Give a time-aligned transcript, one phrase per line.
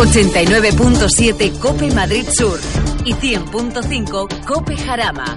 [0.00, 2.58] 89.7 Cope Madrid Sur
[3.04, 5.36] y 100.5 Cope Jarama.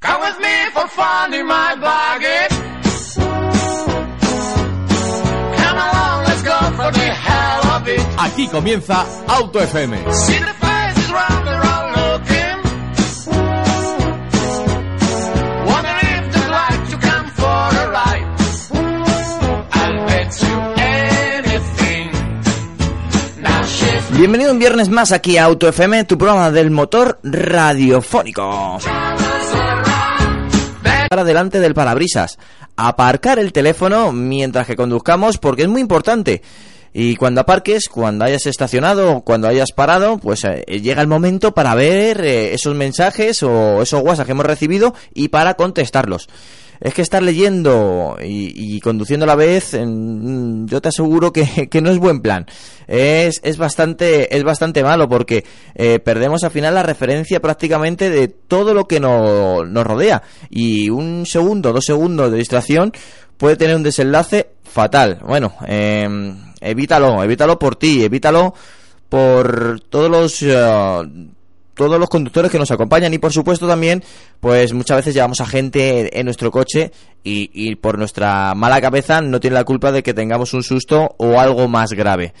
[0.00, 1.76] Come with me for fun in my.
[5.56, 8.00] Come along, let's go for the hell of it.
[8.18, 10.55] Aquí comienza Auto FM.
[24.18, 28.78] Bienvenido un viernes más aquí a Auto FM, tu programa del motor radiofónico.
[31.10, 32.38] Para delante del parabrisas.
[32.76, 36.40] Aparcar el teléfono mientras que conduzcamos porque es muy importante.
[36.94, 41.74] Y cuando aparques, cuando hayas estacionado, cuando hayas parado, pues eh, llega el momento para
[41.74, 46.26] ver eh, esos mensajes o esos WhatsApp que hemos recibido y para contestarlos.
[46.80, 51.68] Es que estar leyendo y, y conduciendo a la vez, mm, yo te aseguro que,
[51.70, 52.46] que no es buen plan.
[52.86, 58.28] Es, es bastante es bastante malo porque eh, perdemos al final la referencia prácticamente de
[58.28, 60.22] todo lo que no- nos rodea.
[60.50, 62.92] Y un segundo, dos segundos de distracción
[63.36, 65.20] puede tener un desenlace fatal.
[65.26, 66.06] Bueno, eh,
[66.60, 68.54] evítalo, evítalo por ti, evítalo
[69.08, 70.42] por todos los...
[70.42, 71.08] eh,
[71.76, 73.14] todos los conductores que nos acompañan.
[73.14, 74.02] Y por supuesto también
[74.40, 76.90] pues muchas veces llevamos a gente en nuestro coche
[77.22, 81.14] y, y por nuestra mala cabeza no tiene la culpa de que tengamos un susto
[81.18, 82.34] o algo más grave.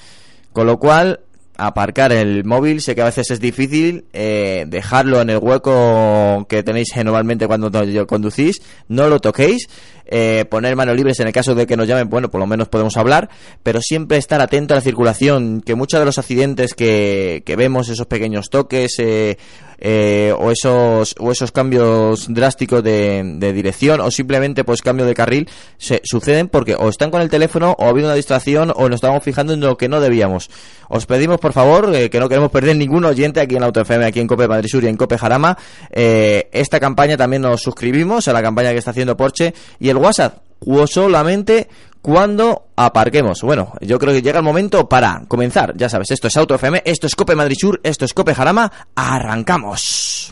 [0.52, 1.20] Con lo cual
[1.56, 6.62] aparcar el móvil sé que a veces es difícil eh, dejarlo en el hueco que
[6.62, 7.70] tenéis normalmente cuando
[8.06, 9.68] conducís no lo toquéis
[10.08, 12.68] eh, poner manos libres en el caso de que nos llamen, bueno, por lo menos
[12.68, 13.28] podemos hablar,
[13.64, 17.88] pero siempre estar atento a la circulación, que muchos de los accidentes que, que vemos,
[17.88, 19.36] esos pequeños toques eh,
[19.78, 25.48] eh, o, esos, o esos cambios drásticos de, dirección o simplemente pues cambio de carril,
[25.78, 28.96] se, suceden porque o están con el teléfono o ha habido una distracción o nos
[28.96, 30.50] estamos fijando en lo que no debíamos.
[30.88, 34.04] Os pedimos por favor, eh, que no queremos perder ningún oyente aquí en Auto FM,
[34.04, 35.56] aquí en Cope Madrid Sur y en Cope Jarama,
[35.90, 39.96] eh, esta campaña también nos suscribimos a la campaña que está haciendo Porsche y el
[39.96, 41.68] WhatsApp o solamente
[42.06, 43.42] cuando aparquemos.
[43.42, 45.76] Bueno, yo creo que llega el momento para comenzar.
[45.76, 48.70] Ya sabes, esto es Auto FM, esto es Cope Madrid Sur, esto es Cope Jarama.
[48.94, 50.30] Arrancamos.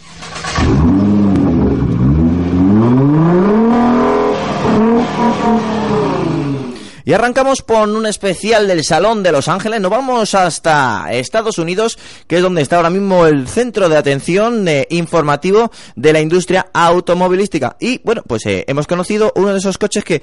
[7.07, 9.81] Y arrancamos con un especial del Salón de Los Ángeles.
[9.81, 11.99] Nos vamos hasta Estados Unidos,
[12.29, 16.69] que es donde está ahora mismo el centro de atención eh, informativo de la industria
[16.73, 17.77] automovilística.
[17.81, 20.23] Y bueno, pues eh, hemos conocido uno de esos coches que,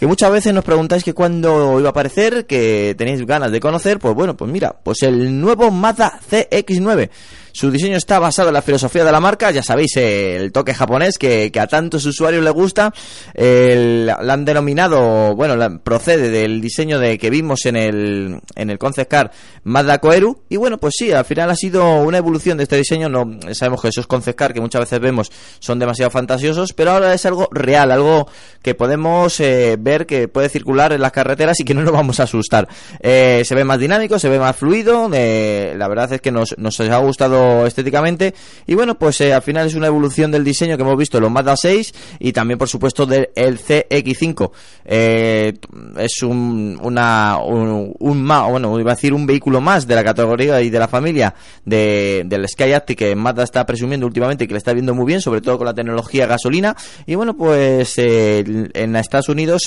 [0.00, 3.98] que muchas veces nos preguntáis que cuándo iba a aparecer, que tenéis ganas de conocer.
[3.98, 7.10] Pues bueno, pues mira, pues el nuevo Mazda CX9.
[7.52, 10.74] Su diseño está basado en la filosofía de la marca, ya sabéis, eh, el toque
[10.74, 12.92] japonés que, que a tantos usuarios les gusta.
[13.34, 18.70] El, la han denominado, bueno, la- procede del diseño de que vimos en el, en
[18.70, 19.30] el concept car
[19.64, 20.42] Mazda Koeru.
[20.48, 23.08] Y bueno, pues sí, al final ha sido una evolución de este diseño.
[23.08, 27.14] No sabemos que esos concept car que muchas veces vemos son demasiado fantasiosos, pero ahora
[27.14, 28.28] es algo real, algo
[28.62, 32.20] que podemos eh, ver que puede circular en las carreteras y que no nos vamos
[32.20, 32.68] a asustar.
[33.00, 35.08] Eh, se ve más dinámico, se ve más fluido.
[35.12, 38.34] eh, la verdad es que nos, nos ha gustado estéticamente.
[38.66, 41.24] Y bueno, pues eh, al final es una evolución del diseño que hemos visto en
[41.24, 44.50] los Mazda 6 y también, por supuesto, del el CX5.
[44.84, 45.52] Eh,
[45.98, 50.60] es un, una, un, un bueno, iba a decir un vehículo más de la categoría
[50.62, 51.34] y de la familia
[51.64, 55.20] de, del Skyactiv que Mazda está presumiendo últimamente y que le está viendo muy bien,
[55.20, 56.76] sobre todo con la tecnología gasolina.
[57.06, 59.62] Y bueno, pues eh, en Estados Unidos,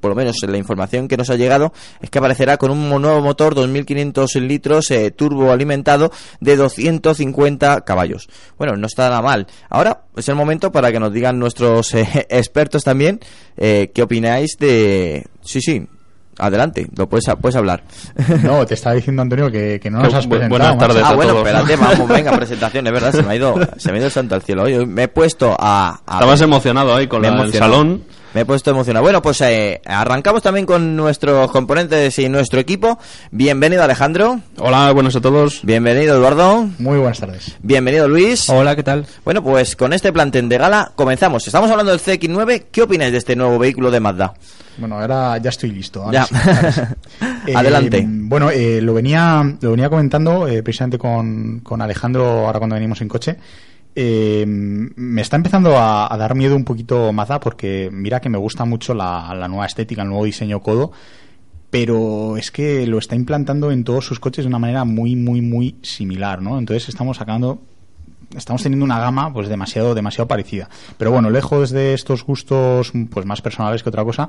[0.00, 3.20] por lo menos la información que nos ha llegado, es que aparecerá con un nuevo
[3.20, 8.28] motor 2500 litros turbo alimentado de 250 caballos.
[8.58, 9.46] Bueno, no está nada mal.
[9.68, 13.20] Ahora es el momento para que nos digan nuestros eh, expertos también
[13.56, 15.26] eh, qué opináis de...
[15.42, 15.86] Sí, sí.
[16.38, 17.84] Adelante, lo puedes, puedes hablar.
[18.42, 20.48] No, te estaba diciendo Antonio que, que no nos has Bu- presentado.
[20.48, 21.02] buenas tardes.
[21.04, 21.46] Ah, a bueno, todos.
[21.46, 24.12] espérate, vamos, venga, presentación, es verdad, se me ha ido, se me ha ido el
[24.12, 24.62] santo al cielo.
[24.62, 26.00] Hoy me he puesto a...
[26.06, 28.02] a Estabas emocionado ahí con el salón.
[28.34, 29.02] Me he puesto emocionado.
[29.02, 32.98] Bueno, pues eh, arrancamos también con nuestros componentes y nuestro equipo.
[33.30, 34.40] Bienvenido Alejandro.
[34.58, 35.60] Hola, buenas a todos.
[35.62, 36.66] Bienvenido Eduardo.
[36.78, 37.54] Muy buenas tardes.
[37.62, 38.48] Bienvenido Luis.
[38.48, 39.04] Hola, ¿qué tal?
[39.26, 41.46] Bueno, pues con este plantel de gala comenzamos.
[41.46, 42.64] Estamos hablando del CX9.
[42.72, 44.32] ¿Qué opináis de este nuevo vehículo de Mazda?
[44.78, 46.02] Bueno, ahora ya estoy listo.
[46.02, 46.24] ahora Ya.
[46.26, 46.80] sí, ahora sí.
[47.48, 48.04] Eh, Adelante.
[48.06, 53.00] bueno, eh, lo venía lo venía comentando eh, precisamente con, con Alejandro ahora cuando venimos
[53.02, 53.36] en coche.
[53.94, 58.64] Eh, me está empezando a, dar miedo un poquito Mazda porque mira que me gusta
[58.64, 60.92] mucho la, la nueva estética, el nuevo diseño codo,
[61.70, 65.40] pero es que lo está implantando en todos sus coches de una manera muy, muy,
[65.40, 66.58] muy similar, ¿no?
[66.58, 67.60] Entonces estamos sacando
[68.36, 73.26] estamos teniendo una gama pues demasiado demasiado parecida pero bueno lejos de estos gustos pues
[73.26, 74.28] más personales que otra cosa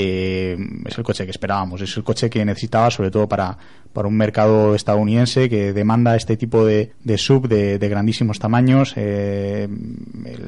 [0.00, 0.56] eh,
[0.86, 3.58] es el coche que esperábamos, es el coche que necesitaba sobre todo para,
[3.92, 8.92] para un mercado estadounidense que demanda este tipo de, de sub de, grandísimos tamaños.
[8.94, 9.68] Eh,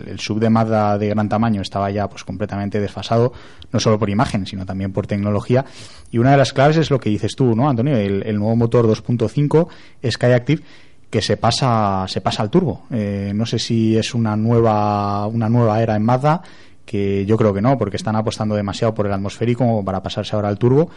[0.07, 3.33] el, sub de Mazda de gran tamaño estaba ya pues completamente desfasado,
[3.73, 5.65] no solo por imagen, sino también por tecnología.
[6.13, 7.97] Y una de las claves es lo que dices tú, ¿no, Antonio?
[7.97, 9.67] El, el nuevo motor 2.5
[10.09, 10.63] Skyactiv
[11.11, 12.85] que se pasa se pasa al turbo.
[12.91, 16.41] Eh, no sé si es una nueva una nueva era en Mazda
[16.91, 20.35] que yo creo que no, porque están apostando demasiado por el atmosférico como para pasarse
[20.35, 20.91] ahora al turbo,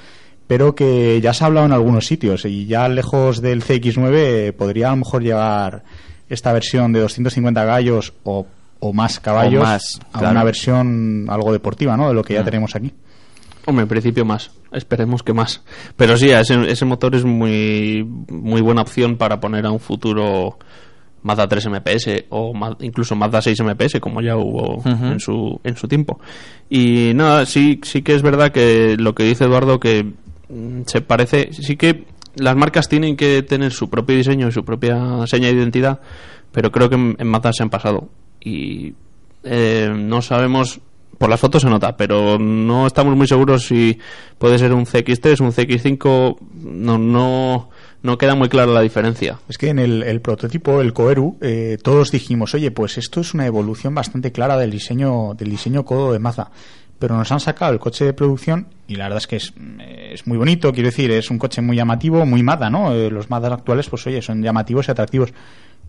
[0.48, 4.54] pero que ya se ha hablado en algunos sitios y ya lejos del CX9 eh,
[4.57, 5.84] podría a lo mejor llegar
[6.30, 8.48] esta versión de 250 gallos o,
[8.80, 12.07] o más caballos O más, a una versión algo deportiva, ¿no?
[12.07, 12.45] De lo que ya Mm.
[12.45, 12.92] tenemos aquí.
[13.66, 14.50] Hombre, en principio más.
[14.72, 15.62] Esperemos que más.
[15.95, 20.57] Pero sí, ese, ese motor es muy, muy buena opción para poner a un futuro
[21.23, 25.75] Mazda 3 MPS o ma- incluso Mazda 6 MPS, como ya hubo en, su, en
[25.75, 26.19] su tiempo.
[26.69, 30.03] Y nada, sí, sí que es verdad que lo que dice Eduardo, que
[30.49, 32.05] mm, se parece, sí que
[32.35, 35.99] las marcas tienen que tener su propio diseño y su propia seña de identidad,
[36.51, 38.09] pero creo que en, en Mazda se han pasado.
[38.41, 38.93] Y
[39.43, 40.79] eh, no sabemos
[41.17, 43.97] por las fotos se nota, pero no estamos muy seguros si
[44.39, 47.69] puede ser un CX3, un CX5, no, no,
[48.03, 49.39] no queda muy clara la diferencia.
[49.47, 53.33] Es que en el, el prototipo, el Coeru, eh, todos dijimos, oye, pues esto es
[53.33, 56.51] una evolución bastante clara del diseño, del diseño codo de Mazda.
[57.00, 59.53] Pero nos han sacado el coche de producción y la verdad es que es,
[59.88, 62.94] es muy bonito, quiero decir, es un coche muy llamativo, muy Mazda, ¿no?
[62.94, 65.33] Eh, los Mazdas actuales, pues oye, son llamativos y atractivos.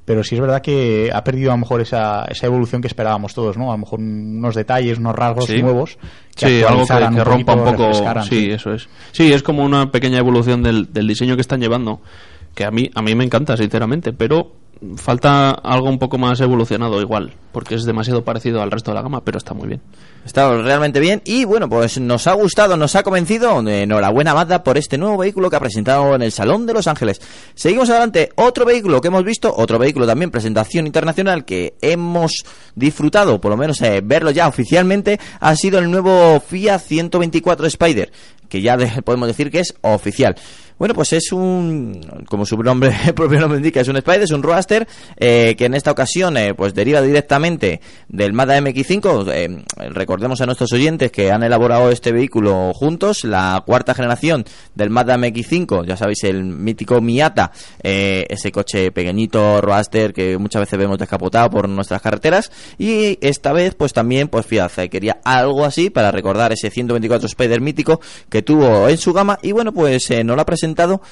[0.05, 3.33] Pero sí es verdad que ha perdido a lo mejor esa, esa evolución que esperábamos
[3.35, 3.71] todos, ¿no?
[3.71, 5.63] A lo mejor unos detalles, unos rasgos Sí.
[5.63, 5.97] nuevos.
[6.37, 7.83] Sí, algo que, que rompa un poco.
[7.89, 8.89] refrescaran, Sí, eso es.
[9.13, 12.03] Sí, es como una pequeña evolución del, del diseño que están llevando,
[12.55, 14.53] que a mí, a mí me encanta, sinceramente, pero
[14.97, 19.03] falta algo un poco más evolucionado igual, porque es demasiado parecido al resto de la
[19.03, 19.81] gama, pero está muy bien.
[20.25, 23.61] Está realmente bien y bueno, pues nos ha gustado, nos ha convencido.
[23.69, 27.21] Enhorabuena Mazda por este nuevo vehículo que ha presentado en el Salón de Los Ángeles.
[27.55, 32.33] Seguimos adelante, otro vehículo que hemos visto, otro vehículo también presentación internacional que hemos
[32.75, 38.11] disfrutado, por lo menos eh, verlo ya oficialmente, ha sido el nuevo Fiat 124 Spider,
[38.49, 40.37] que ya de- podemos decir que es oficial.
[40.77, 44.43] Bueno, pues es un, como su nombre, propio nombre indica, es un Spider, es un
[44.43, 49.33] Roadster, eh, que en esta ocasión, eh, pues deriva directamente del Mazda MX-5.
[49.33, 54.45] Eh, recordemos a nuestros oyentes que han elaborado este vehículo juntos, la cuarta generación
[54.75, 60.63] del Mazda MX-5, ya sabéis, el mítico Miata, eh, ese coche pequeñito, Roadster, que muchas
[60.63, 65.65] veces vemos descapotado por nuestras carreteras, y esta vez, pues también, pues Fiat quería algo
[65.65, 70.11] así para recordar ese 124 Spider mítico que tuvo en su gama, y bueno, pues
[70.25, 71.03] nos lo ha presentado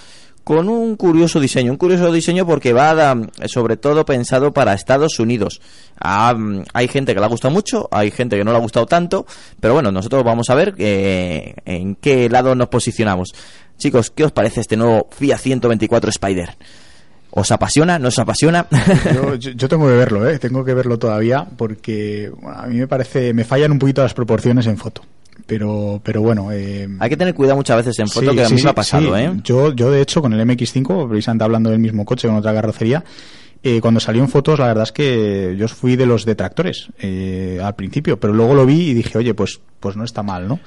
[0.44, 3.16] con un curioso diseño, un curioso diseño porque va a,
[3.46, 5.60] sobre todo pensado para Estados Unidos.
[6.00, 8.60] Ah, mm, hay gente que le ha gustado mucho, hay gente que no le ha
[8.60, 9.24] gustado tanto,
[9.60, 13.32] pero bueno, nosotros vamos a ver eh, en qué lado nos posicionamos.
[13.78, 16.56] Chicos, ¿qué os parece este nuevo Fiat 124 Spider?
[17.30, 17.98] ¿Os apasiona?
[18.00, 18.66] ¿No os apasiona?
[19.14, 20.38] Yo, yo- yo tengo que verlo, ¿eh?
[20.40, 24.12] tengo que verlo todavía porque bueno, a mí me parece, me fallan un poquito las
[24.14, 25.02] proporciones en foto.
[25.46, 26.52] Pero, pero bueno.
[26.52, 28.70] eh, hay que tener cuidado muchas veces en foto, sí, que a mí sí, me
[28.70, 29.22] ha pasado, sí.
[29.22, 29.32] ¿eh?
[29.42, 33.04] Yo, yo, de hecho, con el MX5, precisamente hablando del mismo coche con otra carrocería,
[33.64, 37.60] eh, cuando salió en fotos, la verdad es que yo fui de los detractores eh,
[37.62, 40.58] al principio, pero luego lo vi y dije, oye, pues, pues no está mal, ¿no?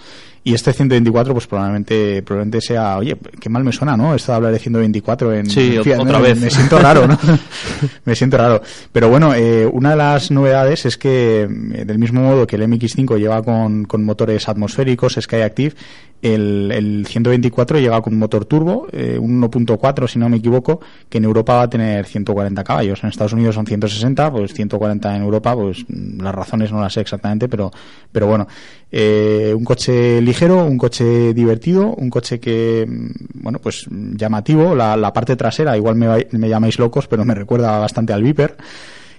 [0.48, 4.14] Y este 124, pues probablemente, probablemente sea, oye, qué mal me suena, ¿no?
[4.14, 5.50] Esto de hablar de 124 en.
[5.50, 6.40] Sí, Fiat, otra vez.
[6.40, 7.18] Me siento raro, ¿no?
[8.06, 8.62] me siento raro.
[8.92, 12.62] Pero bueno, eh, una de las novedades es que, eh, del mismo modo que el
[12.62, 15.74] MX5 lleva con, con motores atmosféricos, Skyactiv,
[16.22, 21.20] el, el 124 llega con motor turbo, eh, un 1.4 si no me equivoco, que
[21.20, 23.04] en Europa va a tener 140 caballos.
[23.04, 26.94] En Estados Unidos son 160, pues 140 en Europa, pues mm, las razones no las
[26.94, 27.72] sé exactamente, pero,
[28.12, 28.48] pero bueno,
[28.92, 33.10] eh, un coche ligero, un coche divertido, un coche que, mm,
[33.44, 34.76] bueno, pues mm, llamativo.
[34.76, 38.56] La, la parte trasera, igual me, me llamáis locos, pero me recuerda bastante al Viper.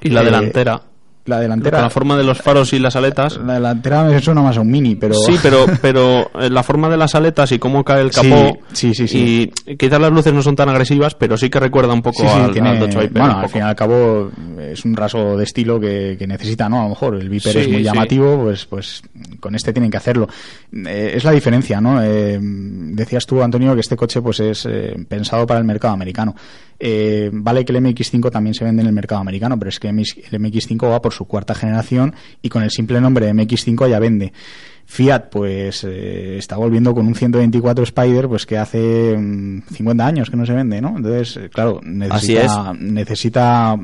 [0.02, 0.80] Y la Eh, delantera,
[1.26, 1.80] La delantera.
[1.82, 3.36] la forma de los faros y las aletas.
[3.38, 5.14] La delantera me suena más a un mini, pero.
[5.14, 8.58] Sí, pero, pero eh, la forma de las aletas y cómo cae el capó.
[8.72, 9.52] Sí, sí, sí, sí.
[9.66, 12.28] Y quizás las luces no son tan agresivas, pero sí que recuerda un poco Sí,
[12.28, 13.22] sí, al, tiene- al Dodge Viper.
[13.22, 14.30] bueno, al fin y al cabo
[14.60, 16.80] es un rasgo de estilo que, que necesita, ¿no?
[16.80, 19.02] A lo mejor el Viper es muy llamativo, pues, pues
[19.40, 20.28] con este tienen que hacerlo.
[20.72, 22.02] Eh, es la diferencia, ¿no?
[22.02, 26.34] Eh, decías tú, Antonio, que este coche pues es eh, pensado para el mercado americano.
[26.78, 29.94] Vale que el MX5 también se vende en el mercado americano, pero es que el
[29.96, 34.32] MX5 va por su cuarta generación y con el simple nombre de MX5 ya vende.
[34.86, 40.30] Fiat pues eh, está volviendo con un 124 Spider pues que hace mm, 50 años
[40.30, 40.96] que no se vende, ¿no?
[40.96, 43.76] Entonces, eh, claro, necesita necesita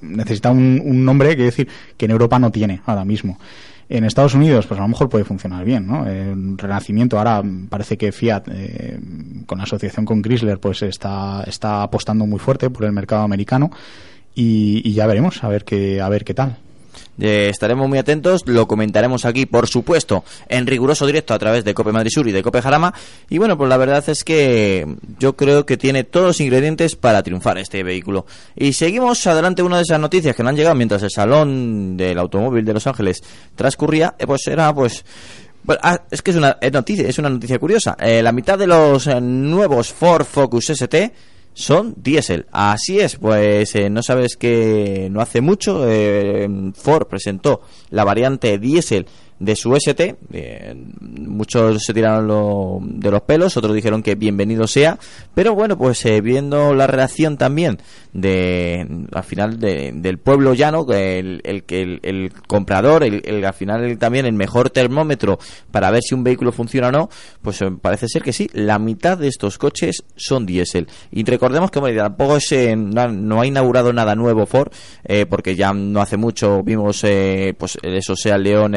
[0.00, 3.38] necesita un, un nombre que decir que en Europa no tiene ahora mismo.
[3.88, 6.06] En Estados Unidos, pues a lo mejor puede funcionar bien, ¿no?
[6.06, 8.98] El renacimiento ahora parece que Fiat, eh,
[9.44, 13.70] con la asociación con Chrysler, pues está, está apostando muy fuerte por el mercado americano
[14.34, 16.56] y, y ya veremos a ver qué, a ver qué tal.
[17.20, 21.74] Eh, estaremos muy atentos, lo comentaremos aquí, por supuesto, en riguroso directo a través de
[21.74, 22.92] Cope Madrid Sur y de Cope Jarama.
[23.28, 24.86] Y bueno, pues la verdad es que
[25.18, 28.26] yo creo que tiene todos los ingredientes para triunfar este vehículo.
[28.56, 32.18] Y seguimos adelante una de esas noticias que nos han llegado mientras el salón del
[32.18, 33.22] automóvil de Los Ángeles
[33.54, 35.04] transcurría, eh, pues era pues
[35.82, 37.96] ah, es que es una noticia, es una noticia curiosa.
[38.00, 41.12] Eh, la mitad de los nuevos Ford Focus ST
[41.54, 42.46] son diésel.
[42.52, 48.58] Así es, pues eh, no sabes que no hace mucho eh, Ford presentó la variante
[48.58, 49.06] diésel
[49.38, 50.16] de su ST.
[50.32, 54.98] eh, muchos se tiraron lo- de los pelos, otros dijeron que bienvenido sea.
[55.34, 57.78] Pero bueno, pues eh, viendo la relación también
[58.12, 63.98] de al final de- del pueblo llano, el, el el, el comprador, el, al final
[63.98, 65.38] también el mejor termómetro
[65.70, 67.08] para ver si un vehículo funciona o no,
[67.42, 68.48] pues eh, parece ser que sí.
[68.52, 70.86] La mitad de estos coches son diésel.
[71.10, 73.00] Y recordemos que bueno, tampoco es, eh, no,
[73.40, 74.72] ha- inaugurado nada nuevo Ford,
[75.28, 77.04] porque ya no hace mucho vimos
[77.58, 78.74] pues eso sea León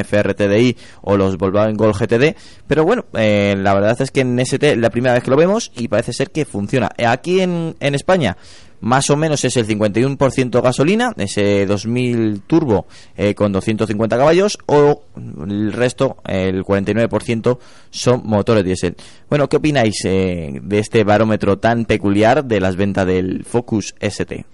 [0.48, 2.36] FRTDI o los Volkswagen Gol GTD,
[2.68, 5.72] pero bueno, eh, la verdad es que en ST la primera vez que lo vemos
[5.76, 6.90] y parece ser que funciona.
[6.98, 8.38] Aquí en, en España
[8.80, 15.04] más o menos es el 51% gasolina, ese 2000 turbo eh, con 250 caballos, o
[15.48, 17.58] el resto, el 49%,
[17.90, 18.96] son motores diésel.
[19.30, 24.46] Bueno, ¿qué opináis eh, de este barómetro tan peculiar de las ventas del Focus ST?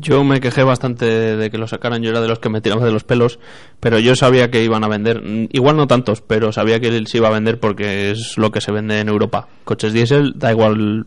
[0.00, 1.04] Yo me quejé bastante
[1.36, 3.38] de que lo sacaran, yo era de los que me tiraba de los pelos,
[3.80, 7.18] pero yo sabía que iban a vender, mm, igual no tantos, pero sabía que se
[7.18, 9.48] iba a vender porque es lo que se vende en Europa.
[9.64, 11.06] Coches diésel, da igual,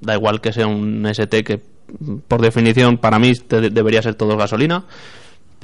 [0.00, 1.62] da igual que sea un ST que
[1.98, 4.84] mm, por definición para mí debería ser todo gasolina,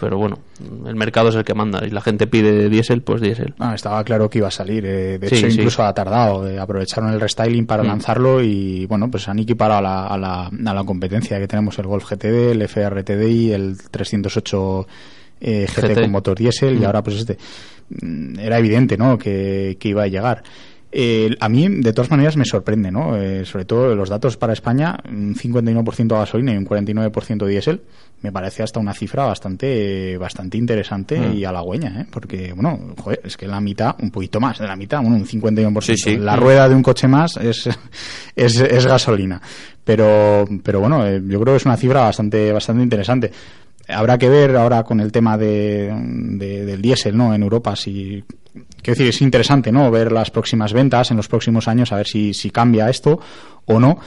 [0.00, 0.38] pero bueno,
[0.86, 3.54] el mercado es el que manda y la gente pide diésel, pues diésel.
[3.58, 4.84] Ah, estaba claro que iba a salir.
[4.86, 5.56] eh, de Sí, hecho, sí.
[5.58, 6.48] incluso ha tardado.
[6.48, 7.86] eh, aprovecharon el restyling para Mm.
[7.86, 11.78] lanzarlo y, bueno, pues han equiparado a la, a, la, a la competencia que tenemos
[11.78, 14.86] el Golf GTD, el FRTDI, el 308
[15.42, 16.00] eh, GT, GT.
[16.02, 16.84] con motor diésel y Mm.
[16.84, 17.38] ahora pues este.
[18.02, 20.42] Mm, Era evidente, ¿no?, que, que iba a llegar.
[20.92, 23.16] Eh, a mí, de todas maneras, me sorprende, ¿no?
[23.16, 27.80] Eh, sobre todo los datos para España, un 51% gasolina y un 49% diésel,
[28.22, 31.32] me parece hasta una cifra bastante bastante interesante Mm.
[31.36, 32.06] y halagüeña, ¿eh?
[32.10, 35.26] Porque, bueno, joder, es que la mitad, un poquito más de la mitad, bueno, un
[35.26, 35.96] 51%.
[35.96, 36.16] Sí, sí.
[36.16, 37.68] La rueda de un coche más es,
[38.36, 39.40] es, es gasolina.
[39.84, 43.30] Pero, pero bueno, eh, yo creo que es una cifra bastante, bastante interesante.
[43.88, 47.34] Habrá que ver ahora con el tema de, de- del diésel, ¿no?
[47.34, 48.24] En Europa, si,
[48.82, 49.90] quiero decir, es interesante, ¿no?
[49.90, 53.18] Ver las próximas ventas en los próximos años, a ver si, si cambia esto
[53.66, 53.98] o no.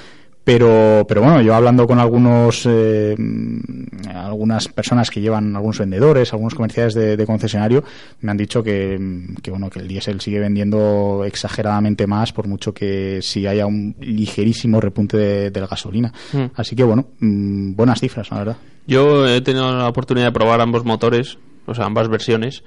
[0.44, 6.34] Pero, pero bueno, yo hablando con algunos, eh, mm, algunas personas que llevan, algunos vendedores,
[6.34, 7.84] algunos comerciales de, de concesionario,
[8.22, 12.48] me han dicho que, mm, que bueno, que el diésel sigue vendiendo exageradamente más, por
[12.48, 16.12] mucho que si haya un ligerísimo repunte de, de la gasolina.
[16.34, 16.46] Mm.
[16.56, 18.58] Así que bueno, mm, buenas cifras, la verdad.
[18.86, 22.64] Yo he tenido la oportunidad de probar ambos motores, o sea, ambas versiones,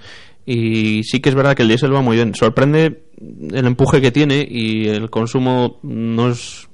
[0.46, 2.34] y sí que es verdad que el diésel va muy bien.
[2.34, 3.02] Sorprende
[3.52, 6.68] el empuje que tiene y el consumo no es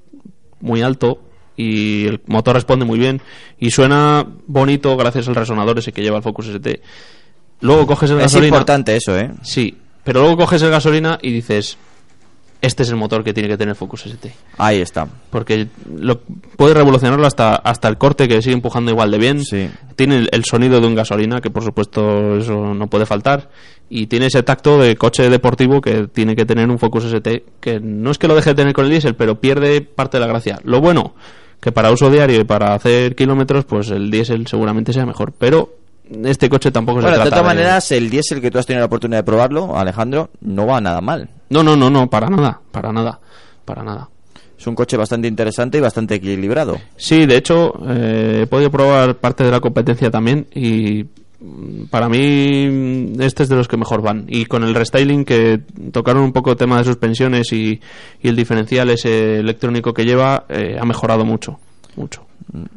[0.62, 1.20] muy alto
[1.56, 3.20] y el motor responde muy bien
[3.58, 6.80] y suena bonito gracias al resonador ese que lleva el Focus ST.
[7.60, 8.48] Luego coges el Es gasolina.
[8.48, 9.30] importante eso, ¿eh?
[9.42, 11.76] Sí, pero luego coges el gasolina y dices,
[12.62, 15.08] este es el motor que tiene que tener Focus ST Ahí está.
[15.30, 16.20] porque lo,
[16.56, 19.44] puede revolucionarlo hasta, hasta el corte que sigue empujando igual de bien.
[19.44, 19.68] Sí.
[19.96, 23.50] Tiene el, el sonido de un gasolina, que por supuesto eso no puede faltar.
[23.90, 27.80] Y tiene ese tacto de coche deportivo que tiene que tener un Focus ST, que
[27.80, 30.28] no es que lo deje de tener con el diésel, pero pierde parte de la
[30.28, 30.60] gracia.
[30.62, 31.14] Lo bueno,
[31.60, 35.32] que para uso diario y para hacer kilómetros, pues el diésel seguramente sea mejor.
[35.36, 35.76] Pero
[36.24, 38.80] este coche tampoco se Bueno, de trata todas maneras, el diésel que tú has tenido
[38.80, 41.28] la oportunidad de probarlo, Alejandro, no va nada mal.
[41.52, 43.20] No, no, no, no, para nada, para nada,
[43.66, 44.08] para nada.
[44.58, 46.78] Es un coche bastante interesante y bastante equilibrado.
[46.96, 51.04] Sí, de hecho, eh, he podido probar parte de la competencia también y
[51.40, 54.24] mm, para mí mm, este es de los que mejor van.
[54.28, 55.60] Y con el restyling que
[55.92, 57.78] tocaron un poco el tema de suspensiones y,
[58.22, 61.60] y el diferencial ese electrónico que lleva, eh, ha mejorado mucho,
[61.96, 62.24] mucho.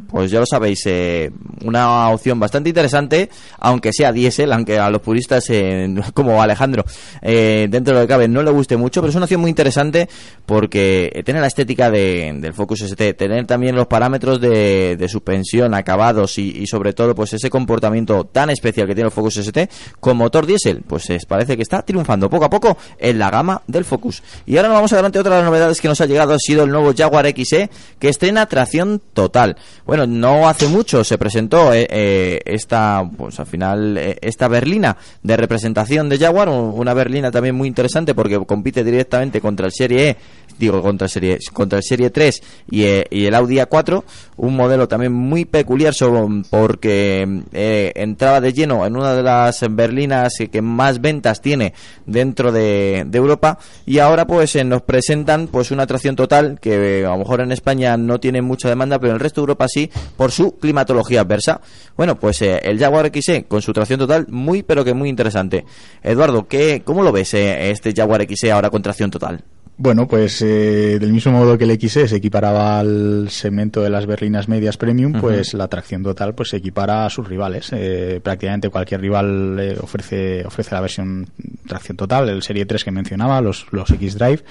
[0.07, 1.31] Pues ya lo sabéis, eh,
[1.63, 3.29] una opción bastante interesante,
[3.60, 6.86] aunque sea diésel, aunque a los puristas eh, como Alejandro,
[7.22, 9.50] eh, dentro de lo que cabe, no le guste mucho, pero es una opción muy
[9.50, 10.07] interesante
[10.45, 16.38] porque tener la estética de- del Focus ST, tener también los parámetros de, suspensión, acabados
[16.38, 19.69] y, sobre todo pues ese comportamiento tan especial que tiene el Focus ST
[20.00, 23.62] con motor diésel, pues es, parece que está triunfando poco a poco en la gama
[23.67, 24.24] del Focus.
[24.45, 26.63] Y ahora nos vamos adelante, otra de las novedades que nos ha llegado ha sido
[26.63, 27.69] el nuevo Jaguar XE
[28.00, 29.54] que estrena tracción total.
[29.85, 34.97] Bueno, no hace mucho se presentó eh, eh, esta, pues al final, eh, esta berlina
[35.24, 39.71] de representación de Jaguar, un- una berlina también muy interesante porque compite directamente contra el
[39.71, 40.17] Serie E,
[40.57, 44.03] digo, contra el Serie, contra el Serie 3 y, y el Audi A4,
[44.38, 49.63] un modelo también muy peculiar sobre- porque eh, entraba de lleno en una de las
[49.70, 51.74] berlinas que más ventas tiene
[52.06, 57.06] dentro de, Europa y ahora pues eh, nos presentan pues una atracción total que eh,
[57.06, 59.68] a lo mejor en España no tiene mucha demanda pero en el resto de Europa
[59.70, 61.62] sí por su climatología adversa
[61.96, 65.65] bueno pues eh, el Jaguar XE con su tracción total muy pero que muy interesante
[66.04, 69.44] Eduardo ¿qué, ¿cómo lo ves este Jaguar XE ahora con tracción total?
[69.77, 74.05] Bueno, pues eh, del mismo modo que el XE se equiparaba al segmento de las
[74.05, 77.72] berlinas medias premium, pues la tracción total pues se equipara a sus rivales.
[77.74, 81.27] Eh, prácticamente cualquier rival eh, ofrece ofrece la versión
[81.67, 84.44] tracción total, el Serie 3 que mencionaba, los, los X-Drive.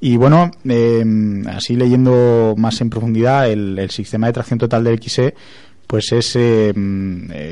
[0.00, 1.02] Y bueno, eh,
[1.46, 5.34] así leyendo más en profundidad, el, el sistema de tracción total del XE
[5.88, 6.72] pues es, eh,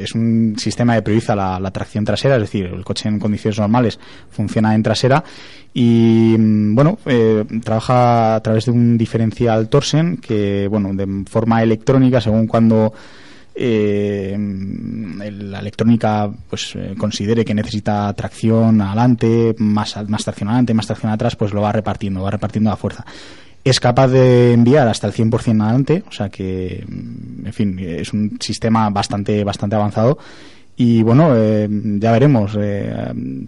[0.03, 3.59] es un sistema que prioriza la, la tracción trasera, es decir, el coche en condiciones
[3.59, 3.99] normales
[4.31, 5.25] funciona en trasera
[5.79, 11.63] y mm, bueno, eh, trabaja a través de un diferencial Torsen que, bueno, de forma
[11.63, 12.95] electrónica, según cuando
[13.55, 20.87] eh, la electrónica pues eh, considere que necesita tracción adelante, más, más tracción adelante, más
[20.87, 23.05] tracción atrás, pues lo va repartiendo, va repartiendo a fuerza.
[23.67, 28.13] Es capaz de enviar hasta el 100% adelante, o sea que, mm, en fin, es
[28.13, 30.19] un sistema bastante, bastante avanzado.
[30.79, 31.67] Y bueno, eh,
[31.99, 32.53] ya veremos.
[32.57, 32.95] Eh,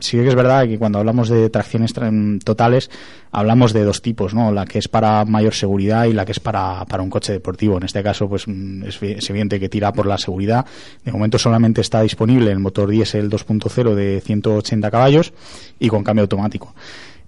[0.01, 2.91] sí que es verdad que cuando hablamos de tracciones tra- totales,
[3.31, 4.51] hablamos de dos tipos, ¿no?
[4.51, 7.77] La que es para mayor seguridad y la que es para, para un coche deportivo.
[7.77, 10.65] En este caso, pues mm, es evidente que tira por la seguridad.
[11.05, 15.33] De momento solamente está disponible el motor diésel 2.0 de 180 caballos
[15.79, 16.75] y con cambio automático.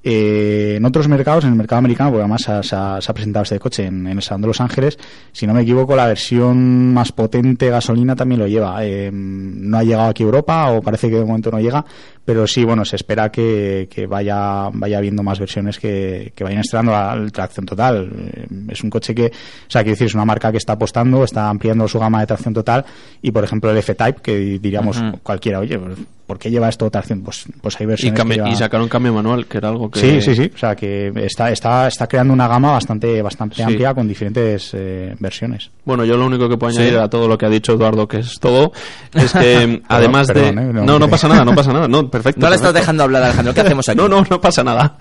[0.02, 3.11] Eh, en otros mercados, en el mercado americano, porque además se ha, se ha- se
[3.11, 4.99] ha presentado este coche en, en el Salón de Los Ángeles,
[5.33, 8.85] si no me equivoco, la versión más potente gasolina también lo lleva.
[8.85, 11.85] Eh, no ha llegado aquí a Europa, o parece que de momento no llega,
[12.30, 16.60] pero sí, bueno, se espera que, que vaya, vaya habiendo más versiones que, que vayan
[16.60, 18.08] estrenando la, la tracción total.
[18.16, 19.30] Eh, es un coche que, o
[19.66, 22.54] sea, quiero decir, es una marca que está apostando, está ampliando su gama de tracción
[22.54, 22.84] total,
[23.21, 27.23] y por ejemplo el F-Type, que diríamos cualquiera, oye, pues, ¿por qué lleva esto tracción?
[27.23, 29.90] Pues, pues hay Y, versiones cambia- que lleva- y sacaron cambio manual, que era algo
[29.90, 29.99] que...
[29.99, 30.52] Sí, sí, sí.
[30.54, 33.62] O sea, que está, está, está creando una gama bastante, bastante Sí.
[33.62, 35.73] amplia con diferentes eh, versiones.
[35.84, 36.78] Bueno, yo lo único que puedo Sí.
[36.82, 38.71] añadir a todo lo que ha dicho Eduardo, que es todo,
[39.12, 40.62] es que además perdón, de...
[40.62, 42.41] eh, no, no, no pasa nada, no pasa nada, no, perfecto.
[42.41, 42.80] No le estás perfecto.
[42.80, 43.97] dejando hablar Alejandro ¿qué hacemos aquí?
[43.99, 44.97] No, no, no pasa nada.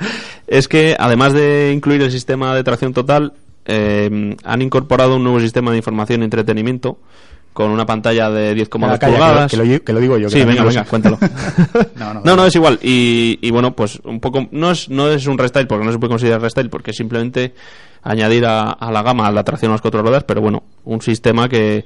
[0.48, 3.34] Es que además de incluir el sistema de tracción total,
[3.66, 6.98] eh, han incorporado un nuevo sistema de información y entretenimiento
[7.54, 9.52] con una pantalla de 10,2 Calla, calla, pulgadas.
[9.52, 10.28] que lo, que lo- que lo digo yo.
[10.30, 11.18] que Sí, venga, venga, cuéntalo.
[11.96, 12.80] no, no, No, no, es igual.
[12.82, 14.48] Y, y bueno, pues un poco.
[14.52, 17.54] No es, no es un restyle, porque no se puede considerar restyle, porque es simplemente
[18.04, 21.50] añadir a, a la gama la tracción a las cuatro ruedas, pero bueno, un sistema
[21.50, 21.84] que.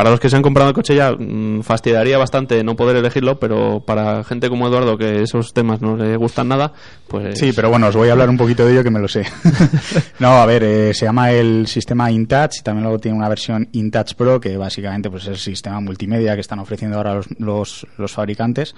[0.00, 3.38] Para los que se han comprado el coche ya mm, fastidiaría bastante no poder elegirlo,
[3.38, 6.72] pero para gente como Eduardo que esos temas no le gustan nada,
[7.06, 9.08] pues Sí, pero bueno, os voy a hablar un poquito de ello que me lo
[9.08, 9.26] sé.
[10.18, 13.68] no, a ver, eh, se llama el sistema InTouch y también luego tiene una versión
[13.72, 17.86] InTouch Pro que básicamente pues es el sistema multimedia que están ofreciendo ahora los, los,
[17.98, 18.74] los fabricantes.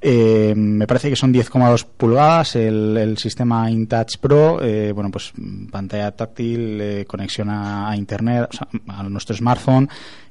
[0.00, 5.32] Eh, me parece que son 10,2 pulgadas el, el sistema InTouch Pro, eh, bueno, pues
[5.72, 9.88] pantalla táctil, eh, conexión a, a internet, o sea, a nuestro smartphone,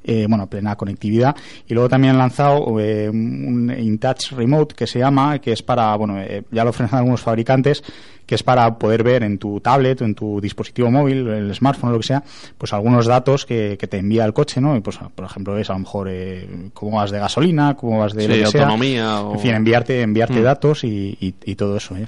[0.08, 1.36] eh, bueno, plena conectividad.
[1.68, 5.96] Y luego también han lanzado eh, un InTouch Remote que se llama, que es para,
[5.98, 7.84] bueno, eh, ya lo ofrecen algunos fabricantes,
[8.26, 11.92] que es para poder ver en tu tablet o en tu dispositivo móvil, el smartphone
[11.92, 12.24] o lo que sea,
[12.58, 14.76] pues algunos datos que, que te envía el coche, ¿no?
[14.76, 18.14] Y pues, por ejemplo, ves a lo mejor eh, cómo vas de gasolina, cómo vas
[18.14, 18.62] de Sí, lo que sea.
[18.64, 20.44] autonomía o- En fin, enviarte, enviarte Mm.
[20.44, 22.08] datos y, y- y todo eso, ¿eh?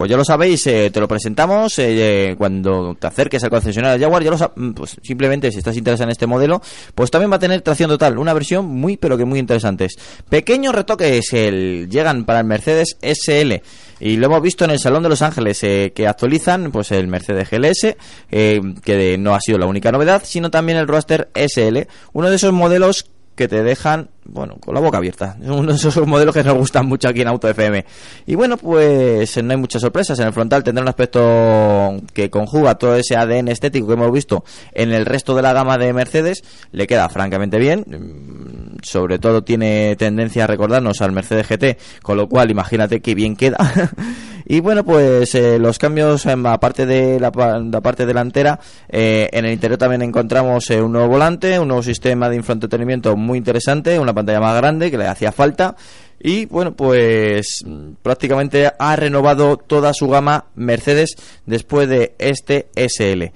[0.00, 3.98] Pues ya lo sabéis, eh, te lo presentamos eh, eh, cuando te acerques al concesionario
[3.98, 4.22] de Jaguar.
[4.22, 6.62] Ya lo mm, pues simplemente si estás interesado en este modelo,
[6.94, 9.98] pues también va a tener tracción total, una versión muy pero que muy interesantes.
[10.26, 13.60] Pequeños retoques llegan para el Mercedes SL
[14.00, 17.50] y lo hemos visto en el Salón de Los Ángeles que actualizan pues el Mercedes
[17.50, 17.94] GLS,
[18.30, 21.80] que no ha sido la única novedad, sino también el Roadster SL,
[22.14, 23.04] uno de esos modelos
[23.40, 25.36] que te dejan, bueno, con la boca abierta.
[25.42, 27.84] Es uno de esos modelos que nos gustan mucho aquí en Auto FM.
[28.26, 30.18] Y bueno, pues no hay muchas sorpresas.
[30.20, 34.44] En el frontal tendrá un aspecto que conjuga todo ese ADN estético que hemos visto
[34.72, 36.44] en el resto de la gama de Mercedes.
[36.72, 37.84] Le queda francamente bien.
[37.86, 43.14] Mm, Sobre todo tiene tendencia a recordarnos al Mercedes GT, con lo cual imagínate qué
[43.14, 43.58] bien queda.
[44.52, 47.30] Y bueno, pues eh, los cambios, em, aparte de la,
[47.70, 51.84] la parte delantera, eh, en el interior también encontramos eh, un nuevo volante, un nuevo
[51.84, 55.76] sistema de infoentretenimiento muy interesante, una pantalla más grande que le hacía falta.
[56.22, 57.64] Y bueno, pues
[58.02, 63.32] prácticamente ha renovado toda su gama Mercedes después de este SL.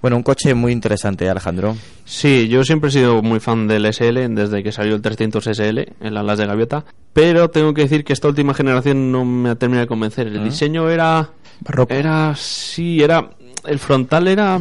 [0.00, 1.76] Bueno, un coche muy interesante, Alejandro.
[2.06, 5.78] Sí, yo siempre he sido muy fan del SL desde que salió el 300 SL
[6.00, 9.50] en las alas de gaviota, pero tengo que decir que esta última generación no me
[9.50, 10.28] ha terminado de convencer.
[10.28, 11.92] El diseño era Barroco.
[11.92, 13.30] era sí, era
[13.66, 14.58] el frontal era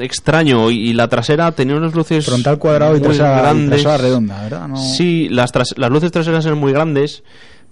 [0.00, 3.82] extraño y, y la trasera tenía unas luces Frontal cuadrado y trasera, grandes.
[3.82, 4.68] trasera redonda, ¿verdad?
[4.68, 7.22] No- Sí, las, tras- las luces traseras eran muy grandes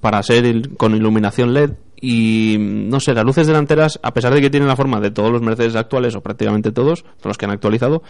[0.00, 4.34] para ser il- con iluminación LED y mm, no sé, las luces delanteras, a pesar
[4.34, 7.44] de que tienen la forma de todos los Mercedes actuales o prácticamente todos, los que
[7.44, 8.02] han actualizado,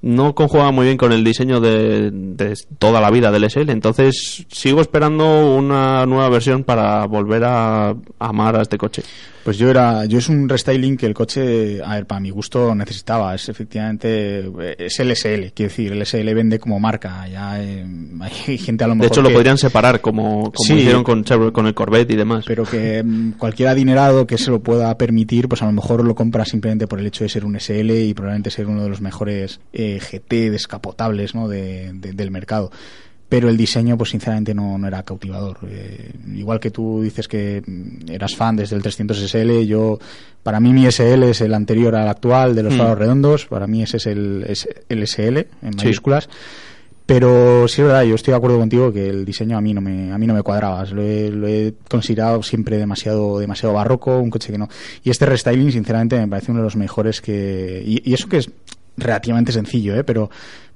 [0.00, 3.70] no conjuga muy bien con el diseño de, de toda la vida del SL.
[3.70, 9.02] Entonces sigo esperando una nueva versión para volver a amar a este coche.
[9.44, 12.74] Pues yo era, yo es un restyling que el coche, a ver, para mi gusto
[12.74, 13.34] necesitaba.
[13.34, 17.26] Es efectivamente, es el SL, quiero decir, el SL vende como marca.
[17.28, 17.84] Ya eh,
[18.20, 20.74] hay gente a lo De mejor hecho, lo podrían separar como, como Sí.
[20.74, 21.24] hicieron con,
[21.66, 22.44] el Corvette y demás.
[22.46, 26.14] pero que mm, cualquier adinerado que se lo pueda permitir, pues a lo mejor lo
[26.14, 29.00] compra simplemente por el hecho de ser un SL y probablemente ser uno de los
[29.00, 31.48] mejores eh, GT descapotables ¿no?
[31.48, 32.70] de- de- del mercado.
[33.32, 35.56] Pero el diseño, pues sinceramente no, no era cautivador.
[35.66, 39.98] Eh, igual que tú dices que mm, eras fan desde el 300 SL, yo,
[40.42, 42.76] para mí mi SL es el anterior al actual de los Hmm.
[42.78, 45.78] faros redondos, para mí ese es el, es el SL en Sí.
[45.86, 46.28] mayúsculas.
[47.06, 49.80] Pero sí es verdad, yo estoy de acuerdo contigo que el diseño a mí no
[49.80, 50.84] me, a mí no me cuadraba.
[50.84, 54.68] Lo he, lo he considerado siempre demasiado, demasiado barroco, un coche que no.
[55.02, 57.82] Y este restyling, sinceramente, me parece uno de los mejores que.
[57.84, 58.50] Y, y eso que es
[58.96, 60.04] relativamente sencillo, ¿eh?
[60.04, 60.30] pero,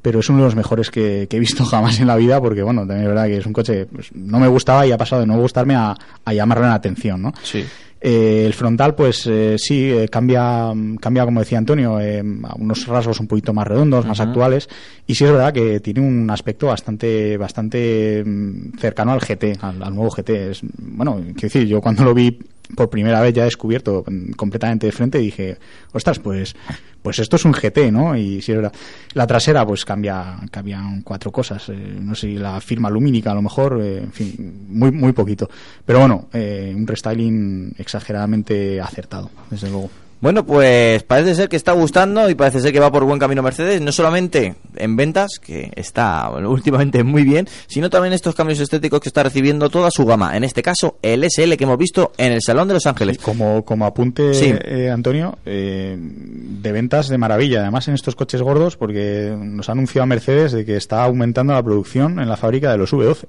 [0.07, 2.63] pero es uno de los mejores que, que he visto jamás en la vida, porque
[2.63, 5.23] bueno, también es verdad que es un coche pues, no me gustaba y ha pasado
[5.23, 7.33] de no gustarme a, a llamarle la atención, ¿no?
[7.43, 7.65] Sí.
[8.01, 12.87] Eh, el frontal, pues eh, sí, eh, cambia, cambia, como decía Antonio, eh, a unos
[12.87, 14.69] rasgos un poquito más redondos, más actuales.
[15.09, 19.83] Y sí es verdad que tiene un aspecto bastante, bastante mm, cercano al GT, al,
[19.83, 20.31] al nuevo GT.
[20.51, 22.39] Es, bueno, quiero decir, yo cuando lo vi
[22.75, 24.05] por primera vez ya descubierto
[24.37, 25.59] completamente de frente dije,
[25.93, 26.57] ostras, pues,
[27.03, 28.17] pues esto es un GT, ¿no?
[28.17, 28.73] Y es verdad.
[29.15, 31.69] La trasera, pues cambia, cambian cuatro cosas.
[31.69, 35.49] eh, no sé, la firma lumínica a lo mejor, eh, en fin, muy, muy poquito.
[35.85, 40.06] Pero bueno, eh, un restyling exageradamente acertado, desde luego.
[40.19, 43.43] Bueno, pues parece ser que está gustando y parece ser que va por buen camino
[43.43, 48.59] Mercedes, no solamente en ventas, que está bueno, últimamente muy bien, sino también estos cambios
[48.61, 50.35] estéticos que está recibiendo toda su gama.
[50.37, 53.19] En este caso, el SL que hemos visto en el Salón de Los Ángeles.
[53.19, 54.55] Como, como apunte, Sí.
[54.59, 59.73] eh, Antonio, eh, de ventas de maravilla, además en estos coches gordos, porque nos ha
[59.73, 63.27] anunciado Mercedes de que está aumentando la producción en la fábrica de los V12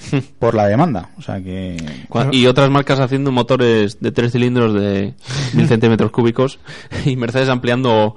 [0.38, 1.10] por la demanda.
[1.18, 1.76] O sea que.
[2.32, 5.14] Y otras marcas haciendo motores de tres cilindros de
[5.54, 6.58] mil centímetros cúbicos
[7.04, 8.16] y Mercedes ampliando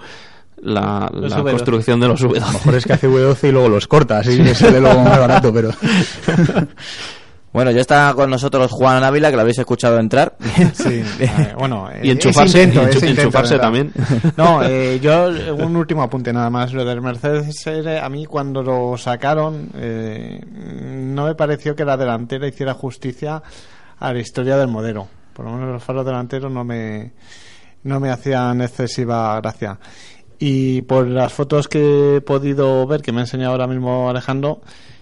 [0.62, 1.52] la, la V12.
[1.52, 2.54] construcción de los A lo V12.
[2.54, 5.54] mejor es que hace V12 y luego los corta, así que sale luego más barato,
[5.54, 5.72] pero.
[7.54, 10.36] Bueno, ya está con nosotros Juan Ávila, que lo habéis escuchado entrar.
[10.74, 13.92] Sí, eh, bueno, Y enchufarse, ese intento, y enchu- ese intento, enchufarse también.
[14.38, 16.72] No, eh, yo un último apunte nada más.
[16.74, 21.98] Lo del Mercedes R, a mí cuando lo sacaron eh, no me pareció que la
[21.98, 23.42] delantera hiciera justicia
[24.00, 25.08] a la historia del modelo.
[25.34, 27.12] Por lo menos los faros delanteros no me
[27.84, 29.78] no me hacían excesiva gracia.
[30.44, 34.62] Y por las fotos que he podido ver, que me ha enseñado ahora mismo Alejandro,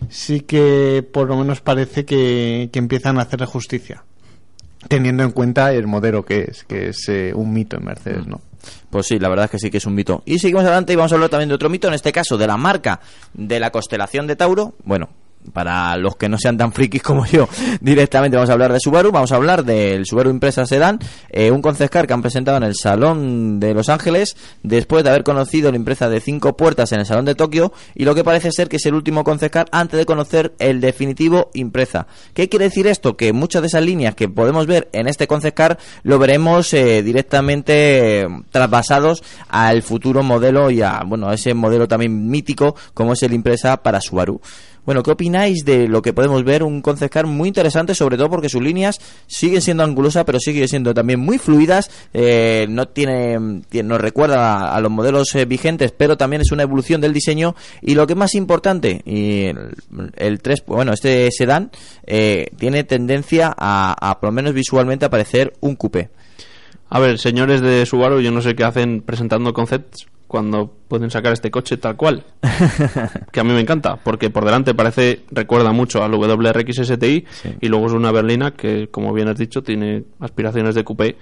[0.09, 4.03] sí que por lo menos parece que, que empiezan a hacerle justicia.
[4.89, 8.41] Teniendo en cuenta el modelo que es, que es eh, un mito en Mercedes, ¿no?
[8.89, 10.23] Pues sí, la verdad es que sí que es un mito.
[10.25, 12.45] Y seguimos adelante y vamos a hablar también de otro mito, en este caso de
[12.45, 12.99] la marca
[13.33, 14.75] de la constelación de Tauro.
[14.83, 15.07] Bueno,
[15.51, 17.47] para los que no sean tan frikis como yo,
[17.81, 21.61] directamente vamos a hablar de Subaru, vamos a hablar del Subaru Impresa Sedan, eh, un
[21.61, 25.71] concept car que han presentado en el Salón de Los Ángeles, después de haber conocido
[25.71, 28.69] la impresa de cinco puertas en el Salón de Tokio, y lo que parece ser
[28.69, 32.07] que es el último concept car antes de conocer el definitivo Impresa.
[32.33, 33.17] ¿Qué quiere decir esto?
[33.17, 37.03] Que muchas de esas líneas que podemos ver en este concept car lo veremos eh,
[37.03, 43.13] directamente eh, trasvasados al futuro modelo y a, bueno, a ese modelo también mítico como
[43.13, 44.41] es el Impresa para Subaru.
[44.89, 46.63] Bueno, ¿qué opináis de lo que podemos ver?
[46.63, 50.67] Un concept car muy interesante, sobre todo porque sus líneas siguen siendo angulosas, pero siguen
[50.67, 51.91] siendo también muy fluidas.
[52.11, 56.63] eh, no tiene, nos recuerda a, a los modelos eh, vigentes, pero también es una
[56.63, 57.55] evolución del diseño.
[57.83, 59.75] Y lo que es más importante, y el,
[60.15, 61.69] el 3, bueno, este sedán
[62.07, 66.09] eh, tiene tendencia a, a, por lo menos visualmente, a parecer un coupé.
[66.89, 71.33] A ver, señores de Subaru, yo no sé qué hacen presentando concepts cuando pueden sacar
[71.33, 72.23] este coche tal cual.
[73.31, 77.25] que a mí me encanta, porque por delante parece, recuerda mucho al WRX STI
[77.59, 81.17] y luego es una berlina que, como bien has dicho, tiene aspiraciones de coupé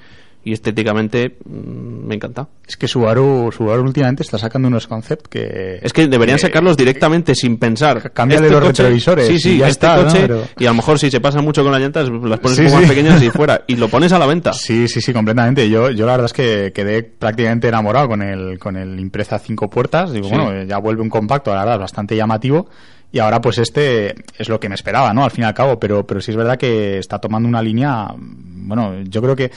[0.50, 2.48] y estéticamente mm, me encanta.
[2.68, 5.80] Es que Subaru, Subaru últimamente está sacando unos conceptos que...
[5.82, 7.98] Es que deberían sacarlos directamente sin pensar.
[7.98, 10.04] Este cámbiale los retrovisores Sí, sí, y ya este está, ¿no?
[10.08, 10.20] coche.
[10.22, 12.64] Pero- Y a lo mejor si se pasa mucho con las llantas, las pones Sí,
[12.64, 13.64] un poco más pequeñas y fuera.
[13.68, 14.54] Y lo pones a la venta.
[14.54, 15.70] Sí, sí, sí, completamente.
[15.70, 19.70] Yo, yo la verdad es que quedé prácticamente enamorado con el, con el Impreza cinco
[19.70, 20.12] puertas.
[20.12, 20.36] Digo, Sí.
[20.36, 22.68] bueno, ya vuelve un compacto, la verdad, bastante llamativo.
[23.12, 25.24] Y ahora, pues este es lo que me esperaba, ¿no?
[25.24, 25.80] Al fin y al cabo.
[25.80, 29.50] Pero, pero sí es verdad que está tomando una línea, bueno, yo creo que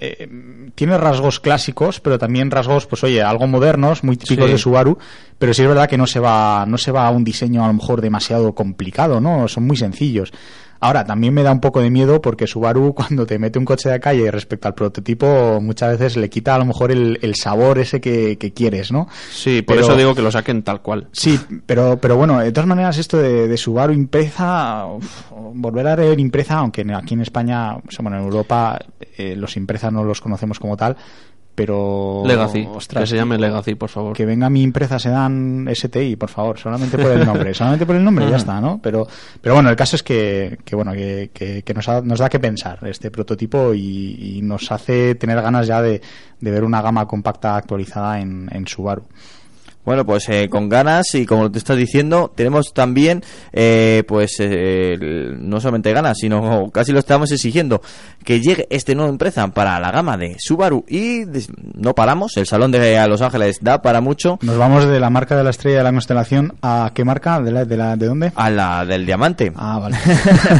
[0.00, 0.28] eh,
[0.74, 4.52] tiene rasgos clásicos, pero también rasgos, pues oye, algo modernos, muy típicos Sí.
[4.52, 4.98] de Subaru,
[5.38, 7.68] pero sí es verdad que no se va, no se va a un diseño a
[7.68, 9.48] lo mejor demasiado complicado, ¿no?
[9.48, 10.32] Son muy sencillos.
[10.80, 13.88] Ahora, también me da un poco de miedo porque Subaru cuando te mete un coche
[13.88, 17.78] de calle respecto al prototipo muchas veces le quita a lo mejor el, el sabor
[17.78, 19.08] ese que, que quieres, ¿no?
[19.30, 21.08] Sí, por Pero- eso digo que lo saquen tal cual.
[21.12, 25.96] Sí, pero, pero bueno, de todas maneras esto de, de Subaru Impreza, uf, volver a
[25.96, 28.78] ver Impreza, aunque aquí en España, bueno, en Europa
[29.16, 30.96] eh, los Impreza no los conocemos como tal,
[31.56, 32.22] pero...
[32.24, 32.68] Legacy.
[32.72, 34.12] ostras, que se llame Legacy, por favor.
[34.14, 38.04] que venga mi Impreza Sedan STI, por favor, solamente por el nombre, solamente por el
[38.04, 38.78] nombre ya está, ¿no?
[38.80, 39.08] Pero,
[39.40, 42.28] pero bueno, el caso es que, que bueno, que, que- que nos, ha- nos da
[42.28, 46.00] que pensar este prototipo y, y nos hace tener ganas ya de,
[46.40, 49.04] de ver una gama compacta actualizada en, en Subaru.
[49.86, 53.22] Bueno, pues eh, con ganas y como te estás diciendo, tenemos también,
[53.52, 54.98] eh, pues eh,
[55.38, 57.80] no solamente ganas, sino casi lo estamos exigiendo,
[58.24, 61.22] que llegue este nuevo empresa para la gama de Subaru y
[61.74, 65.36] no paramos, el salón de Los Ángeles da para mucho Nos vamos de la marca
[65.36, 68.32] de la estrella de la constelación a qué marca, de la, de, la, de dónde?
[68.34, 69.52] a la del diamante.
[69.54, 69.96] Ah, vale.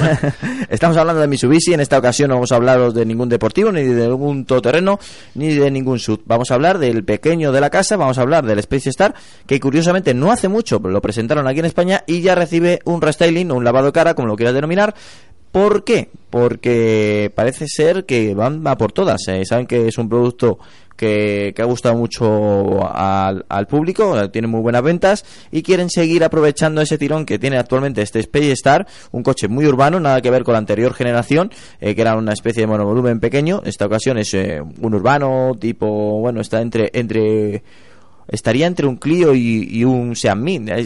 [0.70, 3.82] Estamos hablando de Mitsubishi, en esta ocasión no vamos a hablaros de ningún deportivo, ni
[3.82, 5.00] de ningún todoterreno,
[5.34, 6.20] ni de ningún sud.
[6.26, 9.15] Vamos a hablar del pequeño de la casa, vamos a hablar del Space Star,
[9.46, 13.50] que curiosamente no hace mucho lo presentaron aquí en España y ya recibe un restyling
[13.50, 14.94] o un lavado de cara, como lo quieras denominar.
[15.52, 16.10] ¿Por qué?
[16.28, 19.26] Porque parece ser que van a por todas.
[19.28, 19.42] eh.
[19.46, 20.58] Saben que es un producto
[20.96, 26.80] que, que ha gustado mucho al, público, tiene muy buenas ventas y quieren seguir aprovechando
[26.80, 30.44] ese tirón que tiene actualmente este Space Star, un coche muy urbano, nada que ver
[30.44, 31.50] con la anterior generación,
[31.80, 33.62] eh, que era una especie de monovolumen pequeño.
[33.64, 37.62] Esta ocasión es eh, un urbano tipo, bueno, está entre entre
[38.28, 40.36] estaría entre un Clio y, un Seat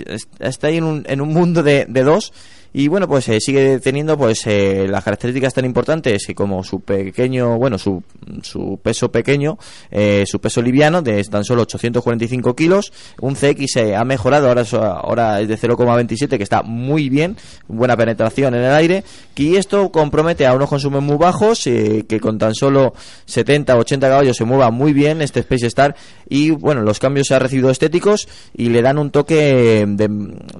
[0.06, 2.32] es- Está ahí en un, en un mundo de, de dos.
[2.72, 6.80] Y bueno, pues eh, sigue teniendo pues eh, las características tan importantes que como su
[6.80, 8.02] pequeño, bueno, su,
[8.42, 9.58] su peso pequeño,
[9.90, 14.62] eh, su peso liviano de tan solo 845 kilos, un CX eh, ha mejorado, ahora,
[14.62, 19.04] es- ahora es de 0,27 que está muy bien, buena penetración en el aire,
[19.34, 22.92] y esto compromete a unos consumos muy bajos, eh, que con tan solo
[23.24, 25.96] 70 80 caballos se mueva muy bien este Space Star.
[26.28, 30.08] Y bueno, los cambios se han recibido estéticos y le dan un toque de,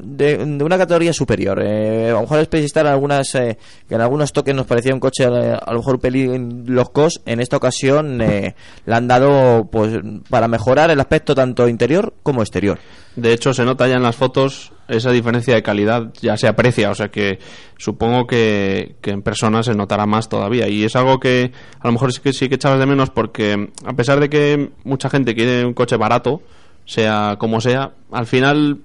[0.02, 1.60] de- de una categoría superior.
[1.62, 3.58] Eh, a lo mejor el Space Star en algunas eh,
[3.88, 6.90] que en algunos toques nos parecía un coche eh, a lo mejor un pelín los
[6.90, 8.54] cos, en esta ocasión eh,
[8.86, 12.78] le han dado pues para mejorar el aspecto tanto interior como exterior.
[13.16, 16.90] De hecho, se nota ya en las fotos esa diferencia de calidad, ya se aprecia,
[16.90, 17.38] o sea que
[17.76, 20.68] supongo que, que en persona se notará más todavía.
[20.68, 23.70] Y es algo que a lo mejor sí que, sí que echabas de menos porque
[23.84, 26.42] a pesar de que mucha gente quiere un coche barato,
[26.84, 28.78] sea como sea, al final,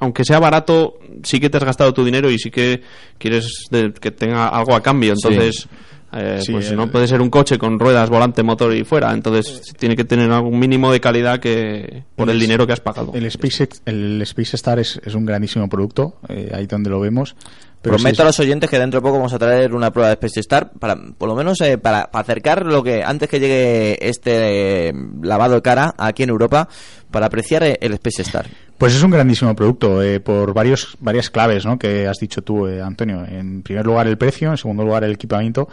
[0.00, 2.82] aunque sea barato, sí que te has gastado tu dinero y sí que
[3.18, 5.14] quieres de- que tenga algo a cambio.
[5.16, 5.28] Sí.
[5.28, 5.68] Entonces...
[6.12, 9.12] eh, Sí, pues el- no puede ser un coche con ruedas, volante, motor y fuera.
[9.12, 12.80] Entonces tiene que tener algún mínimo de calidad que por el El- dinero que has
[12.80, 13.12] pagado.
[13.14, 17.34] El Space, el Space Star es, es un grandísimo producto, eh, ahí donde lo vemos.
[17.82, 20.08] Pero Prometo sí a los oyentes que dentro de poco vamos a traer una prueba
[20.08, 23.38] de Space Star para, por lo menos, eh, para, para acercar lo que antes que
[23.38, 26.68] llegue este eh, lavado de cara aquí en Europa,
[27.10, 28.46] para apreciar eh, el Space Star.
[28.78, 31.78] Pues es un grandísimo producto eh, por varios, varias claves ¿no?
[31.78, 33.24] que has dicho tú, eh, Antonio.
[33.24, 35.68] En primer lugar el precio, en segundo lugar el equipamiento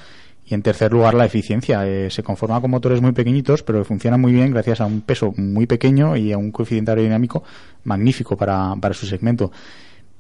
[0.45, 1.87] y en tercer lugar la eficiencia.
[1.87, 5.33] Eh, se conforma con motores muy pequeñitos, pero funcionan muy bien gracias a un peso
[5.37, 7.43] muy pequeño y a un coeficiente aerodinámico
[7.83, 9.51] magnífico para, para su segmento.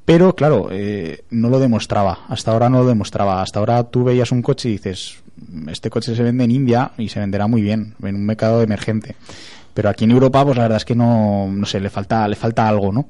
[0.05, 2.25] Pero claro, eh, no lo demostraba.
[2.27, 3.41] Hasta ahora no lo demostraba.
[3.41, 5.19] Hasta ahora tú veías un coche y dices,
[5.67, 9.15] este coche se vende en India y se venderá muy bien, en un mercado emergente.
[9.73, 12.35] Pero aquí en Europa, pues la verdad es que no, no sé, le falta, le
[12.35, 13.07] falta algo, ¿no?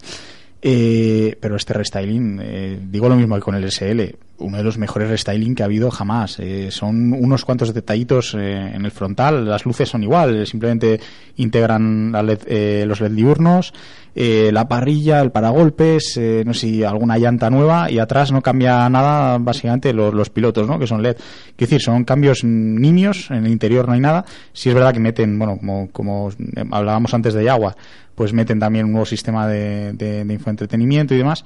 [0.66, 4.78] Eh, pero este restyling, eh, digo lo mismo que con el SL, uno de los
[4.78, 6.40] mejores restyling que ha habido jamás.
[6.40, 11.02] Eh, son unos cuantos detallitos eh, en el frontal, las luces son igual, simplemente
[11.38, 13.74] integran la LED, eh, los LED diurnos,
[14.16, 18.42] eh, la parrilla, el paragolpes, eh, no sé si alguna llanta nueva y atrás no
[18.42, 20.78] cambia nada, básicamente los, los pilotos, ¿no?
[20.78, 21.18] Que son LED.
[21.56, 24.24] Quiero decir, son cambios nimios, en el interior no hay nada.
[24.52, 26.30] Si es verdad que meten, bueno, como, como
[26.72, 27.76] hablábamos antes de Jaguar,
[28.16, 31.46] pues meten también un nuevo sistema de, de, de infoentretenimiento y demás.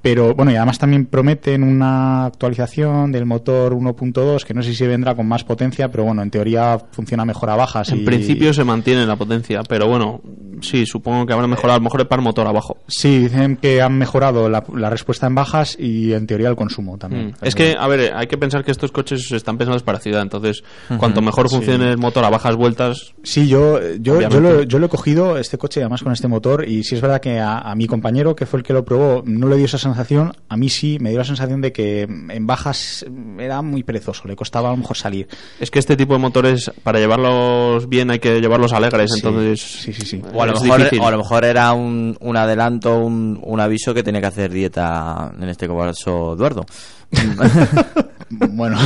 [0.00, 4.86] Pero bueno, y además también prometen una actualización del motor 1.2 que no sé si
[4.86, 7.90] vendrá con más potencia, pero bueno, en teoría funciona mejor a bajas.
[7.90, 10.20] En y- principio se mantiene la potencia, pero bueno,
[10.60, 11.74] sí, supongo que habrá mejorado.
[11.74, 12.76] A lo mejor para el motor abajo.
[12.86, 16.96] Sí, dicen que han mejorado la, la respuesta en bajas y en teoría el consumo
[16.96, 17.28] también.
[17.40, 17.44] Mm.
[17.44, 20.62] Es que, a ver, hay que pensar que estos coches están pensados para ciudad, entonces
[20.98, 24.86] cuanto mejor funcione el motor a bajas vueltas, Sí, yo, yo, yo, lo, yo lo
[24.86, 27.74] he cogido, este coche, además con este motor, y sí es verdad que a, a
[27.74, 30.68] mi compañero, que fue el que lo probó, no le dio esa sensación, a mí
[30.68, 33.04] sí, me dio la sensación de que en bajas
[33.38, 35.28] era muy perezoso, le costaba a lo mejor salir.
[35.60, 39.60] es que este tipo de motores, para llevarlos bien hay que llevarlos alegres, Sí, entonces...
[39.60, 40.22] sí, sí, sí.
[40.32, 43.94] O a lo mejor, o a lo mejor era un, un adelanto, un, un aviso
[43.94, 46.64] que tenía que hacer dieta en este caso Eduardo.
[48.30, 48.76] Bueno,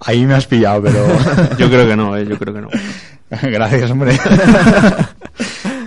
[0.00, 1.06] ahí me has pillado, pero
[1.58, 2.68] Yo creo que no, eh, yo creo que no.
[3.42, 4.16] gracias, hombre.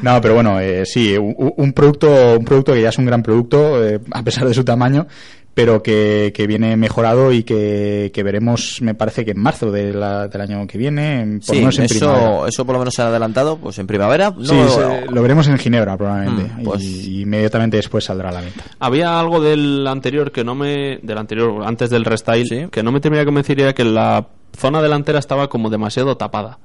[0.03, 2.07] No, pero bueno, eh, sí, un, un producto,
[2.39, 5.07] un producto que ya es un gran producto, eh, a pesar de su tamaño,
[5.53, 9.93] pero que, que viene mejorado y que, que veremos, me parece que en marzo de
[9.93, 12.19] la- del año que viene, en- por lo Sí, menos en primavera.
[12.29, 14.31] eso, eso por lo menos se ha adelantado pues en primavera.
[14.35, 18.29] No, Sí, se- lo veremos en Ginebra probablemente Mm, pues- y, y inmediatamente después saldrá
[18.29, 18.63] a la venta.
[18.79, 20.99] Había algo del anterior que no me...
[21.03, 22.67] Del anterior, antes del restyle, Sí.
[22.71, 26.59] que no me terminaba de convencer que la zona delantera estaba como demasiado tapada.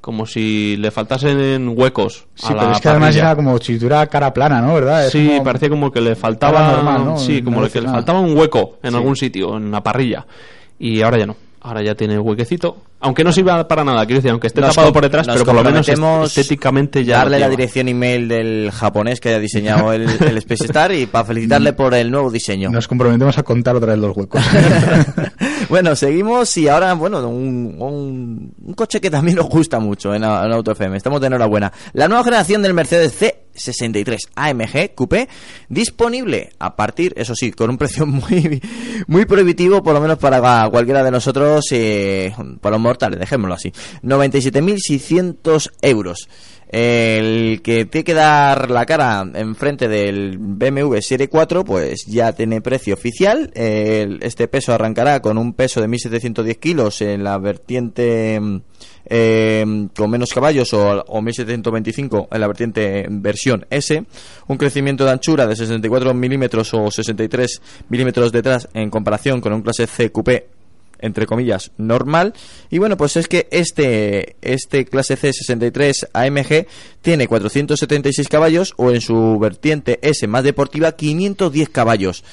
[0.00, 3.22] Como si le faltasen huecos Sí, a la pero es que además parrilla.
[3.26, 4.74] era como si tuviera cara plana, ¿no?
[4.74, 5.06] ¿Verdad?
[5.06, 7.18] Es Sí, como- parecía como que le faltaba normal, ¿no?
[7.18, 8.96] sí, como No que le faltaba un hueco en Sí.
[8.96, 10.24] algún sitio, en la parrilla.
[10.78, 11.36] Y ahora ya no.
[11.60, 12.76] Ahora ya tiene huequecito.
[13.00, 15.54] Aunque no sirva para nada, quiero decir, aunque esté Nos tapado por detrás, pero por
[15.56, 17.18] lo menos estéticamente ya.
[17.18, 21.24] darle la dirección email del japonés que haya diseñado el, el Space Star y para
[21.24, 22.70] felicitarle por el nuevo diseño.
[22.70, 24.40] Nos comprometemos a contar otra vez los huecos.
[25.68, 30.52] bueno, seguimos y ahora, bueno, un, un, coche que también nos gusta mucho en, en
[30.52, 30.96] Auto FM.
[30.96, 31.72] Estamos de enhorabuena.
[31.92, 33.18] La nueva generación del Mercedes
[33.58, 35.28] C63 AMG Coupé
[35.68, 38.62] disponible a partir, eso sí, con un precio muy,
[39.06, 43.72] muy prohibitivo, por lo menos para cualquiera de nosotros, eh, para los mortales, dejémoslo así.
[44.02, 46.28] 97.600 euros.
[46.70, 52.60] El que tiene que dar la cara enfrente del BMW Serie 4, pues ya tiene
[52.60, 53.50] precio oficial.
[53.54, 58.40] Este peso arrancará con un peso de 1.710 kilos en la vertiente
[59.06, 64.04] eh, con menos caballos o, o 1.725 en la vertiente versión S.
[64.46, 69.62] Un crecimiento de anchura de 64 milímetros o 63 milímetros detrás en comparación con un
[69.62, 70.57] clase C Coupé
[71.00, 72.34] entre comillas, normal.
[72.70, 76.66] Y bueno, pues es que este, este clase C63 AMG
[77.02, 82.24] tiene 476 caballos o en su vertiente S más deportiva 510 caballos.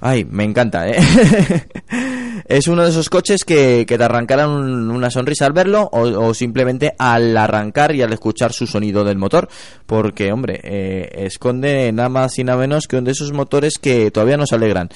[0.00, 0.96] Ay, me encanta, ¿eh?
[2.48, 6.02] es uno de esos coches que, que te arrancarán un- una sonrisa al verlo o,
[6.28, 9.48] o simplemente al arrancar y al escuchar su sonido del motor.
[9.86, 14.10] Porque, hombre, eh, esconde nada más y nada menos que uno de esos motores que
[14.12, 14.88] todavía nos alegran.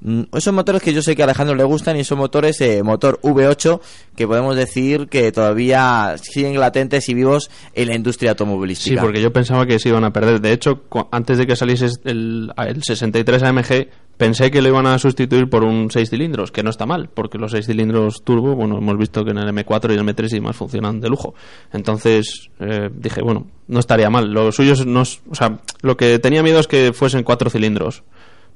[0.00, 2.82] Mm, Esos motores que yo sé que a Alejandro le gustan y esos motores, eh,
[2.82, 3.80] motor V8,
[4.14, 9.00] que podemos decir que todavía siguen latentes y vivos en la industria Sí, automovilística.
[9.02, 10.40] porque yo pensaba que se iban a perder.
[10.40, 14.98] De hecho, antes de que saliese el, el 63 AMG, pensé que lo iban a
[14.98, 18.78] sustituir por un 6 cilindros, que no está mal, porque los 6 cilindros turbo, bueno,
[18.78, 21.34] hemos visto que en el M4 y el M3 y demás funcionan de lujo.
[21.72, 24.30] Entonces, eh, dije, bueno, no estaría mal.
[24.32, 28.02] Lo suyo no o sea, lo que tenía miedo es que fuesen 4 cilindros,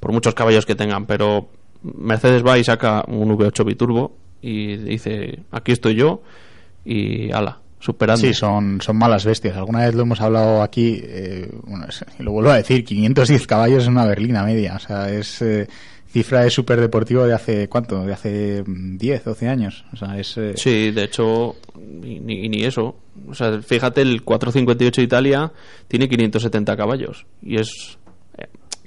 [0.01, 1.49] por muchos caballos que tengan, pero
[1.83, 6.23] Mercedes va y saca un V8 biturbo y dice, aquí estoy yo
[6.85, 8.21] y ala, superando.
[8.27, 9.57] Sí, son, son malas bestias.
[9.57, 13.47] Alguna vez lo hemos hablado aquí, eh, bueno, es- y lo vuelvo a decir, 510
[13.47, 14.77] caballos es una berlina media.
[14.77, 15.69] O sea, es eh,
[16.11, 18.05] cifra de superdeportivo de hace, ¿cuánto?
[18.05, 19.85] De hace mm, 10, 12 años.
[19.93, 20.37] O sea, es...
[20.39, 22.97] eh, Sí, de hecho, ni, ni, ni eso.
[23.29, 25.53] O sea, fíjate, el 458 Italia
[25.87, 27.27] tiene 570 caballos.
[27.43, 27.99] Y es.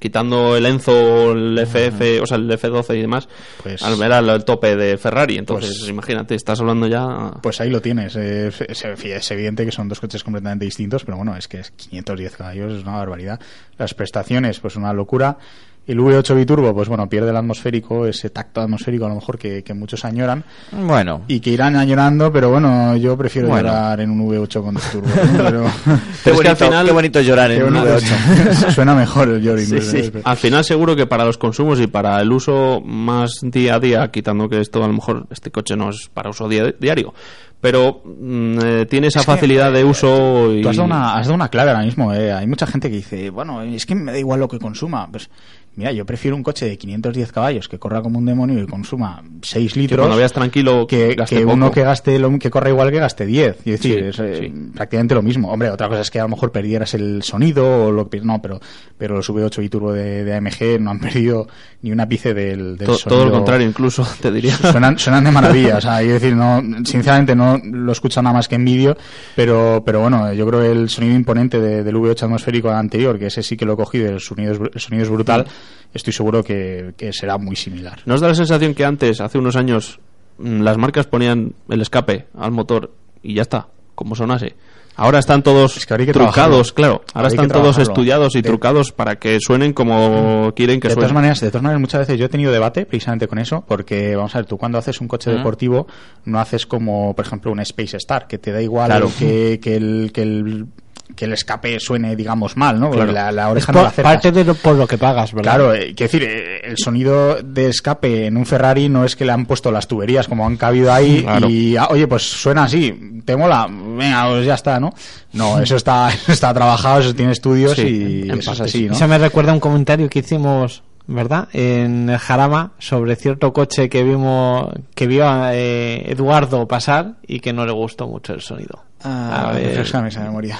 [0.04, 3.28] Eh, quitando el Enzo, el FF, o sea, el F12 y demás,
[3.62, 5.38] Pues- al ver al- el tope de Ferrari.
[5.38, 7.32] Entonces, Pues- imagínate, estás hablando ya.
[7.42, 8.16] Pues ahí lo tienes.
[8.16, 11.60] eh, Es, es- es evidente que son dos coches completamente distintos, pero bueno, es que
[11.60, 13.40] es 510 caballos, es una barbaridad.
[13.78, 15.38] Las prestaciones, pues una locura.
[15.86, 19.64] El V8 biturbo, pues bueno, pierde el atmosférico, ese tacto atmosférico a lo mejor que,
[19.64, 20.44] que muchos añoran.
[20.72, 23.68] Bueno, Y que irán añorando, pero bueno, yo prefiero Bueno.
[23.68, 25.08] llorar en un V8 con turbo.
[25.34, 25.44] ¿no?
[25.44, 27.98] Pero, Pero es que bonito, al final- qué bonito llorar en un bonito.
[27.98, 28.72] V8.
[28.74, 29.66] Suena mejor el Yorin.
[29.66, 30.12] Sí, sí.
[30.24, 34.10] Al final seguro que para los consumos y para el uso más día a día,
[34.10, 37.14] quitando que esto a lo mejor este coche no es para uso dia- diario,
[37.60, 41.36] pero mm, eh, tiene esa facilidad de uso y Tú has dado, una, has dado
[41.36, 42.14] una clave ahora mismo.
[42.14, 42.32] eh.
[42.32, 45.10] Hay mucha gente que dice, bueno, es que me da igual lo que consuma.
[45.12, 45.30] Pues
[45.76, 49.24] mira, yo prefiero un coche de 510 caballos que corra como un demonio y consuma
[49.42, 50.00] 6 que litros.
[50.00, 51.54] cuando veas tranquilo que, gaste que poco.
[51.54, 53.58] uno que gaste lo, que corra igual que gaste 10.
[53.60, 54.72] Es decir, Sí, es eh, sí.
[54.76, 55.52] prácticamente lo mismo.
[55.52, 58.42] Hombre, otra cosa es que a lo mejor perdieras el sonido o lo que no,
[58.42, 58.60] pero
[58.98, 61.48] pero los V8 y turbo de, de AMG no han perdido
[61.82, 63.18] ni un ápice del, del To- sonido.
[63.20, 66.62] todo lo contrario incluso te diría Suenan, suenan de maravilla, o sea, es decir, no,
[66.86, 68.96] sinceramente no lo he escuchado nada más que en vídeo,
[69.36, 73.26] pero, pero bueno, yo creo que el sonido imponente de- del V8 atmosférico anterior, que
[73.28, 75.46] ese sí que lo he cogido, el sonido es, el sonido es brutal,
[75.94, 78.00] estoy seguro que, que será muy similar.
[78.06, 80.00] ¿No os da la sensación que antes, hace unos años,
[80.38, 82.92] mm, las marcas ponían el escape al motor
[83.22, 84.56] y ya está, como sonase?
[84.96, 87.02] Ahora están todos Es que habría que trucados, claro.
[87.16, 91.10] Ahora están todos estudiados y De- trucados para que suenen como quieren que de todas
[91.10, 91.16] suenen.
[91.16, 94.36] maneras, de todas maneras, muchas veces yo he tenido debate precisamente con eso, porque vamos
[94.36, 95.88] a ver, tú cuando haces un coche deportivo
[96.26, 99.10] no haces como, por ejemplo, un Space Star, que te da igual Claro.
[99.18, 100.68] que, que el, que el
[101.16, 102.90] que el escape suene, digamos, mal, ¿no?
[102.92, 103.12] Claro.
[103.12, 104.14] La, la oreja Es no por- la acercas.
[104.14, 105.56] parte de lo, por lo que pagas, ¿verdad?
[105.56, 109.26] Claro, eh, quiero decir, eh, el sonido de escape en un Ferrari no es que
[109.26, 111.50] le han puesto las tuberías como han cabido ahí Claro.
[111.50, 113.68] y, ah, oye, pues suena así, ¿te mola?
[113.70, 114.94] Venga, pues ya está, ¿no?
[115.34, 118.86] No, eso está, eso está trabajado, eso tiene estudios Sí, y eso es así, sí.
[118.86, 118.94] ¿no?
[118.94, 121.48] Eso me recuerda a un comentario que hicimos, ¿verdad?
[121.54, 127.40] En el Jarama sobre cierto coche que vimos que vio a eh, Eduardo pasar y
[127.40, 128.84] que no le gustó mucho el sonido.
[129.04, 129.68] Ah, A ver.
[129.68, 130.58] refrescame esa memoria.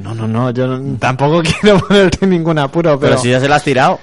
[0.00, 3.48] No, no, no, yo no- tampoco quiero ponerte ningún apuro, Pero pero, si ya se
[3.48, 3.98] la has tirado.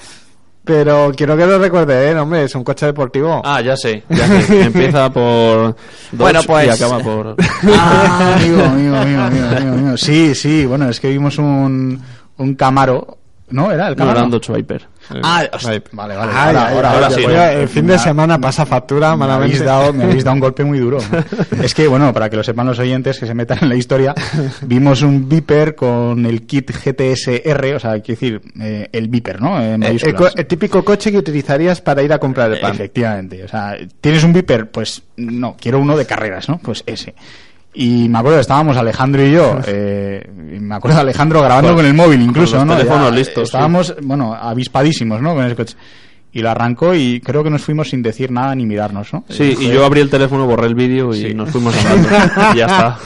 [0.64, 2.16] pero quiero que lo recuerde, ¿eh?
[2.20, 3.42] Hombre, es un coche deportivo.
[3.44, 4.04] Ah, ya sé.
[4.10, 4.62] Ya sé.
[4.64, 5.24] Empieza por
[5.68, 5.76] Dodge
[6.12, 7.36] Bueno, pues- y acaba por...
[7.74, 9.98] Ah, amigo, amigo, amigo, amigo, amigo, amigo.
[9.98, 12.00] Sí, sí, bueno, es que vimos un,
[12.38, 13.18] un Camaro,
[13.50, 13.72] ¿no?
[13.72, 14.18] ¿Era el No, Camaro?
[14.18, 14.86] era un Dodge Viper.
[15.24, 15.44] Ah,
[15.92, 16.32] vale, vale.
[16.34, 20.04] Ay, ahora, ahora, ahora sí, el fin de semana pasa factura me habéis, dado, me
[20.04, 20.98] habéis dado un golpe muy duro.
[21.62, 24.14] es que, bueno, para que lo sepan los oyentes que se metan en la historia,
[24.64, 29.62] vimos un Viper con el kit GTS-R, o sea, quiero decir, eh, el Viper, ¿no?
[29.62, 32.74] En Eh, el, co- el típico coche que utilizarías para ir a comprar el pan.
[32.74, 34.70] Efectivamente, o sea, ¿tienes un Viper?
[34.70, 36.58] Pues no, quiero uno de carreras, ¿no?
[36.60, 37.16] Pues ese.
[37.80, 41.86] Y me acuerdo, estábamos Alejandro y yo, eh, y me acuerdo Alejandro grabando Con- con,
[41.86, 42.82] el móvil incluso, con los ¿no?
[42.82, 45.36] teléfonos Ya listos, Estábamos, bueno, avispadísimos, ¿no?
[45.36, 45.76] Con ese coche.
[46.34, 49.24] Y lo arrancó y creo que nos fuimos sin decir nada ni mirarnos, ¿no?
[49.30, 51.34] Sí, y yo abrí el teléfono, borré el vídeo y Sí.
[51.34, 52.10] nos fuimos hablando.
[52.54, 52.98] y ya está.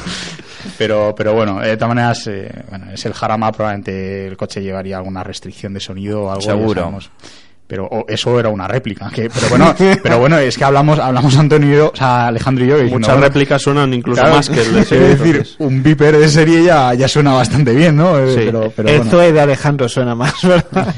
[0.78, 4.98] Pero, pero bueno, de todas maneras, eh, bueno, es el Jarama, probablemente el coche llevaría
[4.98, 6.42] alguna restricción de sonido o algo.
[6.42, 6.92] Seguro.
[7.72, 9.10] Pero o eso era una réplica.
[9.10, 12.66] Que, pero bueno, pero bueno, es que hablamos, hablamos Antonio y yo, o sea, Alejandro
[12.66, 12.74] y yo.
[12.78, 15.36] y diciendo, Muchas bueno, réplicas suenan incluso claro, más que el de es ese, decir,
[15.38, 15.56] entonces.
[15.58, 18.20] un Viper de serie ya, ya suena bastante bien, ¿no?
[18.20, 18.42] Eh, Sí.
[18.44, 20.94] Pero, pero el bueno, Zoe de Alejandro suena más, ¿verdad?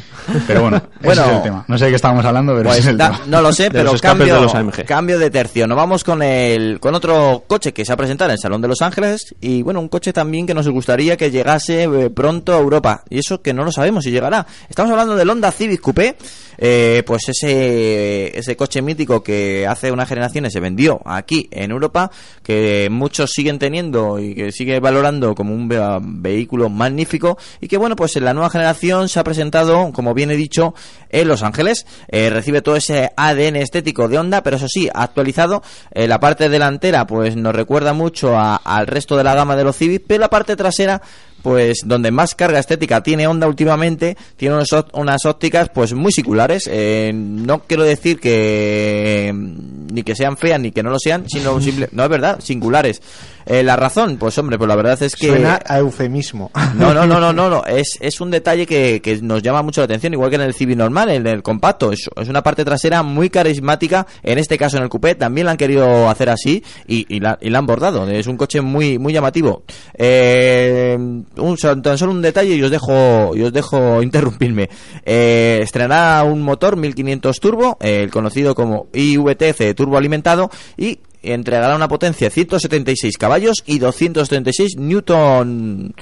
[0.47, 1.21] Pero bueno, Bueno.
[1.21, 1.65] ese es el tema.
[1.67, 3.21] No sé de qué estábamos hablando, pero Pues ese es el da- tema.
[3.27, 4.85] no lo sé, De pero los cambio, de los AMG.
[4.85, 5.67] cambio de tercio.
[5.67, 8.67] Nos vamos con el con otro coche que se ha presentado en el Salón de
[8.67, 12.59] Los Ángeles y bueno, un coche también que nos gustaría que llegase eh, pronto a
[12.59, 13.03] Europa.
[13.09, 14.45] Y eso que no lo sabemos si llegará.
[14.69, 16.15] Estamos hablando del Honda Civic Coupé,
[16.57, 22.11] eh, pues ese ese coche mítico que hace unas generaciones se vendió aquí en Europa,
[22.43, 27.77] que muchos siguen teniendo y que sigue valorando como un ve- vehículo magnífico y que
[27.77, 30.73] bueno, pues en la nueva generación se ha presentado, como bien he dicho,
[31.09, 31.85] en Los Ángeles.
[32.07, 35.61] Eh, recibe todo ese ADN estético de Honda, pero eso sí, actualizado.
[35.91, 39.63] Eh, la parte delantera, pues nos recuerda mucho a- al resto de la gama de
[39.63, 41.01] los Civic, pero la parte trasera,
[41.41, 46.69] pues donde más carga estética tiene Honda últimamente, tiene unos unas ópticas pues muy singulares.
[46.71, 51.59] Eh, no quiero decir que ni que sean feas ni que no lo sean, sino
[51.61, 53.01] simple, no es verdad, singulares.
[53.45, 56.51] Eh, la razón, pues hombre, pues la verdad es que Suena a eufemismo.
[56.75, 57.63] no, no, no, no, no, no.
[57.73, 60.53] Es, es un detalle que, que nos llama mucho la atención, igual que en el
[60.53, 61.91] Civic normal, en el compacto.
[61.91, 64.05] Es, es una parte trasera muy carismática.
[64.21, 67.37] En este caso, en el coupé, también la han querido hacer así y, y, la,
[67.41, 68.07] y la han bordado.
[68.07, 69.63] Es un coche muy, muy llamativo.
[69.95, 74.69] Eh, un, tan solo un detalle y os dejo, y os dejo interrumpirme.
[75.05, 81.87] Eh, estrenará un motor 1500 turbo, el conocido como IVTC turbo alimentado y entregará una
[81.87, 85.93] potencia de 176 caballos y 236 newton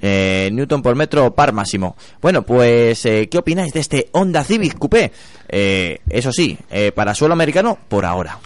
[0.00, 1.96] eh, newton por metro par máximo.
[2.20, 5.12] Bueno, pues eh, ¿qué opináis de este Honda Civic Coupé?
[5.48, 8.38] Eh, eso sí, eh, para suelo americano por ahora.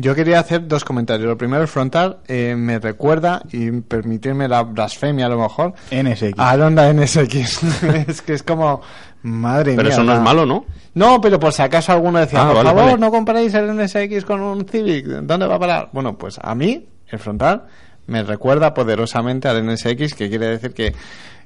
[0.00, 1.28] Yo quería hacer dos comentarios.
[1.28, 6.34] Lo primero, el frontal eh, me recuerda, y permitirme la blasfemia a lo mejor, NSX.
[6.36, 7.62] al Honda NSX.
[8.06, 8.80] es que es como,
[9.22, 9.92] madre Pero mía.
[9.92, 10.64] eso no es malo, ¿no?
[10.94, 12.98] No, pero por si acaso alguno decía, Ah, por vale, favor, vale.
[12.98, 15.88] no comparéis el NSX con un Civic, ¿dónde va a parar?
[15.92, 17.64] Bueno, pues a mí, el frontal,
[18.06, 20.94] me recuerda poderosamente al NSX, que quiere decir que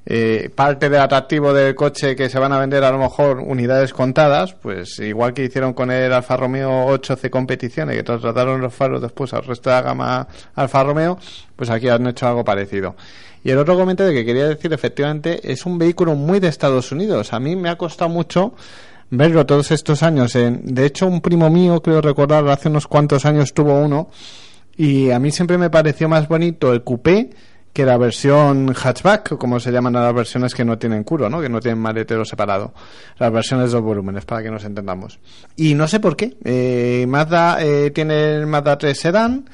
[0.05, 3.93] eh, parte del atractivo del coche que se van a vender a lo mejor unidades
[3.93, 9.01] contadas, pues igual que hicieron con el Alfa Romeo 8C competiciones, que trasladaron los faros
[9.01, 11.19] después al resto de la gama Alfa Romeo,
[11.55, 12.97] pues aquí han hecho algo parecido.
[13.45, 17.33] Y el otro comentario que quería decir, efectivamente, es un vehículo muy de Estados Unidos.
[17.33, 18.55] A mí me ha costado mucho
[19.11, 20.33] verlo todos estos años.
[20.33, 24.09] De hecho, un primo mío, creo recordar, hace unos cuantos años tuvo uno.
[24.77, 27.31] Y a mí siempre me pareció más bonito el coupé
[27.73, 31.41] que la versión hatchback, como se llaman a las versiones que no tienen curo, ¿no?
[31.41, 32.75] que no tienen maletero separado.
[33.19, 35.19] Las versiones dos volúmenes, para que nos entendamos.
[35.57, 36.37] Y no sé por qué.
[36.45, 39.45] Eh, Mazda eh, tiene el Mazda 3 Sedan.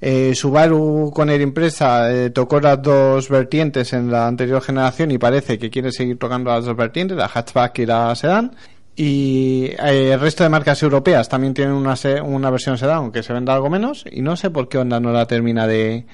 [0.00, 5.18] Eh, Subaru con el Impresa eh, tocó las dos vertientes en la anterior generación y
[5.18, 8.54] parece que quiere seguir tocando las dos vertientes, la hatchback y la sedán.
[8.96, 13.32] Y eh, el resto de marcas europeas también tienen una, una versión sedán, aunque se
[13.32, 14.04] venda algo menos.
[14.10, 16.06] Y no sé por qué Honda no la termina de,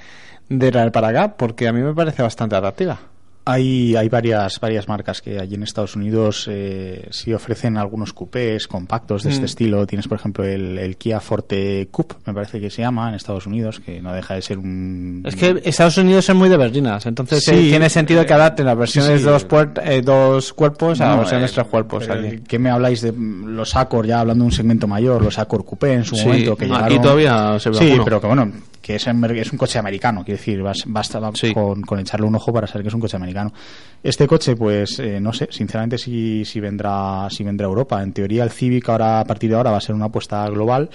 [0.49, 3.10] de traer para acá, porque a mí me parece bastante atractiva.
[3.43, 8.67] Hay, hay varias, varias marcas que allí en Estados Unidos eh, sí ofrecen algunos coupés
[8.67, 9.45] compactos de este Mm.
[9.45, 9.87] estilo.
[9.87, 13.47] Tienes, por ejemplo, el, el Kia Forte Coupe, me parece que se llama en Estados
[13.47, 15.23] Unidos, que no deja de ser un...
[15.25, 18.65] Es que Estados Unidos es muy de berlinas, entonces Sí, eh, tiene sentido que adapten
[18.67, 19.25] las versiones sí.
[19.25, 19.47] de dos,
[19.83, 22.09] eh, dos cuerpos a No, las versiones eh, tres cuerpos.
[22.09, 22.41] allí.
[22.47, 25.93] ¿Qué me habláis de los Accord, ya hablando de un segmento mayor, los Accord Coupé
[25.93, 26.55] en su Sí, momento?
[26.55, 28.03] que aquí llegaron- todavía se ve Sí, alguno.
[28.05, 28.51] pero que bueno,
[28.81, 31.53] que es, es un coche americano, quiero decir, bas- basta Sí.
[31.53, 33.53] con, con echarle un ojo para saber que es un coche americano.
[34.03, 38.01] Este coche, pues, eh, no sé, sinceramente si, si vendrá si vendrá a Europa.
[38.01, 40.89] En teoría el Civic ahora, a partir de ahora, va a ser una apuesta global.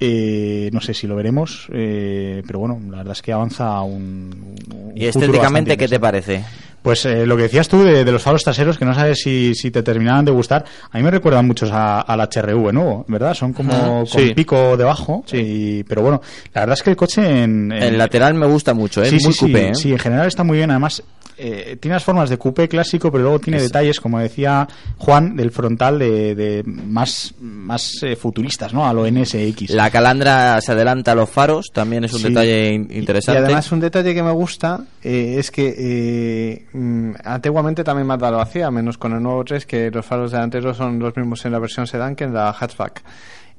[0.00, 4.54] Eh, no sé si lo veremos, eh, pero bueno, la verdad es que avanza un,
[4.72, 6.44] un ¿Y estéticamente qué te parece?
[6.82, 9.54] Pues eh, lo que decías tú de, de los faros traseros, que no sabes si,
[9.54, 13.34] si te terminaban de gustar, a mí me recuerdan muchos a- al HRV nuevo, ¿verdad?
[13.34, 14.32] Son como con sí.
[14.34, 16.22] pico debajo, y- pero bueno,
[16.54, 17.72] la verdad es que el coche en...
[17.72, 19.10] en- El lateral me gusta mucho, ¿eh?
[19.10, 19.74] Sí, muy sí, sí, coupé, ¿eh?
[19.74, 21.02] sí, en general está muy bien, además
[21.38, 24.66] eh, tiene las formas de coupé clásico, pero luego tiene detalles, como decía
[24.98, 28.86] Juan, del frontal de, de más, más eh, futuristas, ¿no?
[28.86, 29.70] A lo NSX.
[29.70, 32.28] La calandra se adelanta a los faros, también es un Sí.
[32.28, 33.40] detalle in- Y interesante.
[33.42, 38.40] además un detalle que me gusta eh, es que eh, mm, antiguamente también Mazda lo
[38.40, 41.58] hacía, menos con el nuevo 3, que los faros delanteros son los mismos en la
[41.58, 43.02] versión sedán que en la hatchback.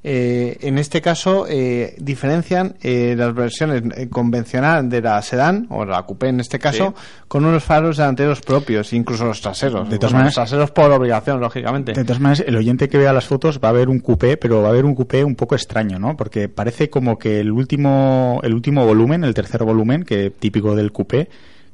[0.02, 5.84] Eh, en este caso eh, diferencian eh, las versiones eh, convencional de la sedán o
[5.84, 6.94] la coupé en este caso
[7.28, 9.90] con unos faros delanteros propios, incluso los traseros.
[9.90, 11.92] De todas maneras- los traseros por obligación, lógicamente.
[11.92, 14.62] De todas maneras, el oyente que vea las fotos va a ver un coupé, pero
[14.62, 16.16] va a ver un coupé un poco extraño, ¿no?
[16.16, 20.92] Porque parece como que el último, el último volumen, el tercer volumen, que típico del
[20.92, 21.28] coupé,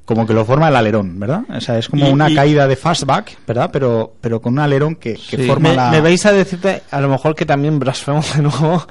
[0.07, 1.43] como que lo forma el alerón, ¿verdad?
[1.55, 3.69] O sea, es como Y- una y- caída de fastback, ¿verdad?
[3.71, 5.47] Pero, pero con un alerón que, que Sí.
[5.47, 5.91] forma me, la...
[5.91, 8.87] me vais a decirte, a lo mejor que también blasfemo de nuevo,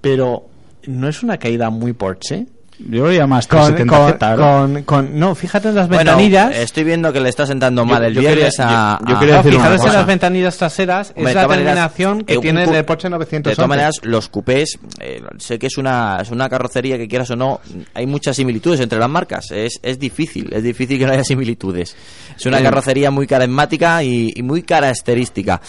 [0.00, 0.46] pero
[0.86, 2.46] ¿no es una caída muy Porsche?
[2.88, 4.36] Yo lo llamo más Con, 370Z, con, ¿verdad?
[4.38, 6.56] con- con- no, fíjate en las Bueno, ventanillas.
[6.56, 8.98] estoy viendo que le está sentando mal el yo viernes quería- a...
[9.00, 11.46] yo- yo a- quería no, decir una fijaros en las ventanillas traseras, Hombre, es la
[11.46, 13.50] maneras, terminación que eh, un tiene el Porsche 911.
[13.50, 17.30] De todas maneras, los coupés, eh, sé que es una, es una carrocería que quieras
[17.30, 17.60] o no,
[17.94, 19.50] hay muchas similitudes entre las marcas.
[19.50, 21.94] Es, es difícil, es difícil que no haya similitudes.
[22.36, 25.60] Es una carrocería muy carismática y, y muy característica.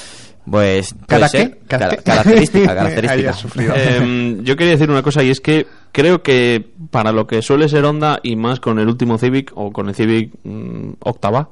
[0.49, 1.59] Pues, puede ¿Cara ser.
[1.67, 3.35] característica, característica.
[3.75, 7.69] Em, yo quería decir una cosa y es que creo que para lo que suele
[7.69, 11.49] ser Honda y más con el último Civic o con el Civic mm, octava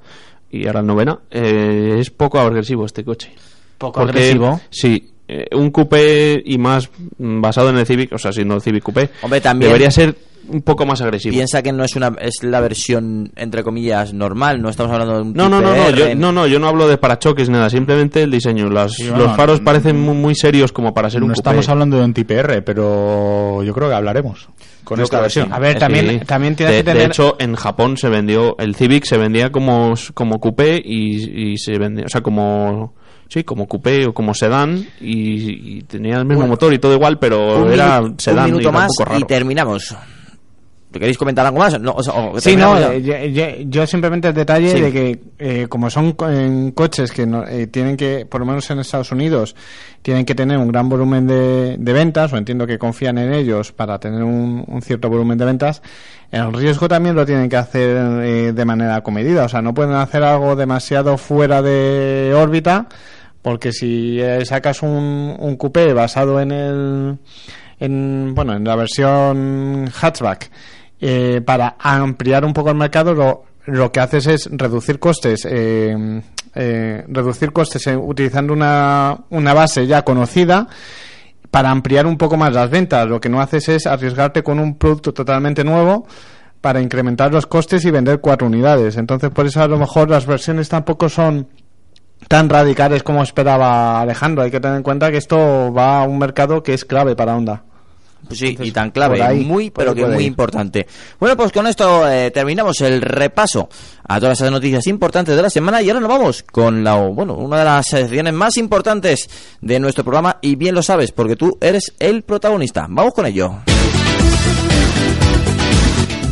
[0.52, 3.32] y ahora el novena eh, es poco agresivo este coche.
[3.78, 4.60] Poco Porque, agresivo.
[4.70, 8.84] Sí, eh, un coupé y más basado en el Civic, o sea, siendo el Civic
[8.84, 10.16] coupé, Hombre, también- debería ser
[10.48, 11.34] un poco más agresivo.
[11.36, 15.22] Piensa que no es una es la versión entre comillas normal, no estamos hablando de
[15.22, 18.24] un No, no, no, no, yo, no, no, yo no hablo de parachoques, nada, simplemente
[18.24, 18.68] el diseño.
[18.70, 21.48] Las- Sí, bueno, los faros parecen muy, muy serios como para ser un No coupé.
[21.50, 24.50] estamos hablando de un TPR, pero yo creo que hablaremos
[24.84, 25.46] con Yo esta que versión.
[25.48, 25.52] sí.
[25.54, 26.26] A ver, también, sí.
[26.26, 27.02] también tienes de, que tener...
[27.04, 31.58] de hecho, en Japón se vendió, el Civic se vendía como, como coupé y, y
[31.58, 32.96] se vendía, o sea, como,
[33.30, 36.94] sí, como coupé o como sedán y, y tenía el mismo Bueno, motor y todo
[36.94, 39.28] igual, pero era minu- sedán un minuto más poco y raro.
[39.28, 39.96] terminamos.
[40.92, 41.80] ¿Queréis comentar algo más?
[41.80, 44.82] No, o sea, o Sí, no, eh, yo, simplemente el detalle Sí.
[44.82, 48.48] de que eh, como son co- en coches que no- eh, tienen que, por lo
[48.48, 49.56] menos en Estados Unidos,
[50.02, 53.72] tienen que tener un gran volumen de, de ventas, o entiendo que confían en ellos
[53.72, 55.84] para tener un, un cierto volumen de ventas,
[56.32, 59.94] el riesgo también lo tienen que hacer eh, de manera comedida, o sea, no pueden
[59.94, 62.88] hacer algo demasiado fuera de órbita,
[63.42, 67.18] porque si eh, sacas un, un coupé basado en el
[67.80, 70.52] en bueno en la versión hatchback
[71.00, 76.22] eh, para ampliar un poco el mercado lo, lo que haces es reducir costes eh,
[76.56, 80.68] eh, reducir costes eh, utilizando una, una base ya conocida
[81.52, 84.78] para ampliar un poco más las ventas lo que no haces es arriesgarte con un
[84.78, 86.06] producto totalmente nuevo
[86.62, 88.98] para incrementar los costes y vender cuatro unidades.
[88.98, 91.48] Entonces, por eso a lo mejor las versiones tampoco son
[92.28, 94.44] tan radicales como esperaba Alejandro.
[94.44, 97.36] Hay que tener en cuenta que esto va a un mercado que es clave para
[97.36, 97.64] Honda.
[98.28, 100.28] Pues sí, Entonces, y tan clave, ahí, muy, pero que muy ir.
[100.28, 100.86] importante.
[101.20, 103.70] Bueno, pues con esto eh, terminamos el repaso
[104.08, 107.36] a todas esas noticias importantes de la semana y ahora nos vamos con la, bueno,
[107.36, 109.30] una de las secciones más importantes
[109.62, 112.88] de nuestro programa y bien lo sabes porque tú eres el protagonista.
[112.90, 113.60] Vamos con ello.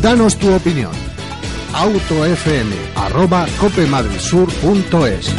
[0.02, 0.92] Danos tu opinión.
[1.78, 5.36] Autofm arroba copemadridsur.es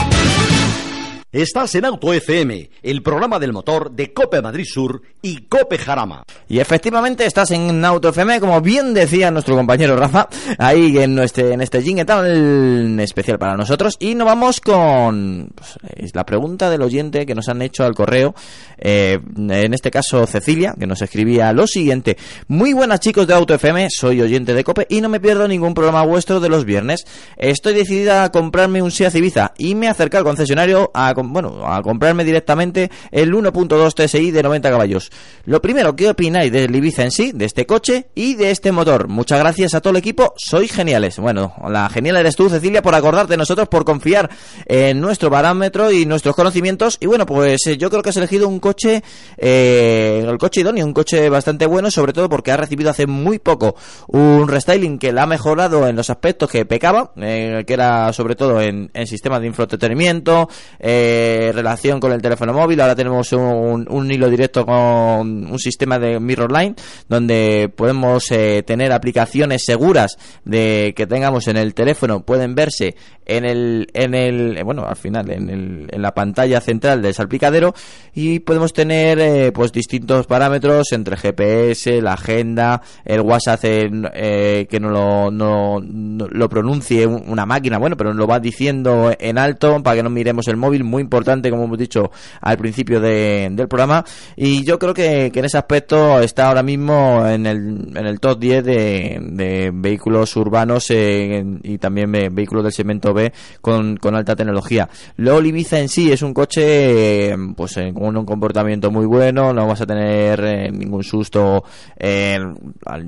[1.33, 6.23] Estás en Auto FM, el programa del motor de Cope Madrid Sur y Cope Jarama.
[6.49, 11.53] Y efectivamente estás en Auto FM, como bien decía nuestro compañero Rafa, ahí en este,
[11.53, 13.97] en este jingle tan especial para nosotros.
[13.99, 17.95] Y nos vamos con pues, es la pregunta del oyente que nos han hecho al
[17.95, 18.35] correo,
[18.79, 22.17] eh, en este caso Cecilia, que nos escribía lo siguiente.
[22.47, 25.75] Muy buenas chicos de Auto FM, soy oyente de Cope y no me pierdo ningún
[25.75, 27.05] programa vuestro de los viernes.
[27.37, 31.83] Estoy decidida a comprarme un Seat Ibiza y me acerqué al concesionario a, bueno, a
[31.83, 35.11] comprarme directamente el 1.2 TSI de 90 caballos.
[35.49, 39.09] Lo primero, ¿qué opináis del Ibiza en sí, de este coche y de este motor?
[39.09, 41.19] Muchas gracias a todo el equipo, sois geniales.
[41.19, 44.29] Bueno, la genial eres tú, Cecilia, por acordarte de nosotros, por confiar
[44.67, 46.99] en nuestro parámetro y nuestros conocimientos.
[47.01, 49.03] Y bueno, pues eh, yo creo que has elegido un coche,
[49.39, 53.39] eh, el coche idóneo, un coche bastante bueno, sobre todo porque ha recibido hace muy
[53.39, 53.75] poco
[54.09, 58.37] un restyling que la ha mejorado en los aspectos que pecaba, eh, que era sobre
[58.37, 60.49] todo en, sistemas de infoentretenimiento,
[60.79, 62.83] eh, relación con el teléfono móvil.
[62.83, 66.75] Ahora tenemos un, un hilo directo con un sistema de Mirrorline
[67.09, 72.95] donde podemos eh, tener aplicaciones seguras de que tengamos en el teléfono, pueden verse
[73.27, 77.75] en el, en el, bueno, al final en, el, en la pantalla central del salpicadero
[78.15, 84.67] y podemos tener eh, pues distintos parámetros entre GPS, la agenda, el WhatsApp eh, eh,
[84.71, 89.37] que no lo, no, lo pronuncie un- una máquina, bueno, pero lo va diciendo en
[89.39, 93.49] alto para que no miremos el móvil, muy importante como hemos dicho al principio de-
[93.53, 94.05] del programa.
[94.37, 98.39] Y yo creo que, en ese aspecto está ahora mismo en el, en el top
[98.39, 104.37] 10 de, vehículos urbanos en- y también ve- vehículos del segmento B con, con alta
[104.37, 104.89] tecnología.
[105.17, 109.67] Luego Ibiza en sí es un coche pues eh, con un comportamiento muy bueno, no
[109.67, 111.65] vas a tener eh, ningún susto
[111.97, 112.39] eh,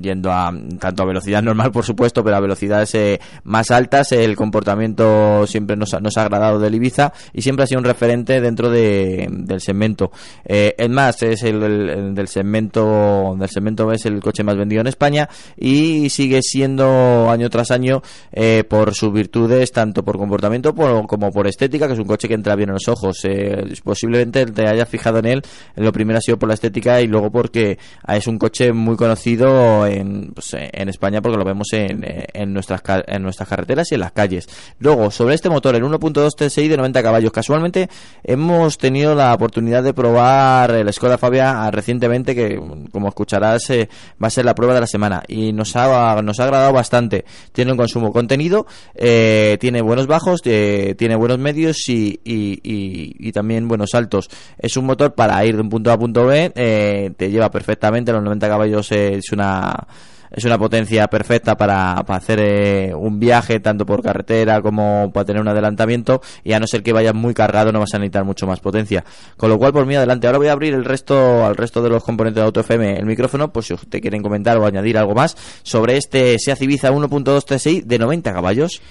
[0.01, 2.97] yendo a tanto a velocidad normal por supuesto, pero a velocidades
[3.43, 4.11] más altas.
[4.11, 8.41] El comportamiento siempre nos nos ha agradado del Ibiza y siempre ha sido un referente
[8.41, 10.11] dentro de, del segmento.
[10.43, 14.81] Es más, es el, el- el del segmento del segmento es el coche más vendido
[14.81, 18.01] en España y sigue siendo año tras año
[18.31, 22.27] eh, por sus virtudes tanto por comportamiento por- como por estética, que es un coche
[22.27, 23.17] que entra bien en los ojos.
[23.23, 25.41] Eh, posiblemente te hayas fijado en él.
[25.75, 28.95] Lo primero ha sido por la estética y luego porque ah, es un coche muy
[28.95, 33.95] conocido en, pues, en España porque lo vemos en, en nuestras en nuestras carreteras y
[33.95, 34.47] en las calles.
[34.79, 37.31] Luego, sobre este motor, el 1.2 TSI de 90 caballos.
[37.31, 37.89] Casualmente
[38.23, 42.59] hemos tenido la oportunidad de probar el Skoda Fabia recientemente, que
[42.91, 43.89] como escucharás eh,
[44.21, 47.25] va a ser la prueba de la semana y nos ha, nos ha agradado bastante.
[47.51, 53.15] Tiene un consumo contenido, eh, tiene buenos bajos, eh, tiene buenos medios y, y, y-
[53.19, 54.29] y también buenos altos.
[54.57, 57.51] Es un motor para ir de un punto A a punto B, eh, te lleva
[57.51, 59.87] perfectamente, los 90 caballos eh, es una
[60.31, 65.25] es una potencia perfecta para, para hacer eh, un viaje tanto por carretera como para
[65.25, 68.23] tener un adelantamiento y a no ser que vayas muy cargado no vas a necesitar
[68.23, 69.03] mucho más potencia
[69.37, 71.89] con lo cual por mí adelante ahora voy a abrir el resto al resto de
[71.89, 75.13] los componentes de Auto FM el micrófono pues si te quieren comentar o añadir algo
[75.13, 78.81] más sobre este Seat Ibiza 1.2 TSI de 90 caballos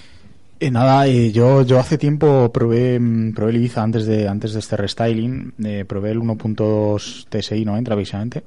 [0.59, 4.53] Eh, nada, eh, yo, yo hace tiempo probé, mm, probé el Ibiza antes de, antes
[4.53, 5.53] de este restyling.
[5.65, 8.43] eh, probé el 1.2 TSI 90 precisamente.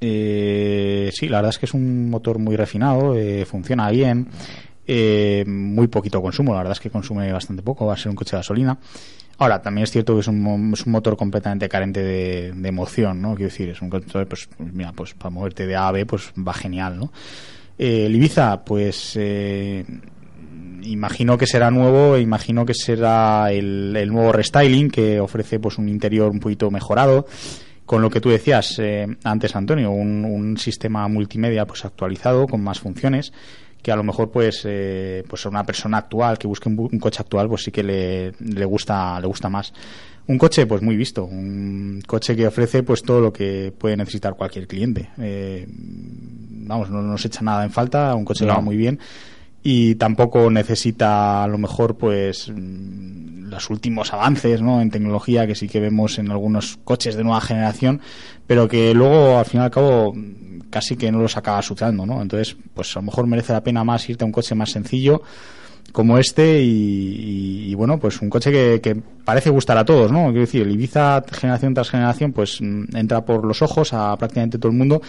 [0.00, 4.28] Eh, sí, la verdad es que es un motor muy refinado, eh, funciona bien,
[4.86, 8.16] eh, muy poquito consumo, la verdad es que consume bastante poco, va a ser un
[8.16, 8.78] coche de gasolina.
[9.40, 13.34] Ahora, también es cierto que es un, es un motor completamente carente de, emoción, ¿no?
[13.36, 16.32] Quiero decir, es un coche, pues, mira, pues para moverte de A a B, pues
[16.36, 17.12] va genial, ¿no?
[17.78, 19.84] Eh, el Ibiza, pues, eh,
[20.82, 25.88] imagino que será nuevo, imagino que será el, el nuevo restyling que ofrece pues un
[25.88, 27.26] interior un poquito mejorado
[27.88, 32.62] con lo que tú decías eh, antes Antonio, un, un sistema multimedia pues actualizado con
[32.62, 33.32] más funciones
[33.82, 37.22] que a lo mejor pues eh, pues a una persona actual que busque un, coche
[37.22, 39.72] actual pues sí que le, le gusta le gusta más.
[40.26, 44.34] Un coche pues muy visto un coche que ofrece pues todo lo que puede necesitar
[44.34, 45.08] cualquier cliente.
[45.16, 48.98] Eh, vamos no nos echa nada en falta un coche que va muy bien
[49.70, 54.80] y tampoco necesita a lo mejor pues mm, los últimos avances ¿no?
[54.80, 58.00] en tecnología que sí que vemos en algunos coches de nueva generación
[58.46, 60.14] pero que luego al fin y al cabo
[60.70, 62.20] casi que no los acabas usando, ¿no?
[62.20, 65.22] Entonces, pues a lo mejor merece la pena más irte a un coche más sencillo
[65.92, 68.94] como este y, bueno, pues un coche que, que
[69.24, 70.24] parece gustar a todos, ¿no?
[70.26, 74.58] Quiero decir, el Ibiza generación tras generación pues mm, entra por los ojos a prácticamente
[74.58, 75.00] todo el mundo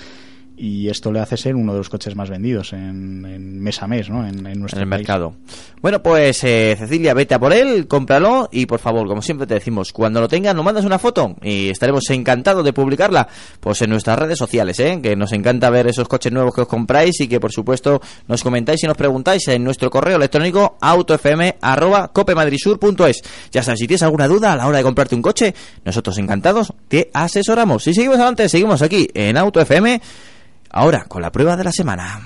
[0.60, 3.88] y esto le hace ser uno de los coches más vendidos en, en mes a
[3.88, 4.28] mes, ¿no?
[4.28, 5.00] En, en nuestro en el país.
[5.00, 5.36] mercado.
[5.82, 9.54] Bueno, pues eh, Cecilia, vete a por él, cómpralo y por favor, como siempre te
[9.54, 13.26] decimos, cuando lo tengas nos mandas una foto y estaremos encantados de publicarla
[13.62, 15.00] pues en nuestras redes sociales, ¿eh?
[15.02, 18.44] que nos encanta ver esos coches nuevos que os compráis y que por supuesto nos
[18.44, 23.22] comentáis y nos preguntáis en nuestro correo electrónico autofm@copemadrisur.es.
[23.52, 25.56] Ya sabes, si tienes alguna duda a la hora de comprarte un coche,
[25.86, 27.88] nosotros encantados te asesoramos.
[27.88, 30.02] Y seguimos adelante, seguimos aquí en Auto FM,
[30.70, 32.22] ahora con la prueba de la semana.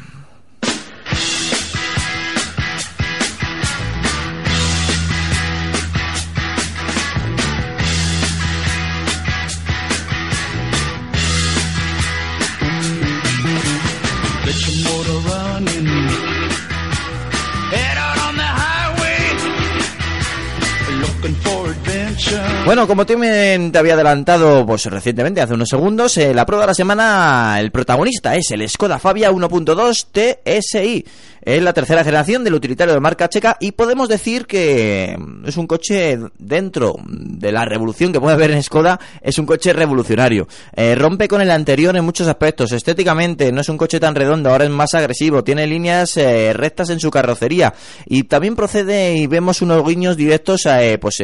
[22.65, 26.67] Bueno, como también te había adelantado pues recientemente, hace unos segundos, eh, la prueba de
[26.67, 31.05] la semana, el protagonista es el Skoda Fabia 1.2 TSI.
[31.45, 35.67] Es la tercera generación del utilitario de marca checa y podemos decir que es un
[35.67, 40.47] coche dentro de la revolución que puede haber en Skoda, es un coche revolucionario.
[40.73, 42.71] Eh, rompe con el anterior en muchos aspectos.
[42.71, 46.89] Estéticamente no es un coche tan redondo, ahora es más agresivo, tiene líneas eh, rectas
[46.91, 47.73] en su carrocería
[48.05, 51.17] y también procede y vemos unos guiños directos eh, pues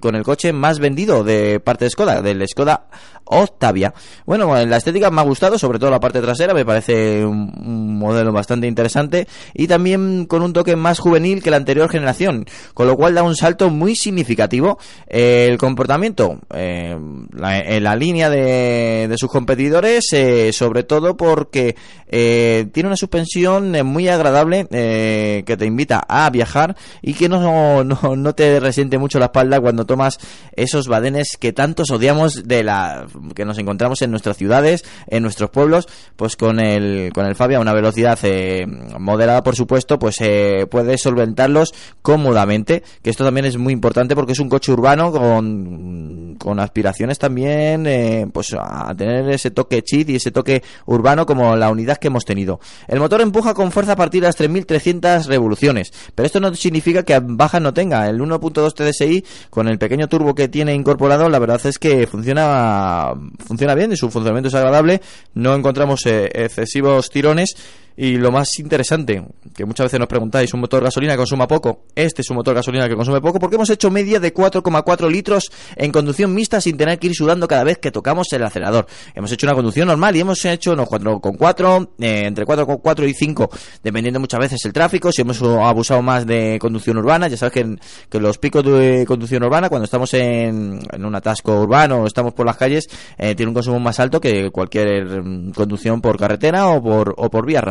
[0.00, 2.86] con el coche más vendido de parte de Skoda, del Skoda
[3.24, 3.94] Octavia.
[4.26, 7.98] Bueno, la estética me ha gustado, sobre todo la parte trasera, me parece un, un
[7.98, 12.86] modelo bastante interesante y también con un toque más juvenil que la anterior generación, con
[12.86, 14.78] lo cual da un salto muy significativo.
[15.06, 16.96] Eh, el comportamiento, eh,
[17.32, 21.76] la, en la línea de, de sus competidores, eh, sobre todo porque
[22.08, 27.28] eh, tiene una suspensión eh, muy agradable eh, que te invita a viajar y que
[27.28, 30.18] no, no, no te resiente mucho la espalda cuando tomas
[30.54, 35.50] esos badenes que tantos odiamos de la que nos encontramos en nuestras ciudades, en nuestros
[35.50, 38.66] pueblos, pues con el con el Fabia a una velocidad eh,
[38.98, 44.32] moderada, por supuesto, pues eh, puedes solventarlos cómodamente, que esto también es muy importante porque
[44.32, 50.08] es un coche urbano con, con aspiraciones también eh, pues a tener ese toque chit
[50.10, 52.60] y ese toque urbano como la unidad que hemos tenido.
[52.88, 57.02] El motor empuja con fuerza a partir de las 3300 revoluciones, pero esto no significa
[57.02, 58.08] que bajas no tenga.
[58.08, 63.03] El 1.2 TDSI con el pequeño turbo que tiene incorporado, la verdad es que funciona
[63.44, 65.00] funciona bien y su funcionamiento es agradable,
[65.34, 67.54] no encontramos eh, excesivos tirones
[67.96, 69.24] y lo más interesante,
[69.54, 72.54] que muchas veces nos preguntáis, un motor gasolina que consuma poco, este es un motor
[72.54, 76.76] gasolina que consume poco, porque hemos hecho media de 4,4 litros en conducción mixta sin
[76.76, 78.86] tener que ir sudando cada vez que tocamos el acelerador.
[79.14, 83.50] Hemos hecho una conducción normal y hemos hecho unos 4,4, eh, entre 4,4 y 5,
[83.82, 87.76] dependiendo muchas veces el tráfico, si hemos abusado más de conducción urbana, ya sabes que,
[88.08, 92.34] que los picos de conducción urbana, cuando estamos en, en un atasco urbano o estamos
[92.34, 92.88] por las calles,
[93.18, 97.30] eh, tiene un consumo más alto que cualquier mm, conducción por carretera o por, o
[97.30, 97.62] por vías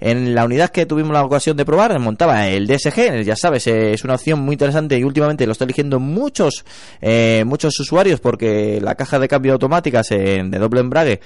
[0.00, 3.92] En la unidad que tuvimos la ocasión de probar, montaba el DSG, ya sabes, eh,
[3.92, 6.64] es una opción muy interesante y últimamente lo está eligiendo muchos,
[7.00, 11.20] eh, muchos usuarios porque la caja de cambio automáticas en- de doble embrague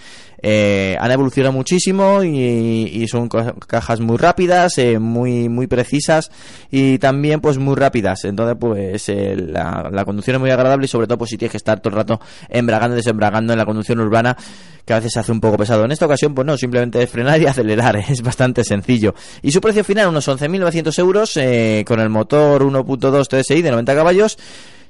[0.47, 6.31] eh, han evolucionado muchísimo y, son ca- cajas muy rápidas, eh, muy muy precisas
[6.71, 8.25] y también pues muy rápidas.
[8.25, 11.53] Entonces pues eh, la, la conducción es muy agradable y sobre todo pues si tienes
[11.53, 14.37] que estar todo el rato embragando y desembragando en la conducción urbana
[14.85, 15.85] que a veces se hace un poco pesado.
[15.85, 19.15] En esta ocasión pues no, simplemente frenar y acelerar, es bastante sencillo.
[19.43, 23.95] Y su precio final unos 11.900 euros eh, con el motor 1.2 TSI de 90
[23.95, 24.39] caballos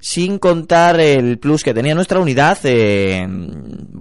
[0.04, 3.26] sin contar el plus que tenía nuestra unidad, eh,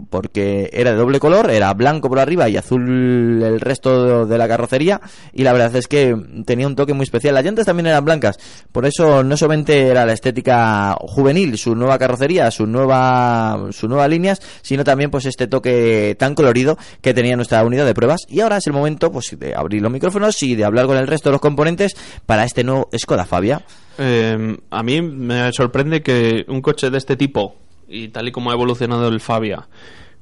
[0.09, 4.45] porque era de doble color, era blanco por arriba y azul el resto de la
[4.49, 4.99] carrocería,
[5.31, 6.13] y la verdad es que
[6.45, 7.35] tenía un toque muy especial.
[7.35, 8.37] Las llantas también eran blancas,
[8.73, 14.05] por eso no solamente era la estética juvenil, su nueva carrocería, su nueva, su nueva
[14.09, 18.23] líneas, sino también pues este toque tan colorido que tenía nuestra unidad de pruebas.
[18.27, 21.07] Y ahora es el momento pues de abrir los micrófonos y de hablar con el
[21.07, 21.95] resto de los componentes
[22.25, 23.63] para este nuevo Skoda Fabia.
[23.97, 27.55] Eh, a mí me sorprende que un coche de este tipo,
[27.87, 29.67] y tal y como ha evolucionado el Fabia,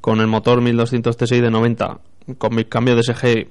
[0.01, 1.99] con el motor 1200 TSI de 90,
[2.37, 3.47] con mi cambio de SG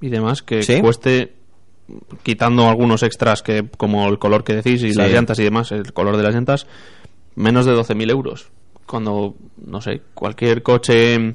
[0.00, 0.80] y demás, que ¿Sí?
[0.80, 1.34] cueste,
[2.22, 4.98] quitando algunos extras que como el color que decís y Sí.
[4.98, 6.66] las llantas y demás, el color de las llantas,
[7.34, 8.50] menos de 12.000 euros.
[8.86, 9.34] Cuando,
[9.66, 11.34] no sé, cualquier coche,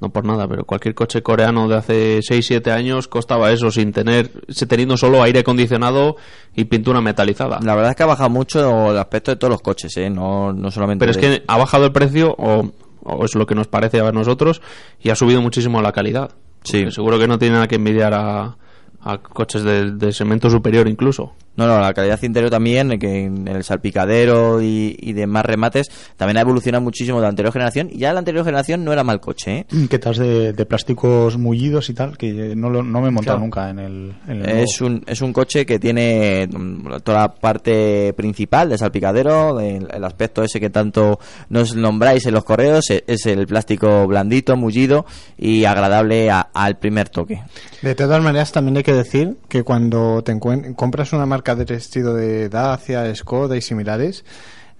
[0.00, 4.30] no por nada, pero cualquier coche coreano de hace 6-7 años costaba eso sin tener,
[4.68, 6.16] teniendo solo aire acondicionado
[6.54, 7.60] y pintura metalizada.
[7.62, 10.10] La verdad es que ha bajado mucho el aspecto de todos los coches, ¿eh?
[10.10, 11.00] no, no solamente.
[11.06, 12.70] Pero es que ha bajado el precio, o,
[13.04, 14.60] o es lo que nos parece a nosotros,
[15.00, 16.30] y ha subido muchísimo la calidad.
[16.62, 16.90] Sí.
[16.90, 18.56] Seguro que no tiene nada que envidiar a,
[19.00, 21.32] a coches de, de segmento superior incluso.
[21.56, 26.36] No, no, la calidad interior también, que en el salpicadero y, y demás remates, también
[26.36, 27.88] ha evolucionado muchísimo de la anterior generación.
[27.90, 29.88] Y ya la anterior generación no era mal coche, ¿eh?
[29.88, 33.36] Que tal de, de plásticos mullidos y tal, que no, lo- no me he montado
[33.36, 33.40] Claro.
[33.40, 37.34] nunca en el, en el Es un, es un coche que tiene mm, toda la
[37.34, 42.90] parte principal de salpicadero, el, el aspecto ese que tanto nos nombráis en los correos,
[42.90, 45.06] e- es el plástico blandito, mullido
[45.38, 47.42] y agradable a- al primer toque.
[47.82, 50.36] De todas maneras, también hay que decir que cuando te
[50.74, 54.24] compras una marca de estilo de Dacia, Skoda y similares,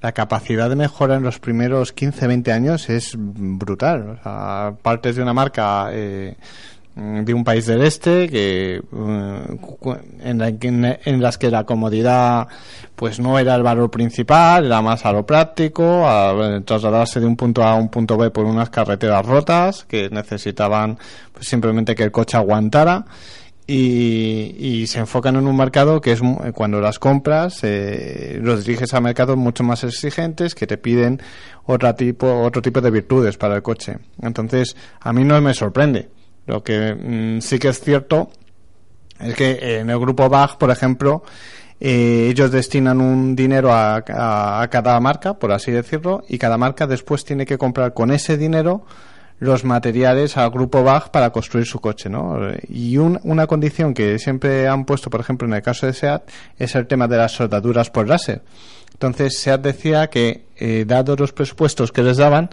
[0.03, 4.21] la capacidad de mejora en los primeros 15-20 años es brutal.
[4.25, 6.37] O partes de una marca eh,
[6.97, 8.83] de un país del este que eh,
[10.23, 12.49] en, la en las que la comodidad
[12.95, 17.27] pues no era el valor principal, era más a lo práctico, a eh, trasladarse de
[17.27, 20.99] un punto A a un punto B por unas carreteras rotas que necesitaban
[21.33, 23.05] pues, simplemente que el coche aguantara
[23.67, 28.65] y, y se enfocan en un mercado que es eh, cuando las compras eh, los
[28.65, 31.21] diriges a mercados mucho más exigentes que te piden
[31.65, 33.99] otro tipo otro tipo de virtudes para el coche.
[34.23, 36.09] Entonces a mí no me sorprende.
[36.47, 38.31] Lo que mm, sí que es cierto
[39.19, 41.25] es que en el grupo BAG, por ejemplo,
[41.81, 46.87] eh, ellos destinan un dinero a- a cada marca, por así decirlo, y cada marca
[46.87, 48.85] después tiene que comprar con ese dinero
[49.39, 52.39] los materiales al grupo BAG para construir su coche, ¿no?
[52.69, 56.23] Y un- una condición que siempre han puesto, por ejemplo, en el caso de SEAT,
[56.59, 58.43] es el tema de las soldaduras por láser.
[58.93, 62.49] Entonces, SEAT decía que, eh, dados los presupuestos que les daban,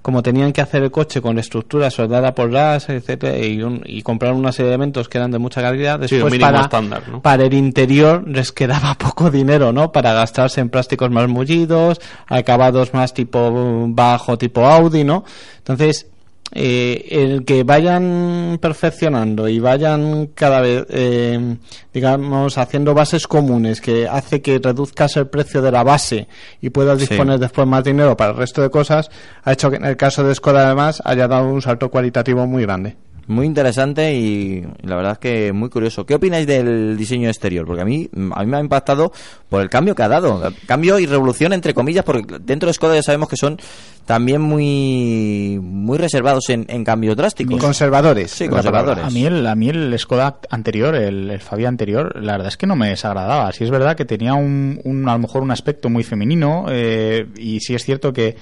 [0.00, 4.02] como tenían que hacer el coche con estructura soldada por láser, etcétera, y, un- y
[4.02, 7.22] comprar una serie de elementos que eran de mucha calidad, después para, estándar, ¿no?
[7.22, 9.92] para el interior les quedaba poco dinero, ¿no?
[9.92, 15.24] Para gastarse en plásticos más mullidos, acabados más tipo bajo, tipo Audi, ¿no?
[15.58, 16.08] Entonces,
[16.54, 21.56] eh, el que vayan perfeccionando y vayan cada vez, eh,
[21.92, 26.28] digamos, haciendo bases comunes que hace que reduzcas el precio de la base
[26.60, 27.06] y puedas Sí.
[27.08, 29.10] disponer después más dinero para el resto de cosas,
[29.44, 32.62] ha hecho que en el caso de Skoda además haya dado un salto cualitativo muy
[32.62, 32.96] grande.
[33.28, 36.04] Muy interesante y la verdad es que muy curioso.
[36.04, 37.64] ¿Qué opináis del diseño exterior?
[37.64, 39.12] Porque a mí, a mí me ha impactado
[39.48, 40.42] por el cambio que ha dado.
[40.66, 43.58] Cambio y revolución entre comillas, porque dentro de Skoda ya sabemos que son
[44.06, 47.58] también muy muy reservados en, en cambios drásticos.
[47.60, 48.30] Conservadores.
[48.32, 49.04] Sí, conservadores.
[49.04, 52.56] A mí, el, a mí el Skoda anterior, el, el Fabia anterior, la verdad es
[52.56, 53.52] que no me desagradaba.
[53.52, 57.26] Sí es verdad que tenía un, un- a lo mejor un aspecto muy femenino eh,
[57.36, 58.36] y sí es cierto que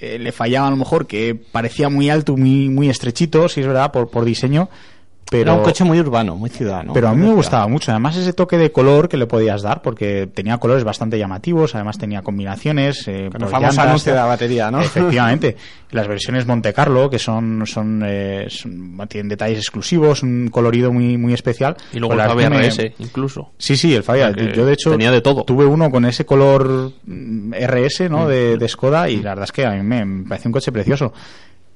[0.00, 3.66] eh, le fallaba a lo mejor que parecía muy alto, muy muy estrechito, sí es
[3.66, 4.68] verdad, por, por diseño.
[5.32, 6.92] Pero, Era un coche muy urbano, muy ciudadano.
[6.92, 7.90] pero a mí me gustaba mucho.
[7.90, 11.98] Además, ese toque de color que le podías dar, porque tenía colores bastante llamativos, además
[11.98, 13.08] tenía combinaciones.
[13.08, 14.80] Eh, Con el famoso anuncio de la batería, ¿no?
[14.80, 15.56] Efectivamente.
[15.92, 21.18] Las versiones Monte Carlo, que son, son, eh, son- tienen detalles exclusivos, un colorido muy,
[21.18, 21.76] muy especial.
[21.92, 23.50] Y luego el Fabia me- RS, incluso.
[23.58, 24.30] Sí, sí, el Fabia.
[24.30, 25.44] Yo, de hecho, tenía de todo.
[25.44, 28.26] tuve uno con ese color mm, RS, ¿no?
[28.26, 30.72] De, de Skoda y la verdad es que a mí me, me parece un coche
[30.72, 31.12] precioso.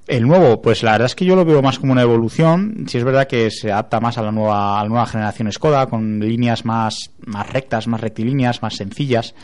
[0.07, 2.85] El nuevo, pues la verdad es que yo lo veo más como una evolución.
[2.89, 5.87] Si es verdad que se adapta más a la nueva, a la nueva generación Skoda,
[5.87, 9.35] con líneas más, más rectas, más rectilíneas, más sencillas.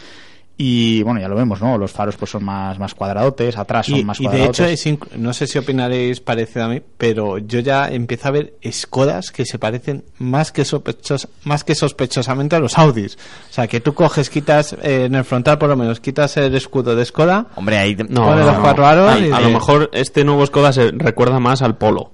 [0.56, 1.76] Y bueno, ya lo vemos, ¿no?
[1.78, 4.86] Los faros pues son más, más cuadradotes, atrás son Y, más y de cuadradotes.
[4.86, 8.54] hecho, es no sé si opinaréis parecido a mí, pero yo ya empiezo a ver
[8.70, 13.16] Skodas que se parecen más que, sospechos, más que sospechosamente a los Audis.
[13.50, 16.54] O sea, que tú coges, quitas eh, en el frontal por lo menos, quitas el
[16.54, 18.62] escudo de Skoda, Hombre, ahí No, los no.
[18.62, 21.76] cuatro aros A, y a de- lo mejor este nuevo Skoda se recuerda más al
[21.76, 22.12] Polo.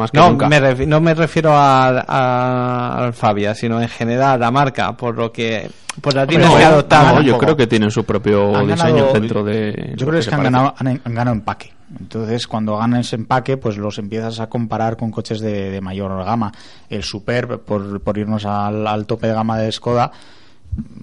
[0.00, 0.48] Más que No, nunca.
[0.48, 4.96] me refi- no me refiero a- a- al Fabia, sino en general a la marca,
[4.96, 5.70] por lo que
[6.00, 9.12] por líneas No, que no, un yo creo que tienen su propio Han diseño ganado-
[9.12, 9.92] dentro de.
[9.96, 11.72] Yo creo que es que han ganado, han, han ganado empaque.
[11.98, 16.24] Entonces, cuando ganan ese empaque, pues los empiezas a comparar con coches de, de mayor
[16.24, 16.52] gama.
[16.88, 20.10] El Superb, por, por irnos al, al tope de gama de Skoda,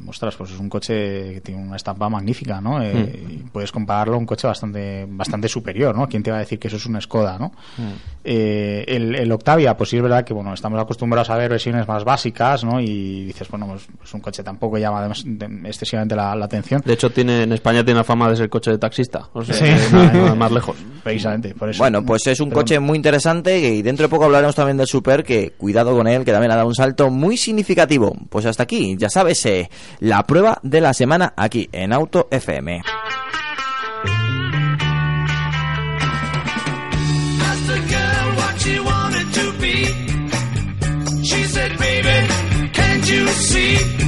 [0.07, 2.81] ostras, pues es un coche que tiene una estampa magnífica, ¿no?
[2.81, 6.07] Eh, y puedes compararlo a un coche bastante bastante superior, ¿no?
[6.07, 7.51] ¿Quién te va a decir que eso es un Skoda, ¿no?
[8.23, 11.87] Eh, el, el Octavia, pues sí es verdad que, bueno, estamos acostumbrados a ver versiones
[11.87, 12.79] más básicas, ¿no?
[12.81, 16.81] Y dices, bueno, pues, pues un coche tampoco llama de- excesivamente la, la atención.
[16.85, 19.29] De hecho, tiene, en España tiene la fama de ser coche de taxista.
[19.33, 19.63] O sea, Sí.
[19.65, 20.75] que nada, nada más lejos.
[21.03, 21.79] Precisamente, por eso.
[21.79, 24.87] Bueno, pues es un Pero- coche muy interesante y dentro de poco hablaremos también del
[24.87, 28.13] Super, que cuidado con él, que también ha dado un salto muy significativo.
[28.29, 29.66] Pues hasta aquí, ya sabes, eh,
[29.99, 32.81] la prueba de la semana aquí en Auto FM.
[43.37, 44.06] asked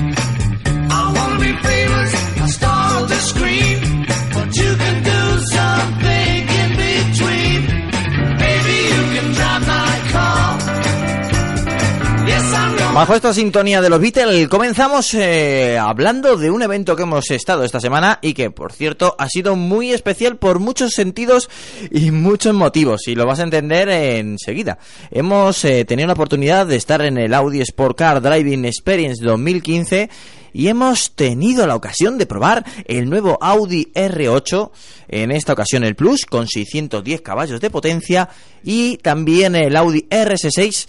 [13.00, 17.64] Bajo esta sintonía de los Beatles comenzamos eh, hablando de un evento que hemos estado
[17.64, 21.50] esta semana y que, por cierto, ha sido muy especial por muchos sentidos
[21.92, 24.80] y muchos motivos y lo vas a entender enseguida.
[25.12, 30.10] Hemos eh, tenido la oportunidad de estar en el Audi Sport Car Driving Experience 2015
[30.52, 34.72] y hemos tenido la ocasión de probar el nuevo Audi R8,
[35.08, 38.28] en esta ocasión el Plus, con 610 caballos de potencia,
[38.62, 40.88] y también el Audi RS6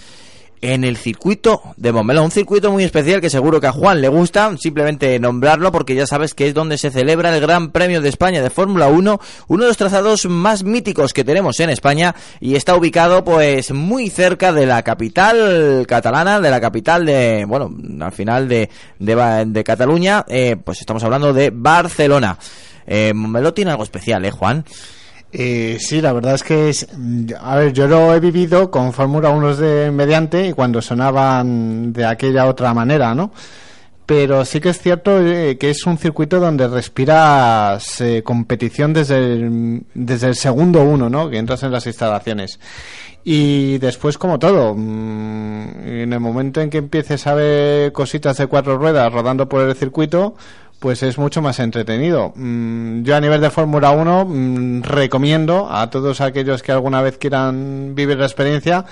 [0.63, 4.09] en el circuito de Montmeló, un circuito muy especial que seguro que a Juan le
[4.09, 8.09] gusta, simplemente nombrarlo porque ya sabes que es donde se celebra el Gran Premio de
[8.09, 12.57] España de Fórmula 1, uno de los trazados más míticos que tenemos en España y
[12.57, 18.13] está ubicado pues muy cerca de la capital catalana, de la capital de, bueno, al
[18.13, 22.39] final de, de, de Cataluña, eh, pues estamos hablando de Barcelona.
[22.87, 24.65] Eh, Montmeló tiene algo especial, ¿eh, Juan?
[25.33, 26.89] Eh, sí, la verdad es que es,
[27.41, 32.05] a ver, yo lo he vivido con Fórmula 1 de mediante y cuando sonaban de
[32.05, 33.31] aquella otra manera, ¿no?
[34.07, 39.19] Pero sí que es cierto eh, que es un circuito donde respiras eh, competición desde
[39.19, 41.31] el, desde el segundo uno, ¿no?
[41.31, 42.59] Que entras en las instalaciones.
[43.23, 48.49] Y después, como todo, mm, en el momento en que empieces a ver cositas de
[48.49, 50.35] cuatro ruedas rodando por el circuito,
[50.81, 52.33] pues es mucho más entretenido.
[52.35, 57.19] Mm, yo a nivel de Fórmula 1 mm, recomiendo a todos aquellos que alguna vez
[57.19, 58.87] quieran vivir la experiencia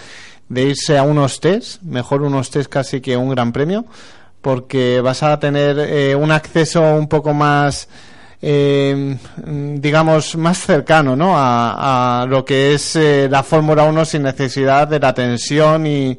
[0.49, 3.87] de irse a unos test, mejor unos test casi que un gran premio,
[4.43, 7.89] porque vas a tener eh, un acceso un poco más,
[8.43, 9.17] eh,
[9.47, 11.39] digamos, más cercano ¿no?
[11.39, 16.19] a, a lo que es eh, la Fórmula 1 sin necesidad de la tensión y,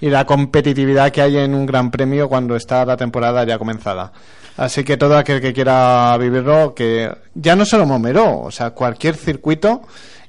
[0.00, 4.12] y la competitividad que hay en un gran premio cuando está la temporada ya comenzada.
[4.56, 9.14] Así que todo aquel que quiera vivirlo, que ya no solo Momero, o sea, cualquier
[9.14, 9.82] circuito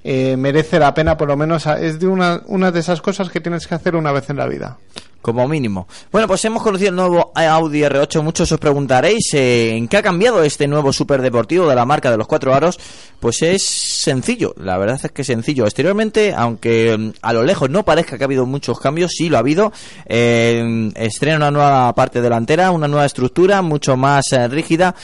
[0.03, 3.41] eh, merece la pena, por lo menos, es de una, una de esas cosas que
[3.41, 4.77] tienes que hacer una vez en la vida.
[5.21, 5.85] Como mínimo.
[6.13, 8.21] Bueno, pues hemos conocido el nuevo Audi R8.
[8.23, 12.15] Muchos os preguntaréis eh, en qué ha cambiado este nuevo superdeportivo de la marca de
[12.15, 12.79] los cuatro aros.
[13.19, 15.65] Pues es sencillo, la verdad es que sencillo.
[15.65, 19.35] Exteriormente, aunque mm, a lo lejos no parezca que ha habido muchos cambios, sí lo
[19.35, 19.73] ha habido.
[20.05, 24.95] Eh, estrena una nueva parte delantera, una nueva estructura, mucho más eh, rígida,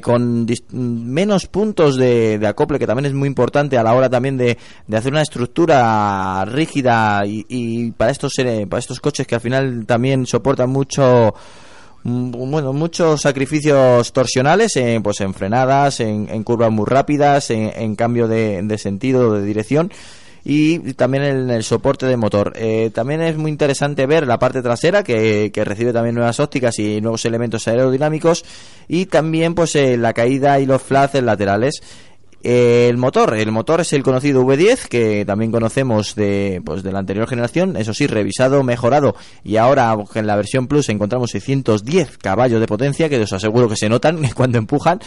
[0.00, 4.36] con dis- menos puntos de, acople, que también es muy importante a la hora también
[4.36, 8.32] de, de hacer una estructura rígida y, y para estos
[8.68, 11.34] para estos coches que al final también soportan mucho
[12.04, 17.96] mm, bueno, muchos sacrificios torsionales en, pues en frenadas, en, curvas muy rápidas, en, en
[17.96, 19.90] cambio de, de sentido, de dirección
[20.44, 22.52] y también en el soporte de motor.
[22.56, 27.00] Eh, también es muy interesante ver la parte trasera que, recibe también nuevas ópticas y
[27.00, 28.44] nuevos elementos aerodinámicos
[28.88, 31.82] y también pues eh, la caída y los flashes laterales.
[32.42, 37.00] El motor, el motor es el conocido V10 que también conocemos de, pues, de la
[37.00, 39.14] anterior generación, eso sí, revisado, mejorado
[39.44, 43.76] y ahora en la versión Plus encontramos 610 caballos de potencia que os aseguro que
[43.76, 45.00] se notan cuando empujan.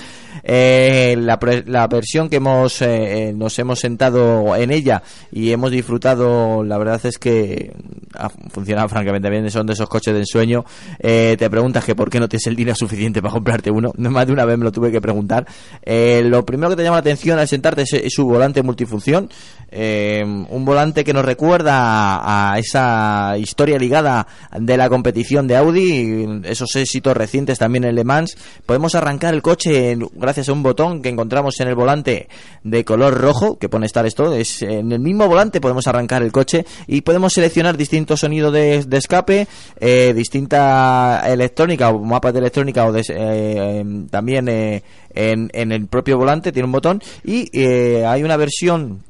[0.44, 5.72] Eh, la, la versión que hemos eh, eh, nos hemos sentado en ella y hemos
[5.72, 7.74] disfrutado, la verdad es que
[8.14, 10.66] ha funcionado francamente bien, son de esos coches de ensueño.
[11.00, 14.28] Eh, te preguntas que por qué no tienes el dinero suficiente para comprarte uno, más
[14.28, 15.48] de una vez me lo tuve que preguntar.
[15.84, 19.30] Lo primero que te llama la atención al sentarte es, su volante multifunción,
[19.72, 26.42] eh, un volante que nos recuerda a, esa historia ligada de la competición de Audi,
[26.44, 28.38] esos éxitos recientes también en Le Mans.
[28.66, 32.28] Podemos arrancar el coche gracias a un botón que encontramos en el volante
[32.64, 34.34] de color rojo que pone Star Stop.
[34.34, 38.84] Es en el mismo volante podemos arrancar el coche y podemos seleccionar distintos sonidos de,
[38.84, 39.48] de escape,
[39.80, 45.72] eh, distinta electrónica o mapas de electrónica o de, eh, em, también eh, en, en
[45.72, 49.04] el propio volante tiene un botón y eh, hay una versión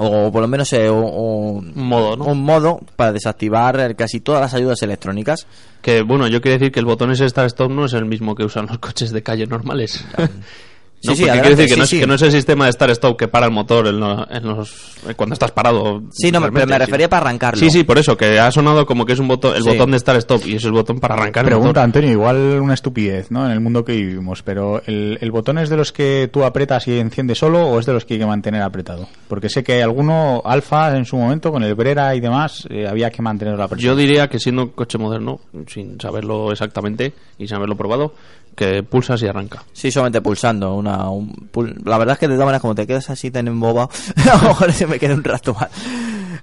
[0.00, 2.26] o por lo menos eh, o- modo, ¿no?
[2.26, 5.46] un modo para desactivar eh, casi todas las ayudas electrónicas.
[5.82, 8.34] Que bueno, yo quiero decir que el botón ese Start Stop no es el mismo
[8.36, 10.04] que usan los coches de calle normales.
[11.00, 12.00] Sí, No, sí, adelante, quiero decir que, sí, no es, sí.
[12.00, 14.44] que no es el sistema de Start Stop que para el motor en, lo- en
[14.44, 16.02] los, cuando estás parado.
[16.10, 16.78] Sí, no, me- pero me sí.
[16.80, 17.60] refería para arrancarlo.
[17.60, 19.68] Sí, sí, por eso, que ha sonado como que es un botón, el Sí.
[19.68, 21.82] botón de Start Stop y es el botón para arrancar el Pregunta, motor.
[21.84, 23.46] Antonio, igual una estupidez, ¿no?
[23.46, 26.88] En el mundo que vivimos, pero ¿el, el botón es de los que tú apretas
[26.88, 29.06] y enciende solo o es de los que hay que mantener apretado?
[29.28, 33.10] Porque sé que alguno, Alfa en su momento, con el Brera y demás, eh, había
[33.10, 33.84] que mantenerlo apretado.
[33.86, 35.38] Yo diría que siendo un coche moderno,
[35.68, 38.14] sin saberlo exactamente y sin haberlo probado,
[38.58, 39.62] que pulsas y arranca.
[39.72, 40.74] Sí, solamente pulsando.
[40.74, 43.46] Una, un pul- la verdad es que de todas maneras, como te quedas así tan
[43.48, 43.88] embobado,
[44.32, 45.68] a lo mejor se me queda un rato mal.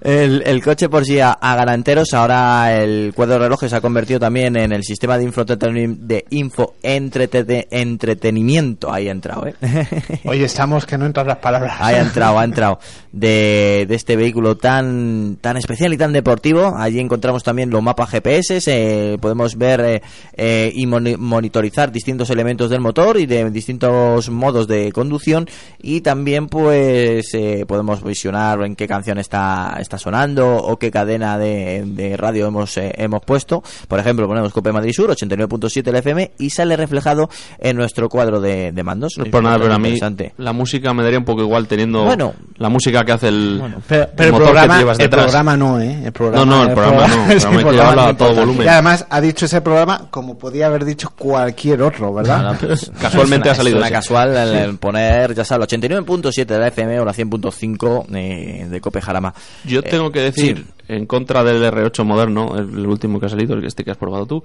[0.06, 3.80] El, el coche por sí a, a galanteros, ahora el cuadro de relojes se ha
[3.80, 8.92] convertido también en el sistema de info, de info entrete- entretenimiento.
[8.92, 9.54] Ahí ha entrado, ¿eh?
[10.24, 11.74] Oye, estamos que no entran las palabras.
[11.80, 12.78] Ahí ha entrado, ha entrado.
[13.12, 16.74] De, de este vehículo tan, tan especial y tan deportivo.
[16.76, 18.60] Allí encontramos también los mapas GPS.
[18.66, 20.02] eh, podemos ver eh,
[20.36, 25.48] eh, y moni- monitorizar distintos elementos del motor y de distintos modos de conducción.
[25.82, 31.38] Y también, pues, eh, podemos visionar en qué canción está, está sonando o qué cadena
[31.38, 33.62] de, de radio hemos, eh, hemos puesto.
[33.88, 37.28] Por ejemplo, ponemos Cope Madrid Sur, 89.7 el FM y sale reflejado
[37.58, 39.14] en nuestro cuadro de, de mandos.
[39.16, 39.98] No es por nada, pero a mí
[40.38, 42.34] la música me daría un poco igual teniendo Bueno.
[42.56, 45.24] la música que hace el, Pero, pero el, motor que programa, llevas el detrás.
[45.24, 46.02] programa no, ¿eh?
[46.06, 48.66] El programa, No, no, el programa no, el es programa que a todo volumen.
[48.66, 52.38] Y además ha dicho ese programa como podía haber dicho cualquier otro, ¿verdad?
[52.42, 53.94] Nada, pues, Casualmente es una- ha salido Es una ese.
[53.94, 58.66] casual el, el poner, ya sabes, el 89.7 de la FM o la 100.5 de,
[58.68, 59.34] de Cope Jarama.
[59.64, 60.64] Yo Eh, tengo que decir, sí.
[60.88, 63.96] en contra del R8 moderno, el, último que ha salido, el que este que has
[63.96, 64.44] probado tú,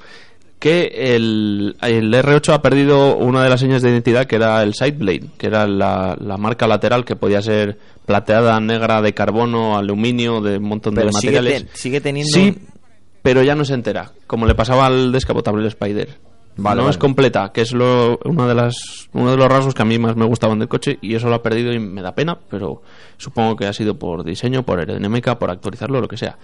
[0.60, 4.74] que el, el R8 ha perdido una de las señas de identidad que era el
[4.76, 10.42] sideblade, que era la, la marca lateral que podía ser plateada, negra, de carbono, aluminio,
[10.42, 11.72] de un montón Pero de sigue, materiales.
[11.72, 12.32] te- sigue teniendo.
[12.32, 12.56] Sí,
[13.22, 16.10] pero ya no se entera, como le pasaba al descapotable Spider.
[16.58, 16.92] Vale, no vale.
[16.92, 19.98] es completa, que es lo, una de las, uno de los rasgos que a mí
[19.98, 22.82] más me gustaban del coche y eso lo ha perdido y me da pena, pero
[23.18, 26.38] supongo que ha sido por diseño, por aerodinámica, por actualizarlo, lo que sea.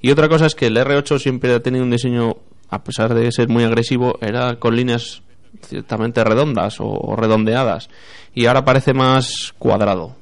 [0.00, 2.36] Y otra cosa es que el R8 siempre ha tenido un diseño,
[2.68, 5.22] a pesar de ser muy agresivo, era con líneas
[5.62, 7.88] ciertamente redondas o, o redondeadas
[8.34, 10.16] y ahora parece más cuadrado.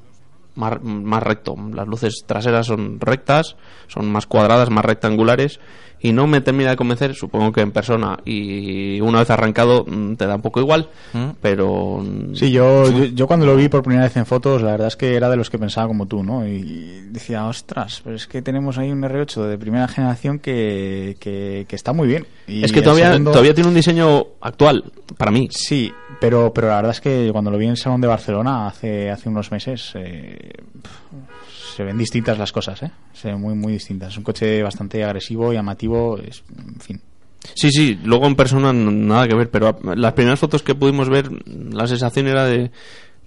[0.55, 1.57] Más, más recto.
[1.73, 5.61] Las luces traseras son rectas, son más cuadradas, más rectangulares
[6.03, 10.15] y no me termina de convencer, supongo que en persona y una vez arrancado mm,
[10.17, 10.89] te da un poco igual,
[11.41, 14.73] pero mm, Sí, yo, yo, yo cuando lo vi por primera vez en fotos, la
[14.73, 16.47] verdad es que era de los que pensaba como tú, ¿no?
[16.47, 21.67] Y decía, ostras, pero es que tenemos ahí un R8 de primera generación que, que,
[21.69, 22.27] que está muy bien.
[22.47, 24.85] Y es que todavía, segundo- todavía tiene un diseño actual,
[25.17, 25.49] para mí.
[25.51, 28.67] Sí, pero, pero la verdad es que cuando lo vi en el Salón de Barcelona
[28.67, 30.51] hace, hace unos meses, eh,
[31.75, 32.91] se ven distintas las cosas, ¿eh?
[33.13, 34.13] Se ven muy, muy distintas.
[34.13, 37.01] Es un coche bastante agresivo, llamativo, es, en fin.
[37.55, 41.29] Sí, sí, luego en persona nada que ver, pero las primeras fotos que pudimos ver,
[41.47, 42.71] la sensación era de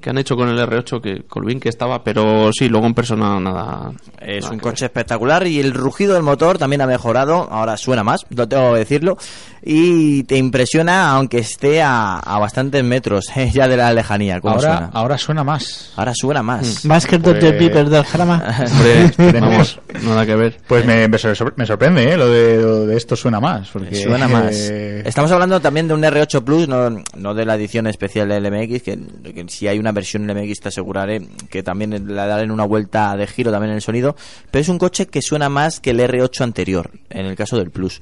[0.06, 2.86] que han hecho con el R8, que con lo bien que estaba, pero sí, luego
[2.86, 3.92] en persona nada.
[4.22, 8.04] Es nada un coche espectacular y el rugido del motor también ha mejorado, ahora suena
[8.04, 9.18] más, lo tengo que decirlo,
[9.64, 14.40] y te impresiona aunque esté a, a bastantes metros eh, ya de la lejanía.
[14.42, 14.90] ¿cómo Ahora, suena?
[14.94, 15.92] ahora suena más.
[15.96, 16.86] Ahora suena más.
[16.86, 18.44] Más que el Pues- Dodge Viper del Jarama.
[18.84, 19.42] ver.
[19.42, 20.58] Vamos, nada que ver.
[20.68, 22.16] Pues me, me sor- me sorprende, ¿eh?
[22.16, 23.70] Lo de, lo de esto suena más.
[23.70, 24.54] Porque, Suena más.
[24.70, 28.52] eh, Estamos hablando también de un R8 Plus, no, no de la edición especial del
[28.52, 29.00] MX, que,
[29.34, 33.26] que si hay una versión MX te aseguraré que también le darán una vuelta de
[33.26, 34.16] giro también en el sonido,
[34.52, 37.72] pero es un coche que suena más que el R8 anterior, en el caso del
[37.72, 38.02] Plus.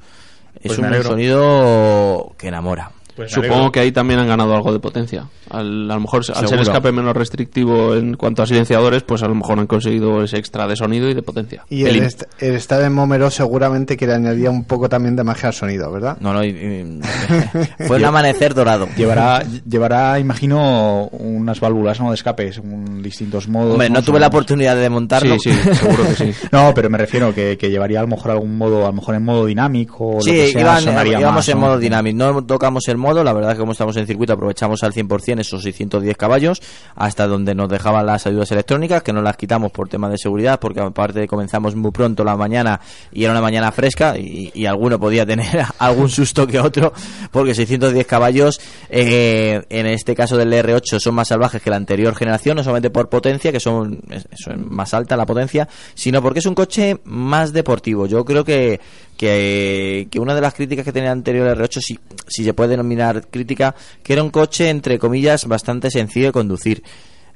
[0.56, 2.90] Es Pues un sonido que enamora.
[3.16, 5.26] Pues Supongo que ahí también han ganado algo de potencia.
[5.50, 9.28] Al, a lo mejor, al ser escape menos restrictivo en cuanto a silenciadores, pues a
[9.28, 11.64] lo mejor han conseguido ese extra de sonido y de potencia.
[11.68, 15.22] Y el, est el estado de Momero seguramente que le añadía un poco también de
[15.24, 16.16] magia al sonido, ¿verdad?
[16.20, 17.00] No, no, y- y-
[17.86, 18.88] fue un amanecer dorado.
[18.96, 22.08] Llevará, llevará, imagino, unas válvulas ¿no?
[22.08, 23.72] de escape, según distintos modos.
[23.72, 25.36] Hombre, no tuve la oportunidad de montarlo.
[25.38, 26.32] Sí, sí, seguro que sí.
[26.52, 29.14] No, pero me refiero que, que llevaría a lo mejor algún modo, a lo mejor
[29.14, 30.16] en modo dinámico.
[30.16, 31.66] o Sí, lo que sea, iban- sonaría íbamos más, en ¿no?
[31.66, 32.16] modo dinámico.
[32.16, 35.40] No tocamos el modo, la verdad es que como estamos en circuito aprovechamos al 100%
[35.40, 36.62] esos 610 caballos
[36.96, 40.58] hasta donde nos dejaban las ayudas electrónicas, que no las quitamos por temas de seguridad,
[40.58, 42.80] porque aparte comenzamos muy pronto la mañana
[43.12, 46.92] y era una mañana fresca y, alguno podía tener algún susto que otro,
[47.30, 52.16] porque 610 caballos eh, en este caso del R8 son más salvajes que la anterior
[52.16, 54.26] generación, no solamente por potencia, que son es
[54.56, 58.06] más alta la potencia, sino porque es un coche más deportivo.
[58.06, 58.80] Yo creo que
[59.16, 63.26] que, una de las críticas que tenía el anterior R8, si, si se puede denominar
[63.30, 66.82] crítica, que era un coche, entre comillas, bastante sencillo de conducir.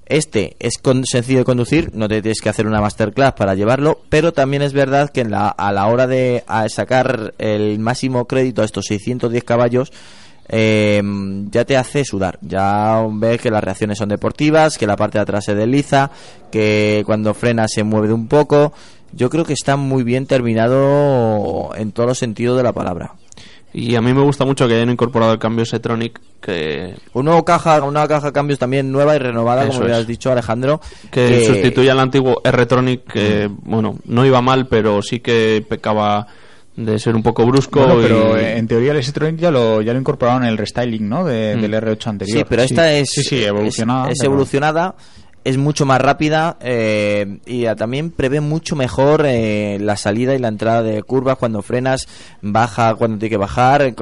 [0.07, 4.01] Este es con- sencillo de conducir, no te tienes que hacer una masterclass para llevarlo,
[4.09, 8.63] pero también es verdad que en la- a la hora de sacar el máximo crédito
[8.63, 9.93] a estos 610 caballos,
[10.49, 11.03] eh,
[11.51, 12.39] ya te hace sudar.
[12.41, 16.11] Ya ves que las reacciones son deportivas, que la parte de atrás se desliza,
[16.51, 18.73] que cuando frena se mueve de un poco.
[19.13, 23.13] Yo creo que está muy bien terminado en todos los sentidos de la palabra.
[23.73, 27.45] Y a mí me gusta mucho que hayan incorporado el cambio Setronic, que, Un nuevo
[27.45, 30.01] caja, una caja de cambios también nueva y renovada, Eso como ya es.
[30.01, 30.81] has dicho Alejandro,
[31.11, 36.27] que sustituye al antiguo R-Tronic, que, bueno, no iba mal, pero sí que pecaba
[36.77, 37.81] de ser un poco brusco.
[37.81, 41.07] Bueno, pero y- en teoría el S-Tronic ya lo, ya lo incorporaron en el restyling,
[41.09, 41.25] ¿no?
[41.25, 42.39] De- Del R8 anterior.
[42.39, 44.07] Sí, pero esta es, Sí, sí, evolucionada.
[44.07, 44.95] es, es pero- evolucionada.
[45.45, 50.39] Es mucho más rápida eh, y a- también prevé mucho mejor eh, la salida y
[50.39, 52.07] la entrada de curvas cuando frenas,
[52.43, 53.83] baja cuando tiene que bajar.
[53.83, 53.95] En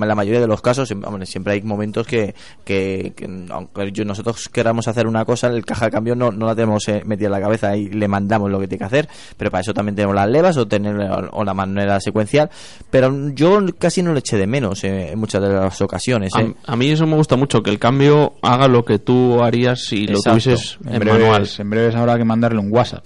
[0.00, 2.34] la mayoría de los casos, em- hombre, siempre hay momentos que,
[2.64, 6.46] que, que aunque yo- nosotros queramos hacer una cosa, el caja de cambio no, no
[6.46, 9.08] la tenemos eh, metida en la cabeza y le mandamos lo que tiene que hacer,
[9.36, 10.94] pero para eso también tenemos las levas o tener
[11.32, 12.50] o, la manera secuencial.
[12.90, 16.32] Pero yo casi no le eché de menos eh, en muchas de las ocasiones.
[16.38, 16.54] eh.
[16.66, 19.80] A, a mí eso me gusta mucho, que el cambio haga lo que tú harías
[19.84, 21.48] si lo tuvieses en, en breves, manual.
[21.58, 23.04] en breves habrá que mandarle un WhatsApp.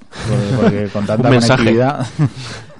[0.60, 1.56] Porque, con tanta Un mensaje.
[1.64, 2.06] conectividad.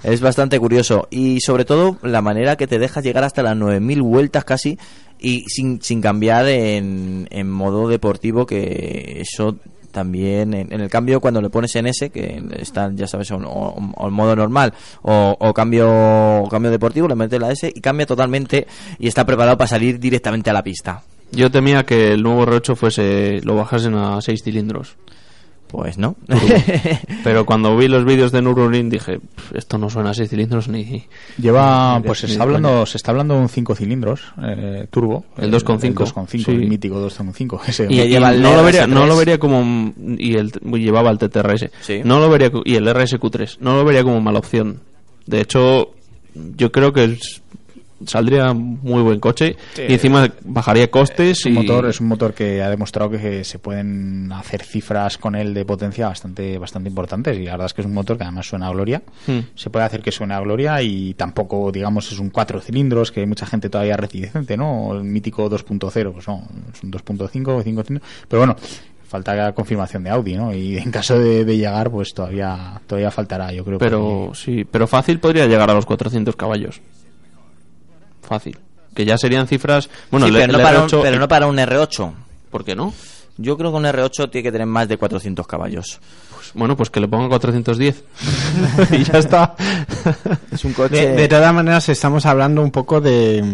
[0.05, 1.09] Es bastante curioso.
[1.10, 4.78] Y sobre todo la manera que te deja llegar hasta las 9.000 vueltas casi
[5.18, 9.56] y sin, sin cambiar en, en modo deportivo, que eso
[9.90, 13.39] también en, en el cambio cuando le pones en ese que está ya sabes o,
[13.39, 14.72] o- modo normal
[15.02, 18.66] o, o cambio o cambio deportivo le metes la S y cambia totalmente
[18.98, 21.02] y está preparado para salir directamente a la pista
[21.33, 24.97] Yo temía que el nuevo R8 fuese, lo bajasen a 6 cilindros.
[25.69, 26.17] pues no
[27.25, 30.69] Pero cuando vi los vídeos de Nürburgring dije, "Pff, esto no suena a 6 cilindros
[30.69, 31.05] ni...
[31.37, 32.87] Lleva, ni- pues se ni está de hablando, coña".
[32.87, 35.27] se está hablando de un 5 cilindros eh, turbo.
[35.37, 35.85] El 2.5.
[35.85, 36.51] El 2.5, Sí.
[36.53, 37.61] el mítico 2.5.
[37.69, 37.87] ese.
[37.91, 38.89] Y, y lleva el no, lo vería, RS3.
[38.89, 39.93] no lo vería como...
[40.17, 41.71] Y el, llevaba el TTRS.
[41.83, 42.01] Sí.
[42.03, 43.59] No lo vería, y el RSQ3.
[43.61, 44.81] No lo vería como mala opción.
[45.27, 45.91] De hecho,
[46.57, 47.43] yo creo que es-
[48.07, 51.55] saldría muy buen coche y encima bajaría costes Es un, y...
[51.57, 55.65] motor, es un motor que ha demostrado que se pueden hacer cifras con él de
[55.65, 58.69] potencia bastante bastante importantes y la verdad es que es un motor que además suena
[58.69, 59.03] a gloria.
[59.27, 59.41] Hmm.
[59.55, 63.20] Se puede hacer que suene a gloria y tampoco, digamos, es un cuatro cilindros que
[63.20, 64.95] hay mucha gente todavía reticente, ¿no?
[64.95, 68.09] El mítico 2.0, pues no, es un 2.5 o 5 cilindros.
[68.29, 68.57] Pero bueno,
[69.09, 70.55] falta la confirmación de Audi, ¿no?
[70.55, 73.79] Y en caso de, de llegar, pues todavía todavía faltará, yo creo.
[73.79, 76.81] Pero sí, pero fácil podría llegar a los 400 caballos.
[78.29, 78.59] Fácil.
[78.95, 79.89] Que ya serían cifras...
[80.11, 82.13] Bueno, Sí, el, pero, el no para un, R8 pero no para un R8
[82.51, 82.93] ¿Por qué no?
[83.37, 86.01] yo creo que un R8 tiene que tener más de 400 caballos
[86.35, 88.05] Pues, bueno, pues que le pongan 410.
[88.93, 89.55] y ya está.
[90.51, 93.45] es un coche De, de todas maneras, estamos hablando un poco de,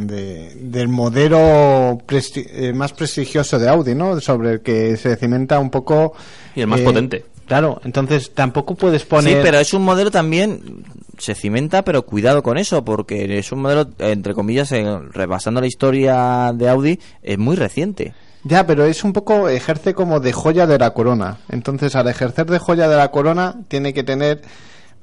[0.00, 4.20] de- del modelo presti- eh, más prestigioso de Audi, ¿no?
[4.20, 6.14] Sobre el que se cimenta un poco.
[6.56, 7.24] Y el más eh, potente.
[7.46, 9.36] Claro, entonces tampoco puedes poner.
[9.36, 10.84] Sí, pero es un modelo también
[11.18, 14.70] se cimenta, pero cuidado con eso, porque es un modelo, entre comillas,
[15.12, 18.14] rebasando la historia de Audi, es muy reciente.
[18.44, 21.38] Ya, pero es un poco, ejerce como de joya de la corona.
[21.48, 24.42] Entonces, al ejercer de joya de la corona, tiene que tener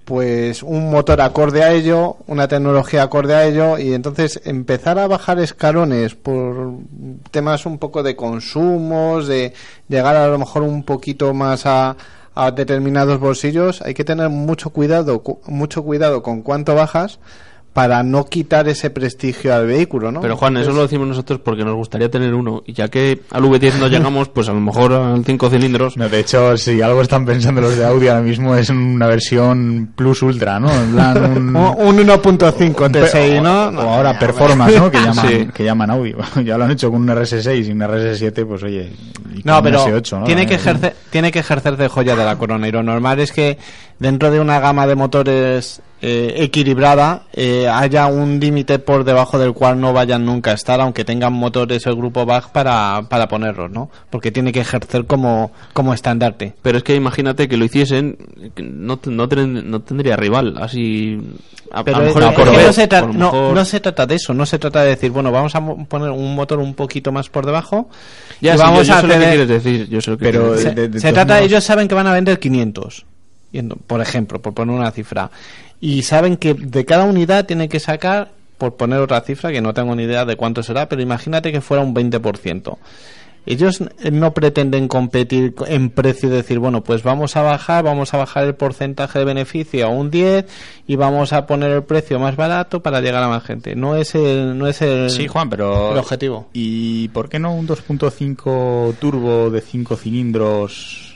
[0.05, 5.07] pues un motor acorde a ello, una tecnología acorde a ello y entonces empezar a
[5.07, 6.73] bajar escalones por
[7.29, 9.53] temas un poco de consumos, de
[9.87, 11.95] llegar a lo mejor un poquito más a,
[12.35, 17.19] a determinados bolsillos, hay que tener mucho cuidado, cu- mucho cuidado con cuánto bajas
[17.73, 20.19] para no quitar ese prestigio al vehículo, ¿no?
[20.19, 22.61] Pero Juan, eso lo decimos nosotros porque nos gustaría tener uno.
[22.65, 25.95] Y ya que al V10 no llegamos, pues a lo mejor al 5 cilindros.
[25.95, 29.93] No, de hecho, si algo están pensando los de Audi ahora mismo es una versión
[29.95, 30.69] Plus Ultra, ¿no?
[30.69, 33.79] En plan, un, Un 1.5 T6, ¿no?
[33.81, 34.91] O ahora Performance, ¿no?
[34.91, 35.47] Que llaman, Sí.
[35.53, 36.13] que llaman Audi.
[36.43, 38.91] ya lo han hecho con un RS6 y un RS7, pues oye.
[39.33, 40.25] y con No, un pero S8, ¿no?
[40.25, 43.31] tiene que ejercer tiene que ejercer de joya de la corona y lo normal es
[43.31, 43.57] que
[44.01, 49.53] dentro de una gama de motores eh, equilibrada eh, haya un límite por debajo del
[49.53, 53.69] cual no vayan nunca a estar aunque tengan motores el grupo BAG para, para ponerlos,
[53.69, 53.91] ¿no?
[54.09, 56.55] Porque tiene que ejercer como, como estandarte.
[56.63, 58.17] Pero es que imagínate que lo hiciesen,
[58.57, 60.55] no, no, ten- no tendría rival.
[60.59, 61.21] Así.
[61.71, 63.65] A, a Pero lo es- mejor es que no, se tra- a no- mejor- no
[63.65, 66.57] se trata de eso, no se trata de decir, bueno, vamos a poner un motor
[66.57, 67.89] un poquito más por debajo
[68.41, 69.87] Ya, y sí, vamos yo, yo a sé lo que quieres decir.
[69.87, 72.39] Yo sé lo que Pero de- se, trata, modos- ellos saben que van a vender
[72.39, 73.10] 500, y ento-
[73.87, 75.31] por ejemplo, por poner una cifra.
[75.79, 79.73] Y saben que de cada unidad tienen que sacar, por poner otra cifra, que no
[79.73, 82.77] tengo ni idea de cuánto será, pero imagínate que fuera un 20%.
[83.47, 87.83] Ellos n- no pretenden competir co- en precio y decir, bueno, pues vamos a bajar,
[87.83, 90.45] vamos a bajar el porcentaje de beneficio a un 10
[90.85, 93.75] y vamos a poner el precio más barato para llegar a más gente.
[93.75, 95.93] No es el, no es el, Sí, Juan, pero.
[95.93, 96.49] el objetivo.
[96.53, 101.10] ¿Y por qué no un 2.5 turbo de 5 cilindros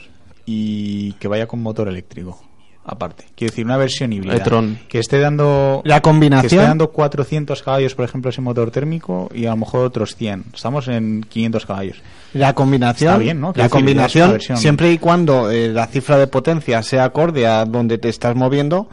[0.46, 2.40] y que vaya con motor eléctrico?
[2.88, 4.78] Aparte, quiero decir, una versión híbrida e-tron.
[4.88, 9.28] que esté dando La combinación- que esté dando 400 caballos, por ejemplo, ese motor térmico
[9.34, 10.44] y a lo mejor otros 100.
[10.54, 11.96] Estamos en 500 caballos.
[12.32, 13.48] La combinación, Está bien, ¿no?
[13.48, 14.56] La decir, combinación versión.
[14.58, 18.88] siempre y cuando eh, la cifra de potencia sea acorde a donde te estás moviendo,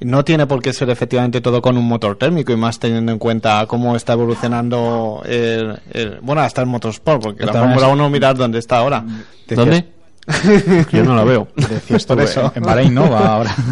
[0.00, 3.18] no tiene por qué ser efectivamente todo con un motor térmico y más teniendo en
[3.20, 8.00] cuenta cómo está evolucionando el, el- bueno, hasta el motorsport, porque la Está Fórmula bien.
[8.00, 9.04] 1 mirar dónde está ahora.
[9.46, 9.86] Decías- ¿Dónde?
[10.92, 11.48] Yo no la veo.
[11.56, 12.52] Decías tú, Por eso.
[12.54, 13.10] en Bahrein, ¿no?
[13.10, 13.54] Va ahora.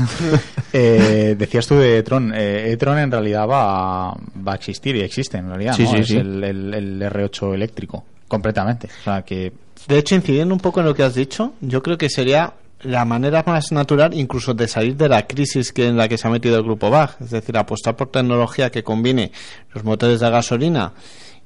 [0.76, 2.32] Eh, decías tú de e-tron.
[2.34, 4.16] Eh, e-tron en realidad va, a-
[4.46, 5.74] va a existir y existe en realidad.
[5.76, 5.90] Sí, ¿no?
[5.90, 6.16] sí, es sí.
[6.16, 8.88] El, el- el R8 eléctrico, completamente.
[9.00, 9.52] O sea que
[9.86, 13.04] De hecho, incidiendo un poco en lo que has dicho, yo creo que sería la
[13.04, 16.30] manera más natural incluso de salir de la crisis que en la que se ha
[16.30, 19.30] metido el grupo BAG, es decir, apostar por tecnología que combine
[19.72, 20.92] los motores de gasolina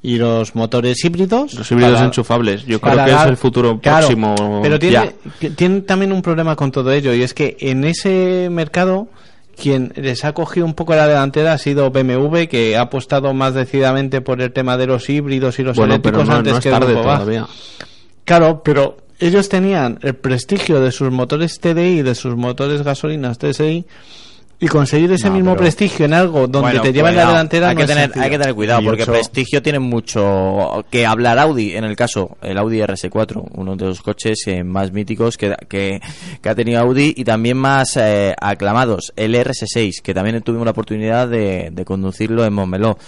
[0.03, 1.55] y los motores híbridos.
[1.55, 2.65] Los híbridos para- enchufables.
[2.66, 4.61] Yo creo que es el futuro Claro, próximo.
[4.62, 5.51] Pero tiene, ya.
[5.57, 9.09] tiene también un problema con todo ello y es que en ese mercado
[9.61, 13.55] quien les ha cogido un poco la delantera ha sido BMW que ha apostado más
[13.55, 16.59] decididamente por el tema de los híbridos y los Bueno, pero eléctricos no, antes no
[16.61, 17.47] es que tarde todavía.
[18.25, 23.85] Claro, pero ellos tenían el prestigio de sus motores TDI, de sus motores gasolinas TSI,
[24.60, 27.68] y conseguir ese No, mismo pero- prestigio en algo donde Bueno, te llevan la delantera
[27.68, 28.24] Hay no que es tener, sencillo.
[28.24, 31.76] hay que tener cuidado Y porque ocho- prestigio tiene mucho que hablar Audi.
[31.76, 36.01] En el caso, el Audi RS4, uno de los coches eh, más míticos que, que,
[36.43, 39.12] que ha tenido Audi y también más eh, aclamados.
[39.16, 42.98] El RS6, que también tuvimos la oportunidad de, de conducirlo en Montmeló.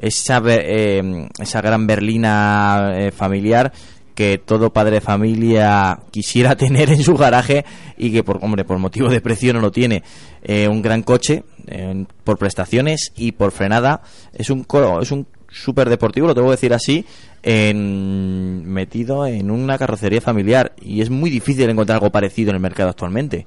[0.00, 3.72] Esa, eh, esa gran berlina eh, familiar
[4.18, 7.64] que todo padre de familia quisiera tener en su garaje
[7.96, 10.02] y que por hombre por motivo de precio no lo tiene.
[10.42, 14.02] Eh, un gran coche eh, por prestaciones y por frenada.
[14.32, 14.66] Es un
[15.00, 17.06] es un súper deportivo lo tengo que decir así
[17.44, 20.72] en- metido en una carrocería familiar.
[20.82, 23.46] Y es muy difícil encontrar algo parecido en el mercado actualmente.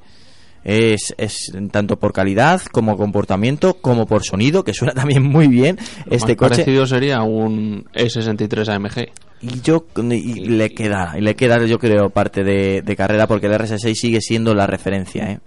[0.63, 5.77] Es, es tanto por calidad como comportamiento como por sonido que suena también muy bien
[6.05, 6.49] Lo este más coche.
[6.61, 9.09] parecido sería un E63 AMG.
[9.41, 13.47] Y yo y le queda, y le queda yo creo parte de, de carrera porque
[13.47, 15.39] el RS6 sigue siendo la referencia, ¿eh?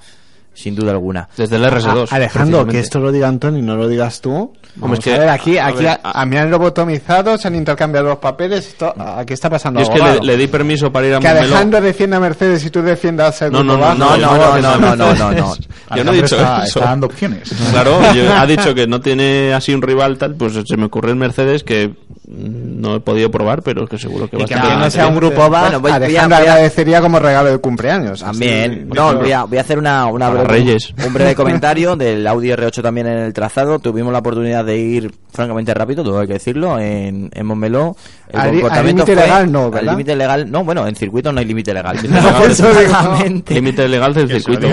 [0.55, 1.29] Sin duda alguna.
[1.37, 2.11] Desde el RS2.
[2.13, 4.53] A- Alejandro, que esto lo diga Antonio y no lo digas tú.
[4.77, 7.55] Vamos es que- a ver, aquí, a aquí a, a mí han lobotomizado, se han
[7.55, 8.67] intercambiado los papeles.
[8.67, 11.47] Esto, aquí está pasando Yo es que le, di permiso para ir a Que Montmeló.
[11.55, 13.95] Alejandro defienda a Mercedes y tú defiendas el No, no, no, Baja.
[13.95, 15.55] no, no, no, no, no, no, no.
[15.97, 16.79] Yo no he dicho está, eso.
[16.81, 17.55] está dando opciones.
[17.71, 21.11] Claro, yo- ha dicho que no tiene así un rival tal, pues se me ocurre
[21.11, 21.93] el Mercedes que
[22.27, 25.07] no he podido probar, pero que seguro que va a que estar aunque no sea
[25.09, 28.21] un grupo bajo, Bueno, voy- a- Alejandro voy a- agradecería como regalo de cumpleaños.
[28.21, 30.95] También, Así, no, voy a, voy a hacer una, una Para Reyes.
[31.07, 33.79] un breve comentario del Audi R8 también en el trazado.
[33.79, 37.97] Tuvimos la oportunidad de ir francamente rápido, tengo que decirlo, en, en Montmeló.
[38.29, 39.93] El Al comportamiento al límite fue- legal no, Al ¿verdad?
[39.93, 41.99] límite legal, no, bueno, en circuito no hay límite legal.
[43.49, 44.67] Límite legal del circuito.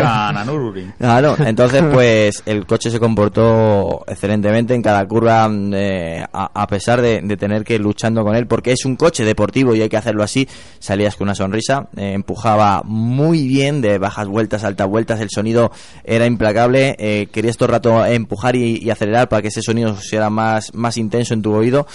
[0.98, 7.02] Claro, entonces pues el coche se comportó excelentemente en cada curva eh, a, a pesar
[7.02, 9.90] de, de tener que ir luchando con él porque es un coche deportivo y hay
[9.90, 10.48] que hacerlo así,
[10.80, 15.61] salías con una sonrisa, eh, empujaba muy bien de bajas vueltas, altas vueltas, el sonido
[16.04, 20.30] era implacable, eh, querías todo el rato empujar y, acelerar para que ese sonido sea
[20.30, 21.86] más, más intenso en tu oído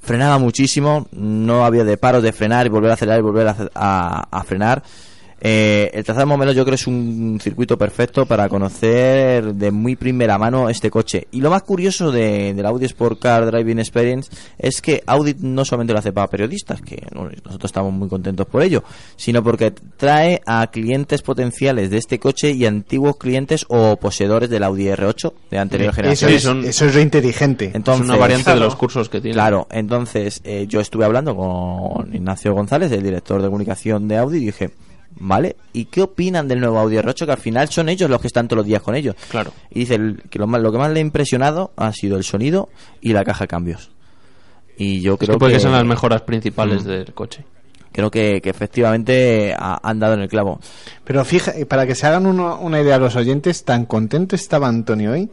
[0.00, 4.44] frenaba muchísimo, no había de paros de frenar y volver a acelerar y volver a
[4.46, 4.82] frenar.
[5.40, 9.70] Eh, el trazado de Montmeló yo creo que es un circuito perfecto para conocer de
[9.70, 11.26] muy primera mano este coche.
[11.32, 15.64] Y lo más curioso de, del Audi Sport Car Driving Experience es que Audi no
[15.64, 18.84] solamente lo hace para periodistas, que no, nosotros estamos muy contentos por ello,
[19.16, 24.62] sino porque trae a clientes potenciales de este coche y antiguos clientes o poseedores del
[24.62, 26.30] Audi R8 de anterior generación.
[26.30, 27.70] Sí, es, son- eso es lo inteligente.
[27.74, 28.60] Entonces, es una variante claro.
[28.60, 29.34] de los cursos que tiene.
[29.34, 34.38] Claro, entonces eh, yo estuve hablando con Ignacio González, el director de comunicación de Audi,
[34.38, 34.70] y dije,
[35.16, 37.26] vale, ¿y qué opinan del nuevo Audi R8?
[37.26, 39.14] Que al final son ellos los que están todos los días con ellos.
[39.30, 39.52] Claro.
[39.70, 42.24] Y dice el- que lo, más, lo que más le ha impresionado ha sido el
[42.24, 42.68] sonido
[43.00, 43.90] y la caja de cambios.
[44.76, 46.88] Y yo creo que puede que, que sean las mejoras principales Mm.
[46.88, 47.44] del coche.
[47.92, 50.58] creo que, que efectivamente ha- han dado en el clavo.
[51.04, 55.12] Pero fija, para que se hagan uno- una idea los oyentes, tan contento estaba Antonio
[55.12, 55.30] hoy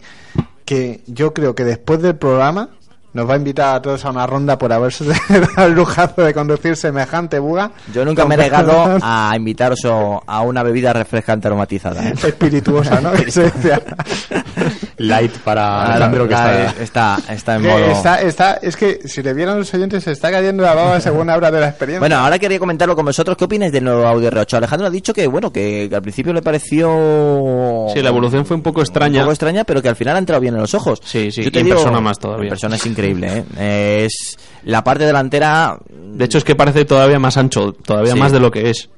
[0.63, 2.69] que yo creo que después del programa
[3.13, 5.03] nos va a invitar a todos a una ronda por haberse
[5.55, 7.71] dado el lujazo de conducir semejante buga.
[7.93, 12.07] Yo nunca me he negado a invitaros a una bebida refrescante aromatizada.
[12.07, 12.13] ¿eh?
[12.25, 13.11] espirituosa, ¿no?
[14.97, 16.65] Light para Alejandro que está...
[16.81, 17.85] está, está en modo...
[17.91, 21.29] está, está, es que si le vieran los oyentes se está cayendo la baba según
[21.29, 21.99] habla de la experiencia.
[21.99, 23.35] Bueno, ahora quería comentarlo con vosotros.
[23.35, 24.53] ¿Qué opináis del nuevo Audi R8?
[24.57, 27.87] Alejandro ha dicho que, bueno, que, que al principio le pareció...
[27.93, 29.21] Sí, la evolución fue un poco Un extraña.
[29.21, 30.99] poco extraña, pero que al final ha entrado bien en los ojos.
[31.03, 32.43] Sí, sí, Yo te y en digo- persona más todavía.
[32.45, 33.43] En persona es increíble, ¿eh?
[33.57, 35.77] Eh, Es la parte delantera...
[35.89, 38.19] De hecho, es que parece todavía más ancho, todavía Sí.
[38.19, 38.89] más de lo que es.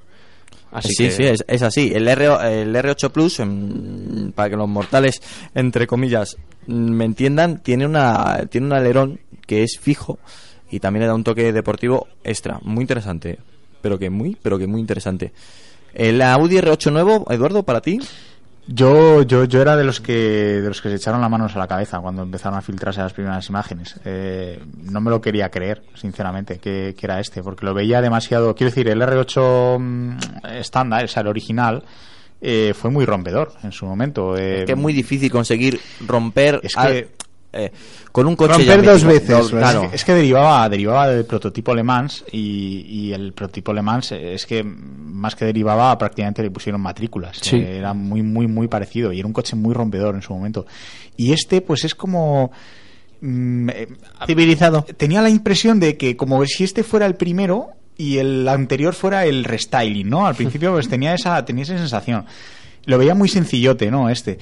[0.72, 1.92] Así sí, que- sí, es, es así.
[1.94, 2.26] El, R,
[2.62, 3.40] el R8 Plus,
[4.34, 5.22] para que los mortales,
[5.54, 10.18] entre comillas, me entiendan, tiene, una, tiene un alerón que es fijo
[10.72, 12.60] y también le da un toque deportivo extra.
[12.64, 13.38] Muy interesante.
[13.82, 15.32] Pero que muy, pero que muy interesante.
[15.94, 18.00] El Audi R8 nuevo, Eduardo, para ti.
[18.66, 21.60] Yo, yo, yo era de los que de los que se echaron las manos a
[21.60, 24.00] la cabeza cuando empezaron a filtrarse las primeras imágenes.
[24.06, 28.56] Eh, no me lo quería creer, sinceramente, que, que era este, porque lo veía demasiado.
[28.56, 30.18] Quiero decir, el R8 mm,
[30.60, 31.84] estándar, o sea, el original,
[32.40, 34.38] eh, fue muy rompedor en su momento.
[34.38, 37.10] eh, que es muy difícil conseguir romper es al- que
[37.54, 37.72] eh,
[38.12, 39.84] con un coche Romper ya dos veces, claro.
[39.84, 43.84] Es que, es que derivaba, derivaba del prototipo Le Mans y, y el prototipo Le
[43.84, 47.38] Mans es que más que derivaba prácticamente le pusieron matrículas.
[47.42, 47.58] Sí.
[47.58, 50.66] Eh, era muy, muy, muy parecido y era un coche muy rompedor en su momento.
[51.16, 52.52] Y este pues es como...
[53.22, 53.88] mm, eh,
[54.26, 54.84] Civilizado.
[54.98, 59.26] Tenía la impresión de que como si este fuera el primero y el anterior fuera
[59.26, 60.26] el restyling, ¿no?
[60.26, 62.26] Al principio pues tenía esa, tenía esa sensación.
[62.86, 64.10] Lo veía muy sencillote, ¿no?
[64.10, 64.40] Este.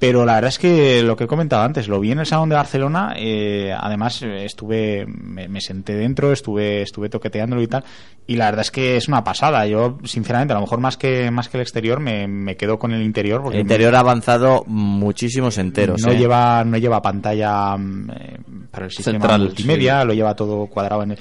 [0.00, 2.48] Pero la verdad es que lo que he comentado antes, lo vi en el Salón
[2.48, 7.84] de Barcelona, eh, además eh, estuve, me, me senté dentro, estuve, estuve toqueteándolo y tal,
[8.26, 9.66] y la verdad es que es una pasada.
[9.66, 12.92] Yo, sinceramente, a lo mejor más que, más que el exterior, me, me quedo con
[12.92, 13.42] el interior.
[13.42, 16.00] Porque El interior ha avanzado muchísimos enteros.
[16.00, 16.16] no ¿eh?
[16.16, 18.36] lleva, no lleva pantalla mm, eh,
[18.70, 21.18] para el sistema Central, multimedia, lo lleva todo cuadrado en el.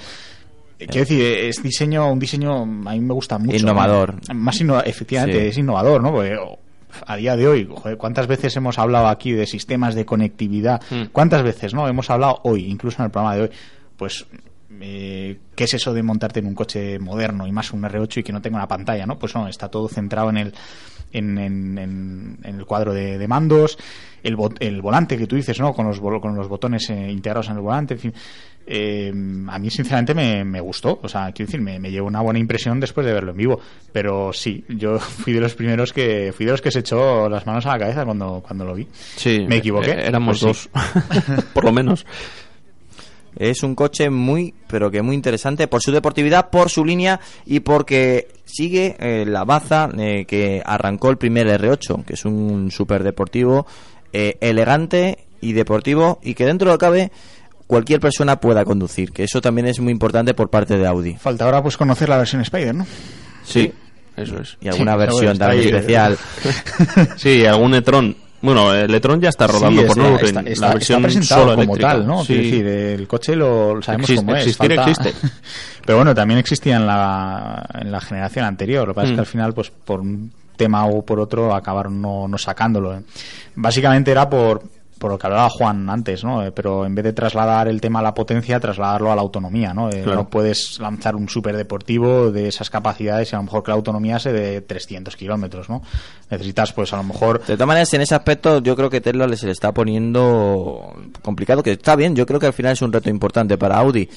[0.77, 3.57] Quiero decir, es diseño, un diseño a mí me gusta mucho.
[3.57, 4.15] Innovador.
[4.29, 4.35] ¿no?
[4.35, 5.47] Más inno- efectivamente, Sí.
[5.47, 6.13] es innovador, ¿no?
[6.13, 6.37] Porque
[7.05, 10.81] a día de hoy, joder, ¿cuántas veces hemos hablado aquí de sistemas de conectividad?
[10.89, 11.05] Hmm.
[11.11, 11.87] ¿Cuántas veces, no?
[11.87, 13.49] Hemos hablado hoy, incluso en el programa de hoy,
[13.97, 14.25] pues
[14.81, 18.23] eh, ¿qué es eso de montarte en un coche moderno y más un R8 y
[18.23, 19.17] que no tenga una pantalla, ¿no?
[19.17, 20.53] Pues no, está todo centrado en el
[21.11, 23.77] en, en- en- en el cuadro de, de mandos,
[24.23, 25.73] el, bot- el volante que tú dices, ¿no?
[25.73, 28.13] Con los, con los botones eh, integrados en el volante, en fin.
[28.71, 29.09] Eh,
[29.47, 30.99] a mí, sinceramente, me, me gustó.
[31.01, 33.59] O sea, quiero decir, me, me llevó una buena impresión después de verlo en vivo.
[33.91, 37.47] Pero sí, yo fui de los primeros que fui de los que se echó las
[37.47, 38.87] manos a la cabeza cuando, cuando lo vi.
[39.15, 39.91] Sí, ¿Me equivoqué?
[39.91, 40.69] eh, éramos Pues sí.
[40.73, 42.05] dos, por lo menos.
[43.37, 47.59] Es un coche muy, pero que muy interesante por su deportividad, por su línea y
[47.61, 53.03] porque sigue eh, la baza eh, que arrancó el primer R8, que es un super
[53.03, 53.65] deportivo
[54.11, 57.11] eh, elegante y deportivo y que dentro de lo cabe
[57.67, 61.15] cualquier persona pueda conducir, que eso también es muy importante por parte de Audi.
[61.15, 62.87] Falta ahora pues conocer la versión Spider, ¿no?
[63.43, 63.71] Sí,
[64.17, 64.57] eso es.
[64.59, 66.17] Y alguna Sí, versión también especial.
[67.17, 68.15] Sí, algún e-tron.
[68.41, 70.27] Bueno, el e-tron ya está rodando Sí, por está- Nürburgring.
[70.37, 71.89] está, está- la está versión presentado solo como eléctrica.
[71.89, 72.23] tal, ¿no?
[72.23, 72.35] Sí.
[72.35, 74.43] Decir, el coche lo, sabemos Existe- cómo es.
[74.47, 75.13] existir falta- existe.
[75.85, 78.87] Pero bueno, también existía en la, en la generación anterior.
[78.87, 79.15] Lo que pasa es Mm.
[79.15, 82.95] que al final, pues por un tema o por otro, acabaron no, no sacándolo.
[82.95, 83.01] ¿eh?
[83.55, 84.61] Básicamente era por,
[84.99, 86.43] por lo que hablaba Juan antes, ¿no?
[86.45, 89.73] Eh, Pero en vez de trasladar el tema a la potencia, trasladarlo a la autonomía,
[89.73, 89.89] ¿no?
[89.89, 90.15] Eh, Claro.
[90.19, 94.19] No puedes lanzar un superdeportivo de esas capacidades y a lo mejor que la autonomía
[94.19, 95.81] sea de 300 kilómetros, ¿no?
[96.29, 99.25] Necesitas, pues a lo mejor De todas maneras, en ese aspecto, yo creo que Tesla
[99.25, 102.81] le- se le está poniendo complicado, que está bien, yo creo que al final es
[102.81, 104.09] un reto importante para Audi.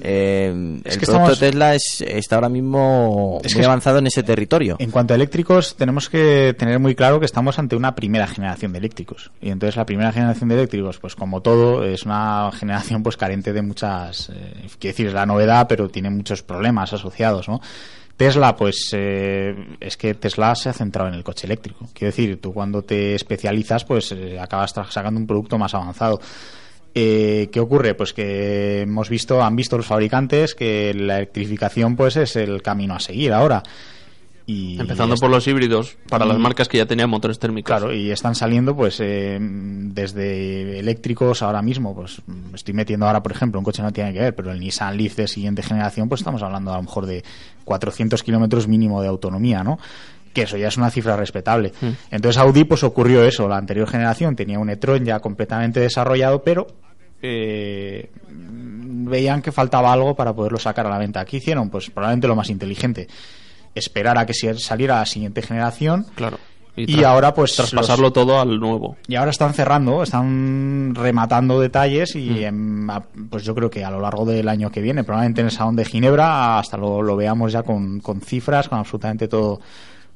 [0.00, 4.06] Eh, Es el que producto estamos- Tesla es, está ahora mismo Es muy avanzado en
[4.06, 4.76] ese territorio.
[4.78, 8.72] En cuanto a eléctricos, tenemos que tener muy claro que estamos ante una primera generación
[8.72, 9.30] de eléctricos.
[9.40, 13.52] Y entonces la primera generación de eléctricos, pues como todo, es una generación pues carente
[13.52, 14.30] de muchas...
[14.30, 17.60] Eh, quiero decir, es la novedad, pero tiene muchos problemas asociados, ¿no?
[18.16, 21.88] Tesla, pues eh, es que Tesla se ha centrado en el coche eléctrico.
[21.94, 26.20] Quiero decir, tú cuando te especializas, pues eh, acabas sacando un producto más avanzado.
[26.94, 27.94] Eh, ¿Qué ocurre?
[27.94, 32.94] Pues que hemos visto, han visto los fabricantes que la electrificación pues es el camino
[32.94, 33.62] a seguir ahora.
[34.46, 37.68] Y Empezando por los híbridos, para las Y- marcas que ya tenían motores térmicos.
[37.68, 43.22] Claro, y están saliendo pues eh, desde eléctricos ahora mismo, pues mm, estoy metiendo ahora,
[43.22, 46.08] por ejemplo, un coche no tiene que ver, pero el Nissan Leaf de siguiente generación,
[46.08, 47.22] pues estamos hablando a lo mejor de
[47.64, 49.78] 400 kilómetros mínimo de autonomía, ¿no?
[50.32, 51.72] Que eso ya es una cifra respetable.
[51.80, 51.88] Mm.
[52.12, 56.66] Entonces Audi pues ocurrió eso, la anterior generación tenía un e-tron ya completamente desarrollado, pero
[57.22, 61.24] eh, veían que faltaba algo para poderlo sacar a la venta.
[61.24, 61.68] ¿Qué hicieron?
[61.70, 63.08] Pues probablemente lo más inteligente.
[63.74, 66.38] Esperar a que saliera la siguiente generación Claro.
[66.76, 68.96] y, ahora pues traspasarlo los- todo al nuevo.
[69.06, 73.90] y ahora están cerrando, están rematando detalles y em, a- pues yo creo que a
[73.90, 77.16] lo largo del año que viene, probablemente en el Salón de Ginebra, hasta lo, lo
[77.16, 79.60] veamos ya con, con cifras, con absolutamente todo,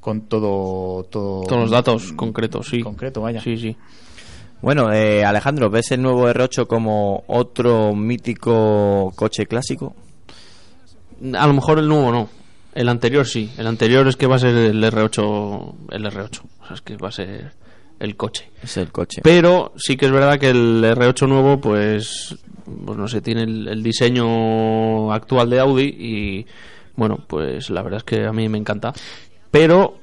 [0.04, 2.82] con todo, todo Todos los datos concretos, sí.
[2.82, 3.40] concreto, vaya.
[3.40, 3.74] Sí, sí.
[4.60, 9.96] Bueno, eh, Alejandro, ¿ves el nuevo R8 como otro mítico coche clásico?
[11.34, 12.28] A lo mejor el nuevo no.
[12.74, 13.50] El anterior sí.
[13.56, 15.74] El anterior es que va a ser el R8.
[15.92, 16.40] El R8.
[16.60, 17.52] O sea, es que va a ser
[17.98, 18.50] el coche.
[18.62, 19.22] Es el coche.
[19.24, 22.36] Pero sí que es verdad que el R8 nuevo, pues,
[22.84, 26.46] pues no sé, tiene el, el diseño actual de Audi y,
[26.94, 28.92] bueno, pues la verdad es que a mí me encanta.
[29.54, 29.98] Pero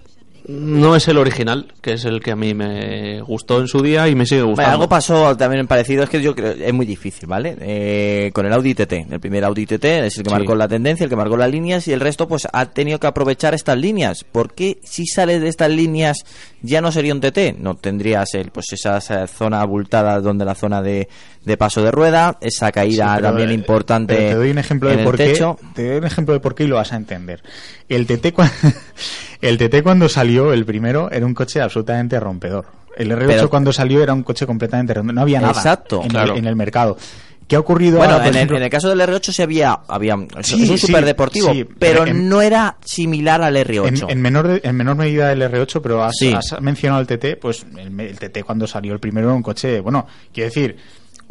[0.48, 4.08] no es el original, que es el que a mí me gustó en su día
[4.10, 4.72] y me sigue Vale, gustando.
[4.72, 7.56] algo pasó también parecido, es que yo creo es muy difícil, ¿vale?
[7.62, 10.36] Eh, con el Audi TT, el primer Audi TT es el que Sí.
[10.36, 13.06] marcó la tendencia, el que marcó las líneas y el resto pues ha tenido que
[13.08, 14.24] aprovechar estas líneas.
[14.24, 16.26] ¿Por qué si sale de estas líneas
[16.64, 17.58] ya no sería un TT?
[17.60, 21.08] No tendrías el, pues esa, esa zona abultada donde la zona de,
[21.44, 25.00] de paso de rueda, esa caída Sí, también eh, importante te doy un ejemplo de
[25.04, 25.34] por qué.
[25.74, 27.42] Te doy un ejemplo de por qué y lo vas a entender.
[27.90, 28.34] El TT,
[29.42, 32.66] el TT cuando salió, el primero, era un coche absolutamente rompedor.
[32.96, 35.14] El R8 Pero- cuando salió era un coche completamente redondo.
[35.14, 36.34] No había nada Exacto, en, claro.
[36.34, 36.98] el, en el mercado.
[37.48, 40.16] ¿Qué ha ocurrido Bueno, ahora, en, el, en el caso del R8 sí había, había
[40.42, 44.04] Sí, es un sí, superdeportivo, sí, pero en- no era similar al R8.
[44.06, 46.16] En, en menor de- en menor medida el R8, pero has
[46.62, 50.08] mencionado el TT, pues el, el TT cuando salió el primero era un coche, bueno,
[50.34, 50.78] quiero decir,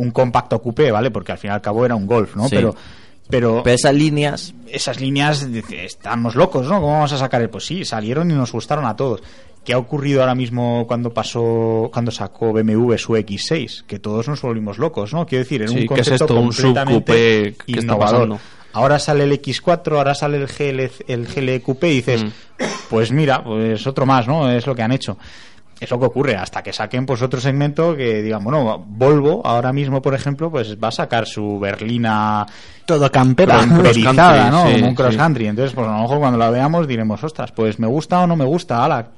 [0.01, 1.11] un compacto coupé, ¿vale?
[1.11, 2.49] Porque al fin y al cabo era un Golf, ¿no?
[2.49, 2.57] Sí.
[2.57, 2.75] Pero,
[3.29, 6.81] pero, Pero esas líneas, esas líneas, estamos locos, ¿no?
[6.81, 7.49] ¿Cómo vamos a sacar el?
[7.51, 9.23] Pues sí, salieron y nos gustaron a todos.
[9.65, 13.85] ¿Qué ha ocurrido ahora mismo cuando pasó, cuando sacó BMW su X6?
[13.87, 15.27] Que todos nos volvimos locos, ¿no?
[15.27, 16.35] Quiero decir, en Sí, un ¿qué es concepto esto?
[16.41, 18.29] Un completamente innovador.
[18.29, 18.41] pasando.
[18.73, 22.29] Ahora sale el X4, ahora sale el GL, el GL Coupé y dices, Mm.
[22.89, 24.51] pues mira, pues otro más, ¿no?
[24.51, 25.19] Es lo que han hecho.
[25.81, 29.73] Es lo que ocurre hasta que saquen pues otro segmento que digan, bueno, Volvo ahora
[29.73, 32.45] mismo, por ejemplo, pues va a sacar su berlina
[32.85, 33.59] Todo campera.
[33.61, 34.67] camperizada, ¿no?
[34.67, 35.17] sí, Como un cross sí.
[35.19, 35.47] country.
[35.47, 38.37] Entonces, pues a lo mejor cuando la veamos diremos, ostras, pues me gusta o no
[38.37, 39.09] me gusta, ala,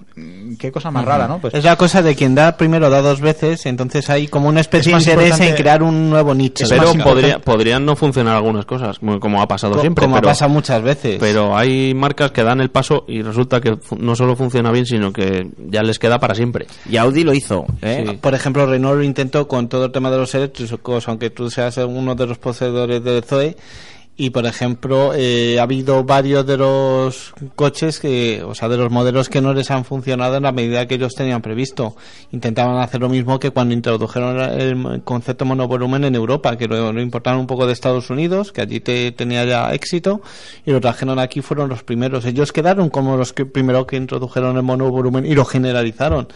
[0.59, 1.39] qué cosa más rara, ¿no?
[1.39, 4.61] Pues Es la cosa de quien da primero da dos veces, entonces hay como una
[4.61, 6.65] especie de Es interés en crear un nuevo nicho.
[6.69, 10.05] Pero podría, podrían no funcionar algunas cosas, como, ha pasado Co- siempre.
[10.05, 11.17] como pero, ha pasado muchas veces.
[11.19, 15.13] pero hay marcas que dan el paso y resulta que no solo funciona bien, sino
[15.13, 16.52] que ya les queda para siempre.
[16.89, 18.05] Y Audi lo hizo, ¿eh?
[18.09, 18.17] Sí.
[18.17, 21.77] Por ejemplo, Renault lo intentó con todo el tema de los eléctricos, aunque tú seas
[21.79, 23.57] uno de los poseedores del Zoe.
[24.23, 28.89] Y por ejemplo, eh, ha habido varios de los coches que, o sea, de los
[28.89, 31.97] modelos que no les han funcionado en la medida que ellos tenían previsto.
[32.31, 37.03] Intentaban hacer lo mismo que cuando introdujeron el concepto monovolumen en Europa, que lo, lo
[37.03, 40.23] importaron un poco de Estados Unidos, que allí te, tenía ya éxito,
[40.65, 42.25] y lo trajeron aquí, fueron los primeros.
[42.25, 46.29] Ellos quedaron como los que primero que introdujeron el monovolumen y lo generalizaron.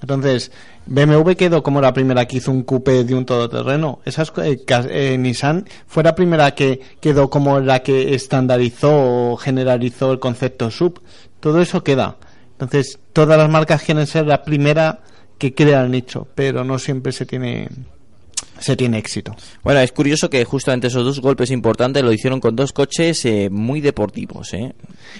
[0.00, 0.50] Entonces,
[0.86, 4.00] BMW quedó como la primera que hizo un coupé de un todoterreno.
[4.04, 10.12] Esas, eh, eh, Nissan fue la primera que quedó como la que estandarizó o generalizó
[10.12, 11.00] el concepto sub.
[11.40, 12.16] Todo eso queda.
[12.52, 15.00] Entonces, todas las marcas quieren ser la primera
[15.38, 17.68] que crea el nicho, pero no siempre se tiene
[18.62, 19.34] se tiene éxito.
[19.62, 23.48] Bueno, es curioso que justamente esos dos golpes importantes lo hicieron con dos coches eh,
[23.50, 24.72] muy deportivos, ¿eh?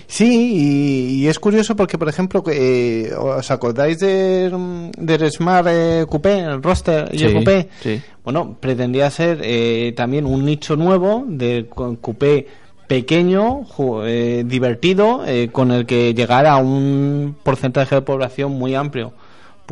[0.06, 6.06] Sí, y, y es curioso porque, por ejemplo, eh, ¿os acordáis del, del Smart eh,
[6.09, 7.69] Coupé, el Roster y el Coupé?
[7.82, 8.01] sí.
[8.24, 12.47] Bueno, pretendía ser eh, también un nicho nuevo de Coupé
[12.86, 13.62] pequeño,
[14.05, 19.12] eh, divertido, con el que llegara a un porcentaje de población muy amplio.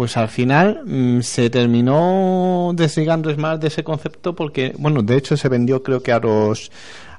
[0.01, 5.37] Pues al final mm, se terminó desligando Smart de ese concepto porque, bueno, de hecho
[5.37, 6.71] se vendió creo que a los...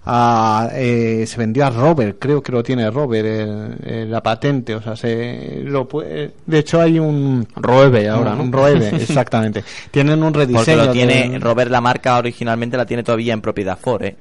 [0.04, 4.74] A, eh, se vendió a Robert, creo que lo tiene Robert, el- el- la patente,
[4.74, 8.42] o sea, se lo puede- de hecho hay un Roeve ahora, ¿no?
[8.46, 9.64] un Roeve, exactamente.
[9.92, 10.58] Tienen un rediseño.
[10.66, 14.16] Porque lo de- tiene, Robert la marca originalmente la tiene todavía en propiedad Ford, ¿eh?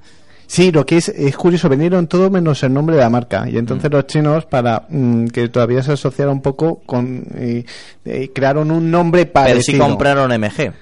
[0.50, 3.48] Sí, lo que es, es curioso, vendieron todo menos el nombre de la marca.
[3.48, 7.24] Y entonces los chinos, para mm, que todavía se asociara un poco con.
[7.36, 7.64] eh,
[8.04, 9.62] eh, crearon un nombre Pero parecido.
[9.62, 10.72] sí compraron MG.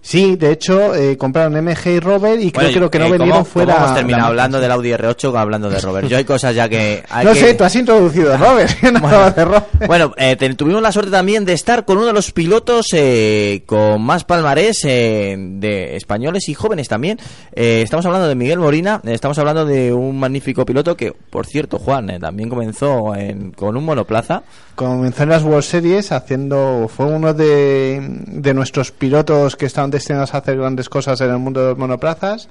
[0.00, 3.38] Sí, de hecho, eh, compraron MG y Robert y creo Bueno, que no eh, vendieron
[3.40, 3.74] ¿cómo- fuera.
[3.74, 6.08] cómo hemos terminado la- hablando del Audi R8 o hablando de Robert?
[6.08, 7.02] Yo hay cosas ya que...
[7.10, 8.70] hay No que- sé, tú has introducido a Robert.
[8.82, 9.66] no de Robert.
[9.86, 14.00] Bueno, eh, tuvimos la suerte también de estar con uno de los pilotos eh, con
[14.00, 17.18] más palmarés eh, de españoles y jóvenes también.
[17.52, 21.78] Eh, estamos hablando de Miguel Morina, estamos hablando de un magnífico piloto que, por cierto,
[21.78, 24.42] Juan, también comenzó en- con un monoplaza.
[24.74, 30.34] Comenzó en las World Series haciendo, fue uno de, de nuestros pilotos que estaban destinados
[30.34, 32.48] a hacer grandes cosas en el mundo de los monoplazas,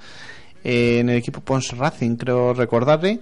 [0.64, 3.20] eh, en el equipo Pons Racing, creo recordarle.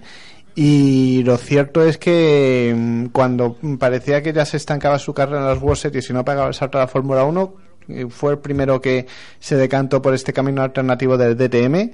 [0.54, 5.46] Y lo cierto es que mm, cuando parecía que ya se estancaba su carrera en
[5.46, 7.54] las World Series y no pegaba el salto a la Fórmula 1,
[7.88, 9.06] eh, fue el primero que
[9.38, 11.92] se decantó por este camino alternativo del DTM.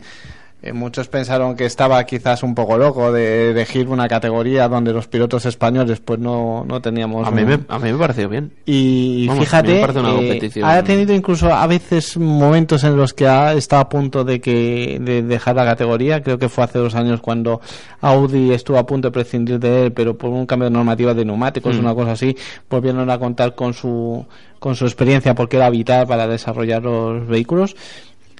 [0.64, 5.08] Eh, muchos pensaron que estaba quizás un poco loco de elegir una categoría donde los
[5.08, 8.52] pilotos españoles pues no, no teníamos A mí, me, a mí me pareció bien.
[8.64, 13.82] y Vamos, fíjate eh, ha tenido incluso a veces momentos en los que ha estado
[13.82, 17.60] a punto de que de dejar la categoría creo que fue hace dos años cuando
[18.00, 21.24] Audi estuvo a punto de prescindir de él pero por un cambio de normativa de
[21.24, 21.80] neumáticos Mm.
[21.80, 22.36] una cosa así
[22.70, 24.24] volvieron a contar con su
[24.60, 27.74] con su experiencia porque era vital para desarrollar los vehículos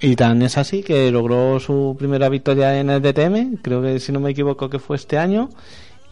[0.03, 4.11] y tan es así que logró su primera victoria en el DTM, creo que si
[4.11, 5.49] no me equivoco que fue este año.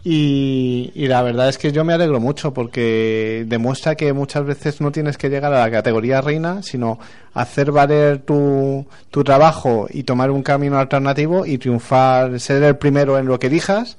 [0.03, 4.91] Y, la verdad es que yo me alegro mucho porque demuestra que muchas veces no
[4.91, 6.97] tienes que llegar a la categoría reina, sino
[7.35, 13.19] hacer valer tu, tu trabajo y tomar un camino alternativo y triunfar, ser el primero
[13.19, 13.97] en lo que elijas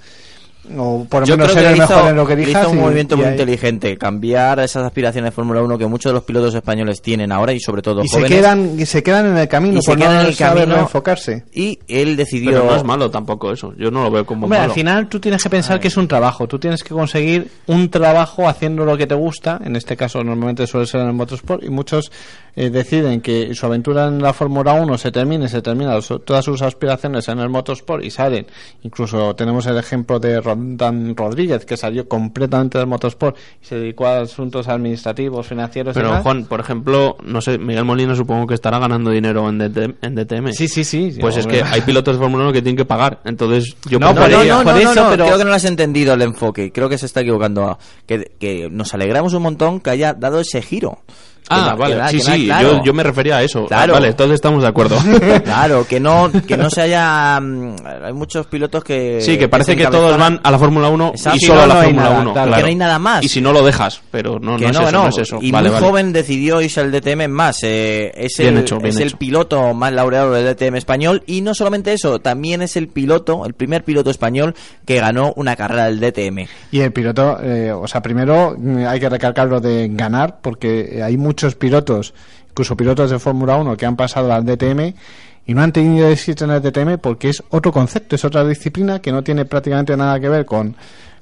[0.79, 2.63] o por lo Yo menos ser el hizo, mejor en lo que elijas.
[2.63, 5.87] hizo un y- movimiento y muy ahí- inteligente, cambiar esas aspiraciones de Fórmula 1 que
[5.87, 9.03] muchos de los pilotos españoles tienen ahora y sobre todo Y se quedan, y se
[9.03, 10.77] quedan en el camino Y se no quedan en el camino.
[10.79, 11.45] enfocarse.
[11.53, 12.51] Y él decidió...
[12.53, 13.75] Pero no es malo tampoco eso.
[13.77, 14.71] Yo no lo veo como Hombre, malo.
[14.73, 16.47] al final tú tienes que pensar que es un trabajo.
[16.47, 19.61] Tú tienes que conseguir un trabajo haciendo lo que te gusta.
[19.65, 21.65] En este caso, normalmente suele ser en el motorsport.
[21.65, 22.11] Y muchos
[22.55, 26.63] eh, deciden que su aventura en la Fórmula 1 se termine, se termina todas sus
[26.63, 28.47] aspiraciones en el motorsport y salen.
[28.83, 34.07] Incluso tenemos el ejemplo de Rondan Rodríguez, que salió completamente del motorsport y se dedicó
[34.07, 36.23] a asuntos administrativos, financieros y Pero.
[36.23, 39.95] Juan, por ejemplo, no sé, Miguel Molina supongo que estará ganando dinero en, DTM.
[40.03, 40.53] en DTM.
[40.53, 41.17] Sí, sí, sí.
[41.21, 43.21] Pues es que hay pilotos de Fórmula 1 que tienen que pagar.
[43.25, 46.23] Entonces, yo No, por no, por eso, pero- creo que no lo has entendido el
[46.23, 46.73] enfoque.
[46.73, 47.79] Creo que se está equivocando.
[48.07, 51.01] Que, que nos alegramos un montón que haya dado ese giro.
[51.49, 52.73] Ah, no- vale, que sí, que sí, claro.
[52.79, 53.67] yo, yo me refería a eso.
[53.67, 53.93] Claro.
[53.93, 54.97] Ah, Vale, entonces estamos de acuerdo.
[55.45, 57.39] Claro, que no, que no se haya.
[57.41, 59.21] mm, Hay muchos pilotos que.
[59.21, 61.39] sí, que parece que todos van a la Fórmula 1 Exacto.
[61.41, 62.33] y solo no, a la no Fórmula nada, 1.
[62.33, 62.47] claro.
[62.49, 62.57] claro.
[62.57, 63.25] Que no hay nada más.
[63.25, 65.03] Y si no lo dejas, pero no, que no, es no, eso, no.
[65.05, 65.39] no es eso.
[65.43, 65.87] Y Vale, muy vale.
[65.87, 67.59] joven decidió irse al DTM más.
[67.65, 71.23] eh, es Bien el, hecho, bien es el piloto más laureado del DTM español.
[71.27, 74.55] Y no solamente eso, también es el piloto, el primer piloto español
[74.87, 76.47] que ganó una carrera del DTM.
[76.71, 80.99] Y el piloto, eh, o sea, primero mm, hay que recalcar lo de ganar, porque
[80.99, 82.15] eh, hay muchos pilotos,
[82.51, 84.95] incluso pilotos de Fórmula 1, que han pasado al DTM
[85.47, 89.01] y no han tenido éxito en el DTM porque es otro concepto, es otra disciplina
[89.01, 90.77] que no tiene prácticamente nada que ver con,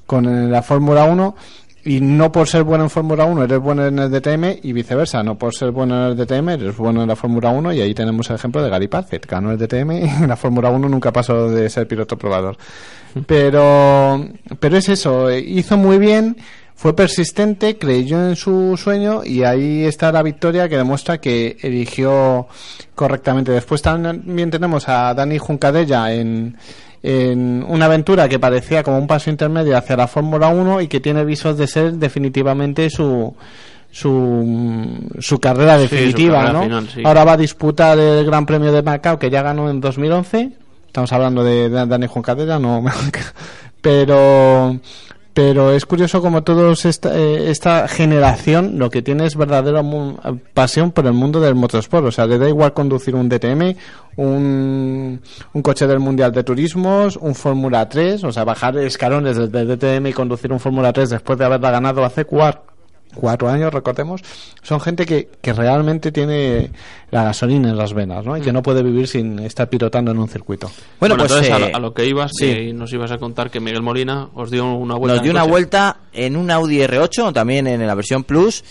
[0.06, 1.36] con la Fórmula 1.
[1.82, 5.22] Y no por ser bueno en Fórmula 1 eres bueno en el DTM y viceversa.
[5.22, 7.94] No por ser bueno en el DTM eres bueno en la Fórmula 1 y ahí
[7.94, 9.26] tenemos el ejemplo de Gary Paget.
[9.26, 12.58] Ganó el DTM y en la Fórmula 1 nunca pasó de ser piloto probador.
[13.26, 14.28] Pero,
[14.58, 16.36] pero es eso, eh, hizo muy bien,
[16.80, 22.46] fue persistente, creyó en su sueño y ahí está la victoria que demuestra que eligió
[22.94, 23.52] correctamente.
[23.52, 26.56] Después también tenemos a Dani Juncadella en,
[27.02, 31.00] en una aventura que parecía como un paso intermedio hacia la Fórmula 1 y que
[31.00, 33.34] tiene visos de ser definitivamente su
[33.90, 36.62] su, su carrera su definitiva, carrera ¿no?
[36.62, 37.02] final, sí.
[37.04, 40.52] Ahora va a disputar el Gran Premio de Macao que ya ganó en 2011.
[40.86, 42.82] Estamos hablando de, de Dani Juncadella, no
[43.82, 44.80] pero
[45.32, 49.82] pero es curioso como todos esta, eh, esta generación lo que tiene es verdadera
[50.54, 52.06] pasión por el mundo del motorsport.
[52.06, 53.76] O sea, le da igual conducir un DTM,
[54.16, 55.20] un,
[55.52, 59.68] un coche del Mundial de Turismos, un Fórmula 3, o sea, bajar escalones desde el
[59.68, 62.62] DTM y conducir un Fórmula 3 después de haberla ganado hace cuatro,
[63.14, 64.22] cuatro años, recordemos,
[64.62, 66.70] son gente que, que realmente tiene
[67.10, 68.36] la gasolina en las venas, ¿no?
[68.36, 70.70] Y que no puede vivir sin estar pilotando en un circuito.
[70.98, 72.46] Bueno, pues entonces a, eh, lo, a lo que ibas, sí.
[72.46, 75.14] que nos ibas a contar que Miguel Molina os dio una vuelta.
[75.16, 75.50] Nos dio en una coche.
[75.50, 78.62] vuelta en un Audi R8, también en la versión Plus.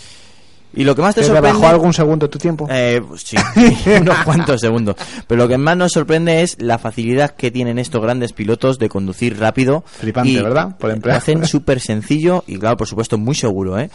[0.72, 1.58] Y lo que más te ¿Te sorprende...
[1.58, 2.68] bajó algún segundo tu tiempo?
[2.70, 3.36] Eh, pues sí,
[4.00, 4.96] unos cuantos segundos.
[5.26, 8.88] Pero lo que más nos sorprende es la facilidad que tienen estos grandes pilotos de
[8.88, 9.82] conducir rápido.
[9.84, 10.76] Flipante, y ¿verdad?
[10.78, 13.90] Por Lo hacen súper sencillo y, claro, por supuesto, muy seguro, ¿eh?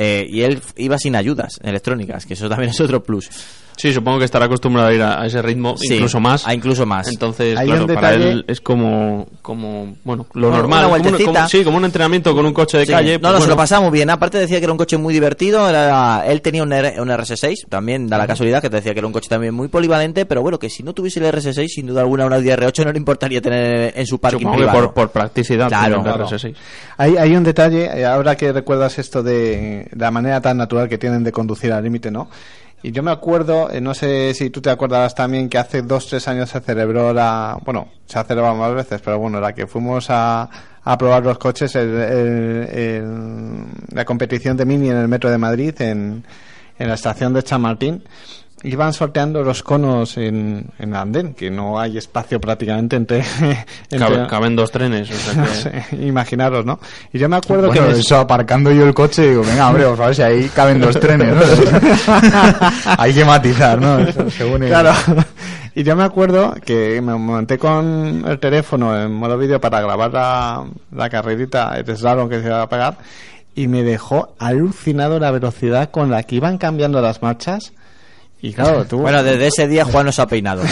[0.00, 3.28] Eh, y él iba sin ayudas electrónicas, que eso también es otro plus.
[3.78, 6.46] Sí, supongo que estará acostumbrado a ir a, a ese ritmo, Sí, incluso más.
[6.46, 7.06] a incluso más.
[7.08, 10.78] Entonces, Hay claro, un para detalle- él es como, como bueno, lo Bueno, normal.
[10.90, 12.92] una como sí, como un entrenamiento con un coche de Sí.
[12.92, 13.12] calle.
[13.14, 14.10] No, pues no, se lo muy bien.
[14.10, 15.68] Aparte decía que era un coche muy divertido.
[15.68, 18.98] Era, él tenía un, R- un RS6, también da la casualidad que te decía que
[18.98, 21.86] era un coche también muy polivalente, pero bueno, que si no tuviese el RS6, sin
[21.86, 24.92] duda alguna un Audi R8 no le importaría tener en su parking Supongo que por,
[24.92, 25.68] por practicidad.
[25.68, 26.02] Claro.
[26.02, 26.54] RS6.
[26.96, 30.98] Hay, hay un detalle, eh, ahora que recuerdas esto de la manera tan natural que
[30.98, 32.28] tienen de conducir al límite, ¿no?
[32.82, 36.06] Y yo me acuerdo, eh, no sé si tú te acordarás también que hace dos,
[36.06, 39.66] tres años se celebró la, bueno, se ha celebrado más veces, pero bueno, la que
[39.66, 40.48] fuimos a,
[40.84, 45.38] a probar los coches, el- el- el- la competición de Mini en el metro de
[45.38, 46.24] Madrid, en,
[46.78, 48.04] en la estación de Chamartín,
[48.64, 53.18] iban sorteando los conos en, en andén, que no hay espacio prácticamente entre...
[53.90, 55.10] entre- Cabe- caben dos trenes.
[55.10, 56.78] O sea que- Sí, imaginaros, ¿no?
[57.12, 58.00] Y yo me acuerdo Bueno, que...
[58.00, 61.34] eso aparcando yo el coche digo, venga, hombre, por favor, si ahí caben dos trenes,
[61.34, 61.42] ¿no?
[62.98, 63.98] Hay que matizar, ¿no?
[64.00, 64.92] Eso, según el- Claro.
[65.74, 70.12] Y yo me acuerdo que me monté con el teléfono en modo vídeo para grabar
[70.12, 72.98] la, la carrerita, el slalom que se iba a pegar,
[73.54, 77.72] y me dejó alucinado la velocidad con la que iban cambiando las marchas.
[78.40, 78.98] Y claro, tú...
[78.98, 80.62] Bueno, desde ese día Juan nos ha peinado.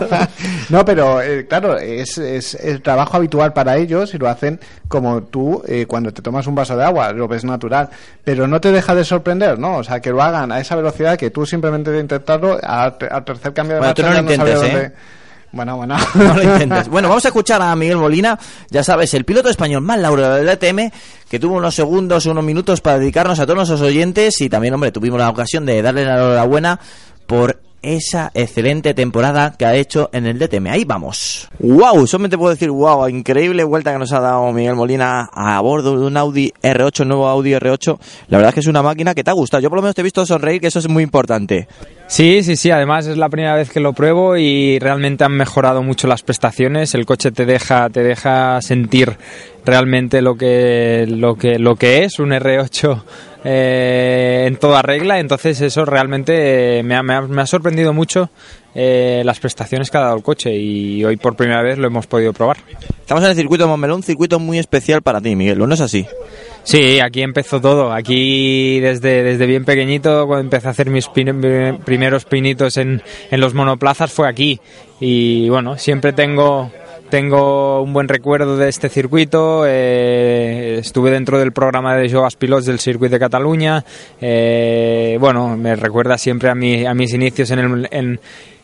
[0.68, 5.22] no, pero eh, claro, es, es el trabajo habitual para ellos y lo hacen como
[5.24, 7.88] tú eh, cuando te tomas un vaso de agua, lo ves natural.
[8.24, 9.78] Pero no te deja de sorprender, ¿no?
[9.78, 13.06] O sea, que lo hagan a esa velocidad que tú simplemente de intentarlo, al, te-
[13.08, 14.92] al tercer cambio de Bueno, tú marcha no lo intentes, dónde- ¿eh?
[15.52, 15.96] Bueno, bueno.
[16.14, 16.84] No lo.
[16.90, 18.38] Bueno, vamos a escuchar a Miguel Molina,
[18.70, 20.90] ya sabes, el piloto español más laureado del DTM,
[21.28, 24.92] que tuvo unos segundos, unos minutos para dedicarnos a todos nuestros oyentes y también, hombre,
[24.92, 26.78] tuvimos la ocasión de darle la enhorabuena
[27.26, 30.66] por esa excelente temporada que ha hecho en el DTM.
[30.68, 31.48] Ahí vamos.
[31.58, 32.06] ¡Wow!
[32.06, 36.06] Solamente puedo decir wow, increíble vuelta que nos ha dado Miguel Molina a bordo de
[36.06, 37.98] un Audi R8, nuevo Audi R8.
[38.28, 39.62] La verdad es que es una máquina que te ha gustado.
[39.62, 41.68] Yo por lo menos te he visto sonreír, que eso es muy importante.
[42.06, 42.70] Sí, sí, sí.
[42.70, 46.94] Además es la primera vez que lo pruebo y realmente han mejorado mucho las prestaciones.
[46.94, 49.16] El coche te deja, te deja sentir
[49.64, 53.02] realmente lo que, lo que, lo que es un R8
[53.44, 55.18] eh, en toda regla.
[55.20, 58.30] Entonces eso realmente eh, me, ha, me ha- me ha sorprendido mucho
[58.74, 62.06] eh, las prestaciones que ha dado el coche y hoy por primera vez lo hemos
[62.06, 62.58] podido probar.
[63.00, 65.58] Estamos en el circuito de Montmeló, un circuito muy especial para ti, Miguel.
[65.58, 66.06] ¿No es así?
[66.62, 67.92] Sí, aquí empezó todo.
[67.92, 73.40] Aquí desde, desde bien pequeñito, cuando empecé a hacer mis pin- primeros pinitos en, en
[73.40, 74.60] los monoplazas, fue aquí.
[75.00, 76.70] Y bueno, siempre tengo,
[77.10, 79.64] tengo un buen recuerdo de este circuito.
[79.66, 83.84] eh, estuve dentro del programa de Joves Pilots del Circuito de Cataluña.
[84.20, 88.20] eh, bueno, me recuerda siempre a, mi, a mis inicios en el, en,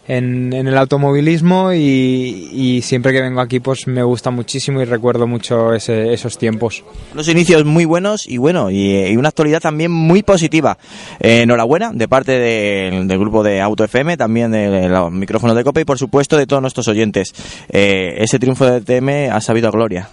[0.08, 4.84] en, en el automovilismo y, y siempre que vengo aquí pues me gusta muchísimo y
[4.84, 6.84] recuerdo mucho ese- esos tiempos.
[7.12, 10.78] Unos inicios muy buenos y bueno, y, y una actualidad también muy positiva.
[11.20, 15.56] Eh, enhorabuena de parte del, del grupo de Auto FM, también de, de los micrófonos
[15.56, 17.32] de COPE y por supuesto de todos nuestros oyentes.
[17.68, 20.08] Eh, ese triunfo de TM ha sabido a gloria.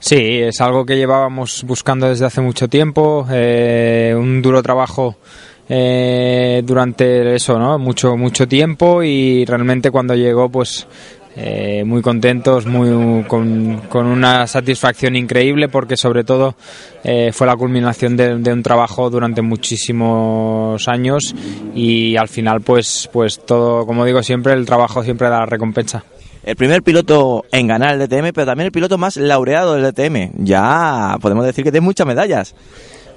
[0.00, 5.16] Sí, es algo que llevábamos buscando desde hace mucho tiempo, eh, un duro trabajo
[5.68, 7.78] eh, durante eso, ¿no?
[7.78, 10.86] Mucho, mucho tiempo y realmente cuando llegó, pues
[11.36, 16.56] eh, muy contentos, muy con, con una satisfacción increíble porque sobre todo
[17.04, 21.34] eh, fue la culminación de, de un trabajo durante muchísimos años
[21.74, 26.02] y al final, pues, pues todo, como digo siempre, el trabajo siempre da la recompensa.
[26.42, 30.44] El primer piloto en ganar el DTM, pero también el piloto más laureado del DTM.
[30.44, 32.54] Ya podemos decir que tiene muchas medallas.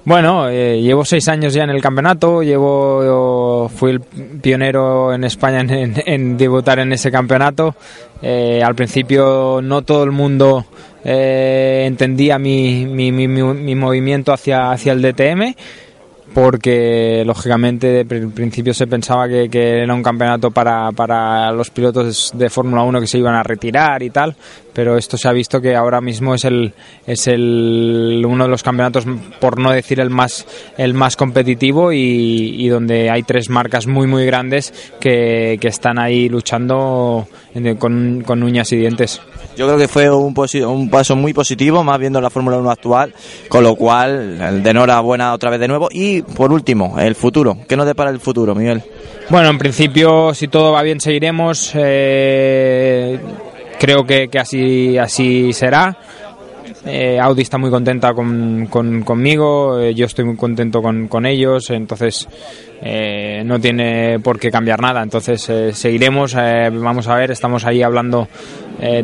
[0.04, 5.62] Bueno, eh, llevo seis años ya en el campeonato, llevo, fui el pionero en España
[5.62, 7.76] en, debutar en ese campeonato.
[8.24, 10.66] Eh, al principio no todo el mundo
[11.04, 15.54] eh, entendía mi, mi, mi- mi- mi movimiento hacia, hacia el DTM
[16.34, 19.50] porque lógicamente de pr- principio se pensaba que,
[19.84, 24.02] era un campeonato para, para los pilotos de Fórmula 1 que se iban a retirar
[24.04, 24.36] y tal,
[24.74, 26.74] pero esto se ha visto que ahora mismo es el
[27.06, 29.06] es el uno de los campeonatos
[29.40, 30.46] por no decir el más
[30.78, 36.00] el más competitivo y, y donde hay tres marcas muy muy grandes que, que están
[36.00, 37.28] ahí luchando
[37.80, 39.22] con, con uñas y dientes.
[39.58, 42.72] Yo creo que fue un, posi- un paso muy positivo, más viendo la Fórmula 1
[42.72, 43.14] actual,
[43.50, 45.90] con lo cual, de enhorabuena otra vez de nuevo.
[45.92, 47.58] Y por último, el futuro.
[47.68, 48.82] ¿Qué nos depara el futuro, Miguel?
[49.30, 51.72] Bueno, en principio, si todo va bien, seguiremos.
[51.76, 53.20] eh,
[53.80, 55.98] creo que, que así, así será.
[56.86, 61.28] Eh, Audi está muy contenta con, con- conmigo, eh, yo estoy muy contento con, con
[61.28, 62.28] ellos, entonces
[62.82, 65.04] eh, no tiene por qué cambiar nada.
[65.04, 68.28] Entonces seguiremos, vamos a ver, estamos ahí hablando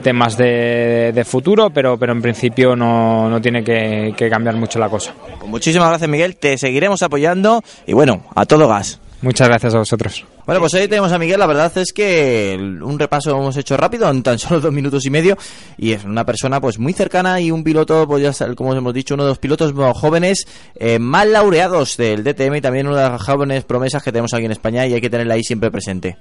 [0.02, 4.80] temas de, de futuro, pero, pero en principio no, no tiene que, que cambiar mucho
[4.80, 5.14] la cosa.
[5.38, 6.36] Pues muchísimas gracias, Miguel.
[6.36, 7.64] Te seguiremos apoyando.
[7.86, 9.00] Y bueno, a todo gas.
[9.22, 10.26] Muchas gracias a vosotros.
[10.46, 11.40] Bueno, pues hoy tenemos a Miguel.
[11.40, 15.10] La verdad es que un repaso hemos hecho rápido, en tan solo dos minutos y
[15.10, 15.38] medio.
[15.78, 19.16] Y es una persona pues muy cercana y un piloto, pues ya como hemos dicho,
[19.16, 23.24] uno de los pilotos jóvenes eh, más laureados del DTM y también una de las
[23.24, 26.18] jóvenes promesas que tenemos aquí en España y hay que tenerla ahí siempre presente.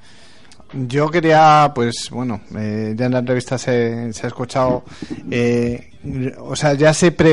[0.72, 4.84] Yo quería, pues bueno, eh, ya en la entrevista se, se ha escuchado,
[5.30, 5.90] eh,
[6.40, 7.32] o sea, ya se pre,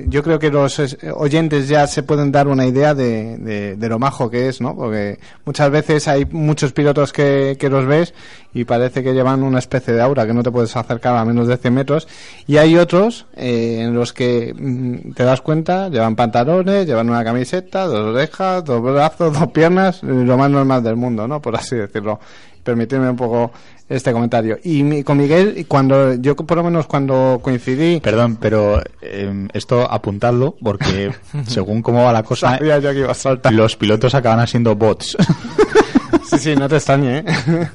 [0.00, 3.36] eh, yo creo que los es- oyentes ya se pueden dar una idea de,
[3.76, 4.74] de, lo majo que es, ¿no?
[4.76, 8.14] Porque muchas veces hay muchos pilotos que, que los ves
[8.54, 11.46] y parece que llevan una especie de aura que no te puedes acercar a menos
[11.48, 12.08] de 100 metros
[12.46, 17.24] y hay otros eh, en los que mm, te das cuenta, llevan pantalones, llevan una
[17.24, 21.40] camiseta, dos orejas, dos brazos, dos piernas, lo más normal del mundo, ¿no?
[21.42, 22.18] Por así decirlo
[22.62, 23.52] permitirme un poco
[23.88, 24.58] este comentario.
[24.64, 28.00] Y mi- con Miguel, cuando yo por lo menos cuando coincidí...
[28.00, 31.12] Perdón, pero eh, esto apuntadlo porque
[31.46, 33.52] según cómo va la cosa, Sabía yo que iba a saltar.
[33.52, 35.16] los pilotos acaban siendo bots.
[36.28, 37.24] Sí, sí, no te extrañe, ¿eh?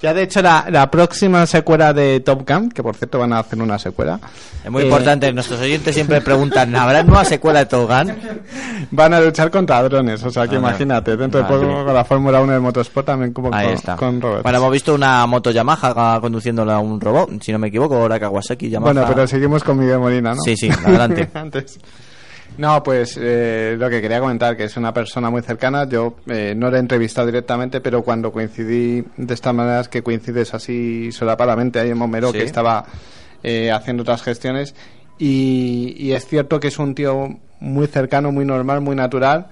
[0.00, 3.40] Ya de hecho la, la próxima secuela de Top Gun, que por cierto van a
[3.40, 4.20] hacer una secuela.
[4.64, 8.14] Es muy eh, importante, nuestros oyentes siempre preguntan, ¿habrá nueva secuela de Top Gun?
[8.92, 11.66] Van a luchar contra drones, o sea que Ah, imagínate, dentro de madre.
[11.66, 13.96] poco con la Fórmula 1 de motorsport también como Ahí con, está.
[13.96, 14.42] con Robert.
[14.44, 18.20] Bueno, hemos visto una moto Yamaha conduciéndola a un robot, si no me equivoco, ahora
[18.20, 18.92] Kawasaki Yamaha.
[18.92, 20.40] Bueno, pero seguimos con Miguel Molina, ¿no?
[20.42, 21.28] Sí, sí, adelante.
[21.34, 21.78] Antes.
[22.58, 25.88] No, pues eh, lo que quería comentar, que es una persona muy cercana.
[25.88, 30.52] Yo eh, no la he entrevistado directamente, pero cuando coincidí de estas maneras que coincides
[30.54, 32.38] así solapadamente ahí en Momero, Sí.
[32.38, 32.84] que estaba
[33.44, 34.74] eh, haciendo otras gestiones,
[35.18, 37.28] y, y es cierto que es un tío
[37.60, 39.46] muy cercano, muy normal, muy natural.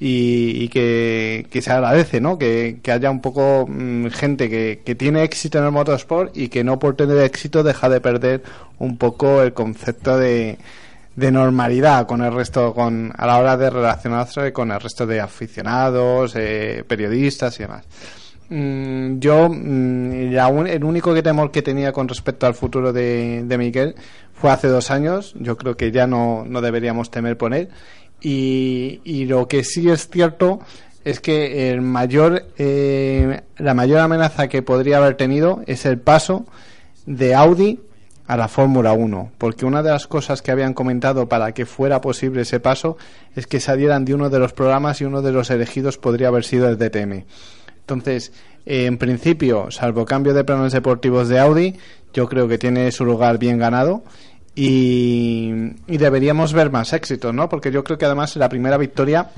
[0.00, 2.38] y, y que, que se agradece, ¿no?
[2.38, 6.48] Que, que haya un poco mm, gente que, que tiene éxito en el motorsport y
[6.48, 8.42] que no por tener éxito deja de perder
[8.78, 10.56] un poco el concepto de,
[11.18, 15.20] de normalidad con el resto, con a la hora de relacionarse con el resto de
[15.20, 17.84] aficionados, eh, periodistas y demás.
[18.48, 23.42] Mm, yo, mm, la el único que temor que tenía con respecto al futuro de,
[23.44, 23.96] de Miguel
[24.32, 25.34] fue hace dos años.
[25.40, 27.68] Yo creo que ya no, no deberíamos temer por él.
[28.20, 30.60] Y, y lo que sí es cierto
[31.04, 36.46] es que el mayor, eh, la mayor amenaza que podría haber tenido es el paso
[37.06, 37.80] de Audi
[38.28, 42.02] a la Fórmula 1, porque una de las cosas que habían comentado para que fuera
[42.02, 42.98] posible ese paso
[43.34, 46.44] es que salieran de uno de los programas y uno de los elegidos podría haber
[46.44, 47.24] sido el DTM.
[47.80, 48.32] Entonces,
[48.66, 51.76] eh, en principio, salvo cambio de planes deportivos de Audi,
[52.12, 54.02] yo creo que tiene su lugar bien ganado
[54.54, 55.50] y,
[55.86, 57.48] y deberíamos ver más éxitos, ¿no?
[57.48, 59.30] Porque yo creo que además la primera victoria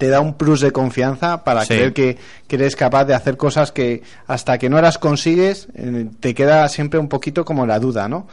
[0.00, 1.68] te da un plus de confianza para Sí.
[1.74, 2.18] creer que,
[2.48, 6.68] que eres capaz de hacer cosas que hasta que no las consigues eh, te queda
[6.68, 8.26] siempre un poquito como la duda, ¿no?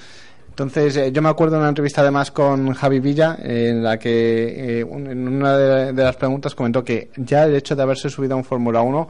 [0.50, 4.00] Entonces, eh, yo me acuerdo de una entrevista además con Javi Villa, eh, en la
[4.00, 8.34] que en una de, de las preguntas comentó que ya el hecho de haberse subido
[8.34, 9.08] a un Fórmula 1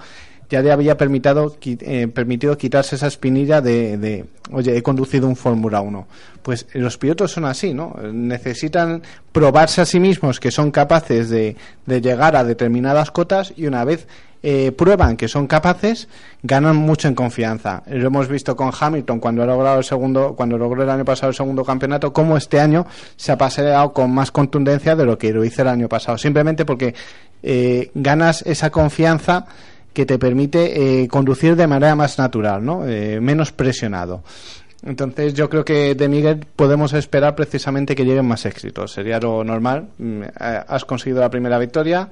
[0.49, 5.35] ya le había permitido, eh, permitido quitarse esa espinilla de, de, oye, he conducido un
[5.35, 6.07] Fórmula 1.
[6.41, 7.95] Pues eh, los pilotos son así, ¿no?
[8.11, 9.01] Necesitan
[9.31, 11.55] probarse a sí mismos que son capaces de,
[11.85, 14.07] de llegar a determinadas cotas y una vez
[14.43, 16.07] eh, prueban que son capaces,
[16.43, 17.81] ganan mucho en confianza.
[17.87, 21.31] Lo hemos visto con Hamilton cuando ha logrado el segundo, cuando logró el año pasado
[21.31, 25.33] el segundo campeonato, como este año se ha paseado con más contundencia de lo que
[25.33, 26.17] lo hizo el año pasado.
[26.17, 26.93] Simplemente porque
[27.41, 29.47] eh, ganas esa confianza
[29.97, 32.87] que te permite eh, conducir de manera más natural, ¿no?
[32.87, 34.21] Eh, menos presionado.
[34.85, 38.91] Entonces yo creo que de Miguel podemos esperar precisamente que lleguen más éxitos.
[38.91, 39.87] Sería lo normal.
[39.97, 42.09] Mm, eh, Has conseguido la primera victoria.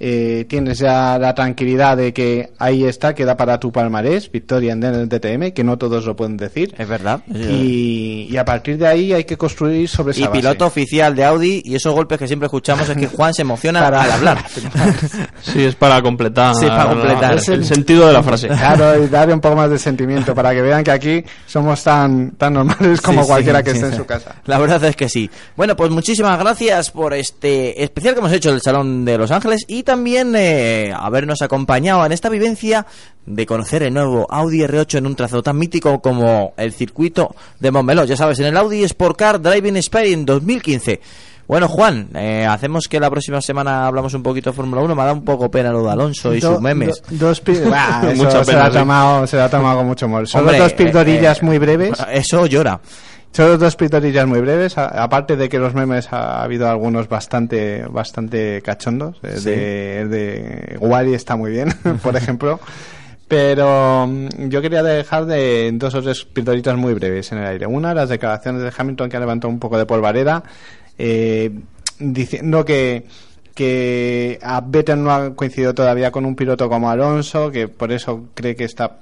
[0.00, 4.82] Eh, tienes ya la tranquilidad de que ahí está, queda para tu palmarés, victoria en
[4.84, 6.74] el DTM, que no todos lo pueden decir.
[6.78, 7.20] Es verdad.
[7.34, 10.38] Y, y a partir de ahí hay que construir sobre esa Y base.
[10.38, 13.80] piloto oficial de Audi y esos golpes que siempre escuchamos es que Juan se emociona
[13.80, 14.44] Para- al hablar.
[15.42, 16.54] Sí, es para completar.
[16.54, 17.34] Sí, para completar.
[17.34, 18.48] Es el sentido de la frase.
[18.48, 22.32] Claro, y darle un poco más de sentimiento para que vean que aquí somos tan,
[22.32, 23.92] tan normales como Sí, sí, cualquiera que sí, esté sí.
[23.94, 24.36] en su casa.
[24.46, 25.30] La verdad es que sí.
[25.56, 29.64] Bueno, pues muchísimas gracias por este especial que hemos hecho del Salón de Los Ángeles
[29.68, 32.84] y también eh, habernos acompañado en esta vivencia
[33.24, 37.70] de conocer el nuevo Audi R8 en un trazado tan mítico como el circuito de
[37.70, 38.04] Montmeló.
[38.04, 41.00] Ya sabes, en el Audi Sport Car Driving Experience 2015.
[41.46, 44.94] Bueno, Juan, eh, hacemos que la próxima semana hablamos un poquito de Fórmula 1.
[44.94, 47.02] Me ha dado un poco pena lo de Alonso y Do- sus memes.
[47.08, 49.86] do- dos Bah, eso Mucha se, pena, lo ha tomado, se lo ha tomado con
[49.86, 50.28] mucho humor.
[50.28, 51.92] Solo Hombre, dos pildorillas eh, muy breves.
[52.12, 52.78] Eso llora.
[53.38, 54.76] Solo dos pildorillas muy breves.
[54.78, 59.20] a- aparte de que los memes ha, habido algunos bastante bastante cachondos.
[59.22, 59.50] El Sí.
[59.50, 61.68] de, el de Wally está muy bien,
[62.02, 62.58] por ejemplo.
[63.28, 67.66] Pero mm, yo quería dejar de dos o tres pildoritas muy breves en el aire.
[67.68, 70.42] Una, las declaraciones de Hamilton que ha levantado un poco de polvareda,
[70.98, 71.52] eh,
[72.00, 73.04] diciendo que
[73.54, 78.30] que a Vettel no ha coincidido todavía con un piloto como Alonso, que por eso
[78.34, 78.96] cree que está,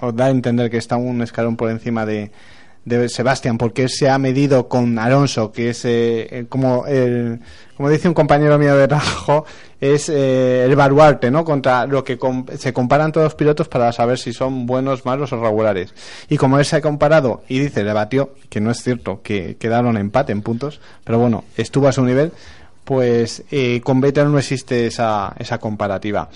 [0.00, 2.30] o da a entender que está un escalón por encima de,
[2.84, 7.40] de Sebastián, porque él se ha medido con Alonso, que es eh, eh, como el,
[7.76, 9.46] como dice un compañero mío de trabajo,
[9.80, 11.44] es eh, el baluarte, ¿no?
[11.44, 15.32] Contra lo que com- se comparan todos los pilotos para saber si son buenos, malos
[15.32, 15.94] o regulares.
[16.28, 19.56] Y como él se ha comparado y dice, le batió, que no es cierto, que
[19.56, 22.32] quedaron empate en puntos, pero bueno, estuvo a su nivel,
[22.84, 26.28] pues eh, con Vettel no existe esa, esa comparativa.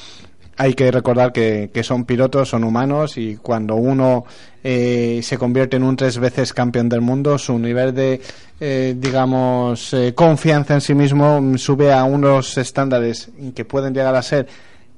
[0.61, 4.25] Hay que recordar que, son pilotos, son humanos y cuando uno
[4.65, 8.21] eh, se convierte en un tres veces campeón del mundo, su nivel de,
[8.59, 14.17] eh, digamos, eh, confianza en sí mismo mm, sube a unos estándares que pueden llegar
[14.17, 14.49] a ser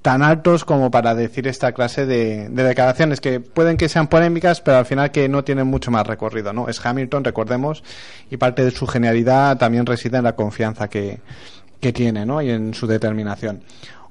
[0.01, 4.63] tan altos como para decir esta clase de, de declaraciones que pueden que sean polémicas,
[4.63, 6.69] pero al final que no tienen mucho más recorrido, ¿no?
[6.69, 7.85] Es Hamilton, recordemos,
[8.31, 11.21] y parte de su genialidad también reside en la confianza que,
[11.81, 12.41] que tiene, ¿no?
[12.41, 13.61] Y en su determinación.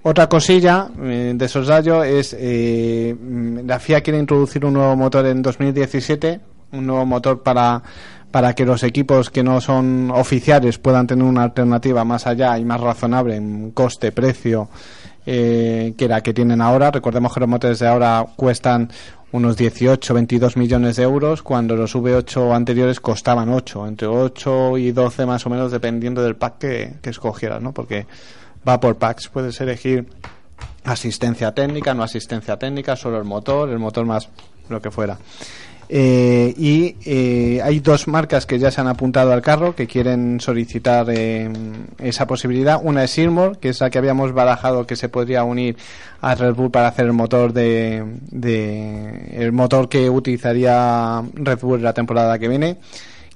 [0.01, 3.15] Otra cosilla eh, de Sosayo es eh,
[3.65, 6.39] la FIA quiere introducir un nuevo motor en 2017,
[6.71, 7.83] un nuevo motor para
[8.31, 12.65] para que los equipos que no son oficiales puedan tener una alternativa más allá y
[12.65, 14.69] más razonable en coste, precio,
[15.25, 16.91] eh, que la que tienen ahora.
[16.91, 18.89] Recordemos que los motores de ahora cuestan
[19.31, 24.91] unos 18, 22 millones de euros, cuando los V8 anteriores costaban 8, entre 8 y
[24.91, 27.73] 12 más o menos, dependiendo del pack que, que escogieras, ¿no?
[27.73, 28.05] Porque
[28.67, 30.07] va por packs, puedes elegir
[30.83, 34.29] asistencia técnica, no asistencia técnica, solo el motor, el motor más
[34.69, 35.17] lo que fuera.
[35.91, 40.39] Eh, y eh, hay dos marcas que ya se han apuntado al carro que quieren
[40.39, 41.51] solicitar eh,
[41.97, 42.79] esa posibilidad.
[42.81, 45.77] Una es Seymour, que es la que habíamos barajado que se podría unir
[46.21, 51.81] a Red Bull para hacer el motor de, de el motor que utilizaría Red Bull
[51.81, 52.77] la temporada que viene.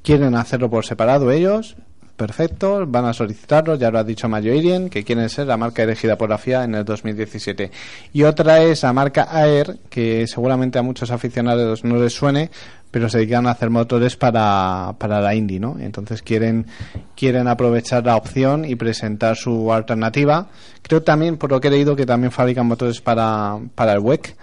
[0.03, 1.75] Quieren hacerlo por separado ellos.
[2.15, 5.81] Perfecto, van a solicitarlo, ya lo ha dicho Mayo Irien, que quieren ser la marca
[5.81, 7.71] elegida por la FIA en el 2017.
[8.13, 12.51] Y otra es la marca Air, que seguramente a muchos aficionados no les suene,
[12.91, 15.77] pero se dedican a hacer motores para, para la Indy, ¿no?
[15.79, 16.67] Entonces quieren,
[17.15, 20.49] quieren aprovechar la opción y presentar su alternativa.
[20.83, 24.35] Creo también, por lo que he leído, que también fabrican motores para, para el WEC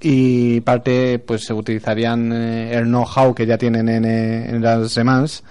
[0.00, 4.96] y parte pues se utilizarían eh, el know-how que ya tienen en, eh, en las
[4.96, 5.44] demás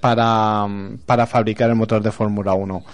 [0.00, 0.66] para,
[1.06, 2.84] para fabricar el motor de Fórmula 1.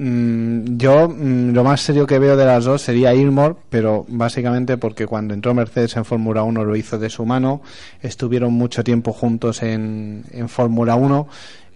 [0.00, 4.76] Mm, yo mm, lo más serio que veo de las dos sería Ilmore, pero básicamente
[4.76, 7.62] porque cuando entró Mercedes en Fórmula 1 lo hizo de su mano,
[8.00, 11.28] estuvieron mucho tiempo juntos en, en Fórmula 1.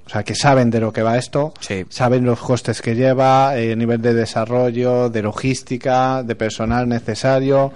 [0.05, 1.55] O sea, que saben de lo que va esto,
[1.89, 7.73] saben los costes que lleva, el nivel de desarrollo, de logística, de personal necesario.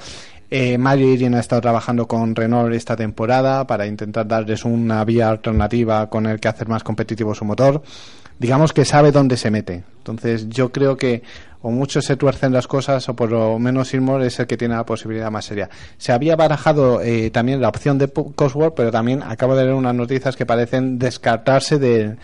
[0.51, 5.28] Eh, Mario Irien ha estado trabajando con Renault esta temporada para intentar darles una vía
[5.28, 7.82] alternativa con el que hacer más competitivo su motor.
[8.39, 9.85] Digamos que sabe dónde se mete.
[9.98, 11.23] Entonces yo creo que
[11.62, 14.77] o mucho se tuercen las cosas o por lo menos Ilmor es el que tiene
[14.77, 15.68] la posibilidad más seria.
[15.98, 19.94] Se había barajado eh, también la opción de Cosworth, pero también acabo de leer unas
[19.94, 22.16] noticias que parecen descartarse de,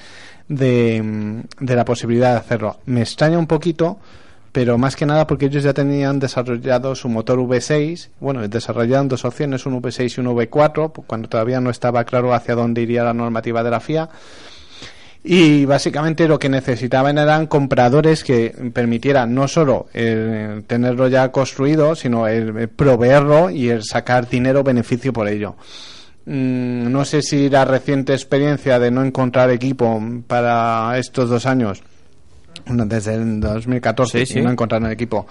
[0.49, 2.78] de, mm, de la posibilidad de hacerlo.
[2.86, 3.99] Me extraña un poquito
[4.53, 9.24] pero más que nada porque ellos ya tenían desarrollado su motor V6, bueno, desarrollaron dos
[9.24, 13.15] opciones, un V6 y un V4, cuando todavía no estaba claro hacia dónde iría la
[13.15, 14.11] normativa de la FIA.
[15.24, 21.95] Y básicamente lo que necesitaban eran compradores que permitieran no solo el tenerlo ya construido,
[21.95, 25.55] sino el, proveerlo y el sacar dinero beneficio por ello.
[26.27, 31.83] Mm, no sé si la reciente experiencia de no encontrar equipo para estos dos años
[32.66, 34.39] desde el 2014 Sí, sí.
[34.39, 35.26] y no encontraron equipo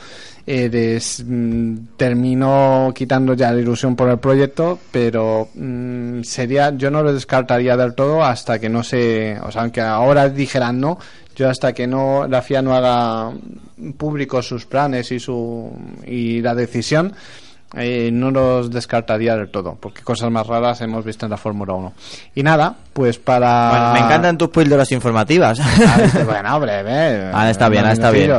[0.45, 6.91] eh, des- mm, terminó quitando ya la ilusión por el proyecto pero mm, sería yo
[6.91, 10.97] no lo descartaría del todo hasta que no se o sea aunque ahora dijeran no
[11.35, 13.31] yo hasta que no la FIA no haga
[13.97, 15.71] públicos sus planes y su
[16.05, 17.13] y la decisión
[17.76, 21.73] eh, no los descartaría del todo, porque cosas más raras hemos visto en la Fórmula
[21.73, 21.93] 1.
[22.35, 23.69] Y nada, pues para...
[23.69, 25.60] Bueno, me encantan tus píldoras informativas.
[26.26, 27.31] bueno, breve.
[27.34, 28.31] Ah, está bien, ah, está bien.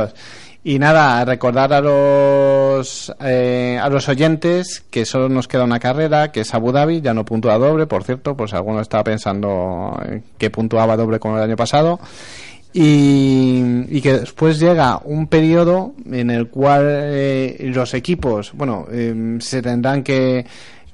[0.65, 6.31] Y nada, recordar a los eh, a los oyentes que solo nos queda una carrera,
[6.31, 10.21] que es Abu Dhabi, ya no puntúa doble, por cierto, si alguno estaba pensando eh,
[10.37, 11.99] que puntuaba doble como el año pasado.
[12.73, 19.37] Y, y que después llega un periodo en el cual eh, los equipos, bueno, eh,
[19.39, 20.45] se tendrán que,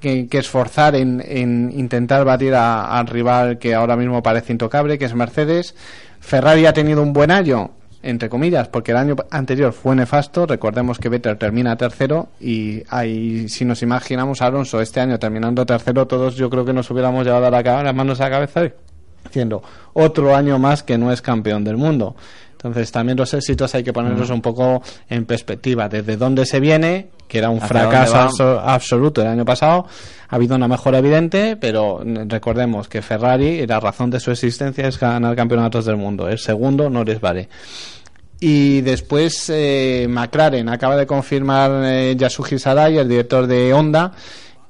[0.02, 5.06] que, esforzar en, en intentar batir a- al rival que ahora mismo parece intocable, que
[5.06, 5.74] es Mercedes.
[6.20, 7.72] Ferrari ha tenido un buen año,
[8.04, 10.46] entre comillas, porque el año anterior fue nefasto.
[10.46, 15.66] Recordemos que Vettel termina tercero y ahí, si nos imaginamos a Alonso este año terminando
[15.66, 18.64] tercero, todos yo creo que nos hubiéramos llevado la ca- las manos a la cabeza
[19.30, 22.16] diciendo otro año más que no es campeón del mundo.
[22.52, 25.88] Entonces también los éxitos hay que ponerlos un poco en perspectiva.
[25.88, 29.88] Desde dónde se viene, que era un fracaso absoluto el año pasado,
[30.28, 35.00] ha habido una mejora evidente, pero recordemos que Ferrari, la razón de su existencia es
[35.00, 36.28] ganar campeonatos del mundo.
[36.28, 37.48] El segundo no les vale.
[38.42, 44.12] Y después eh, McLaren acaba de confirmar eh, Yasuji Sarai, el director de Honda,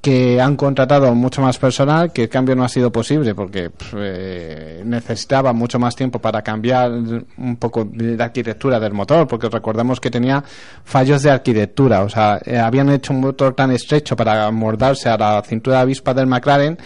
[0.01, 4.81] que han contratado mucho más personal, que el cambio no ha sido posible porque eh,
[4.85, 10.09] necesitaba mucho más tiempo para cambiar un poco la arquitectura del motor, porque recordemos que
[10.09, 10.43] tenía
[10.83, 15.17] fallos de arquitectura, o sea, eh, habían hecho un motor tan estrecho para mordarse a
[15.17, 16.77] la cintura avispa del McLaren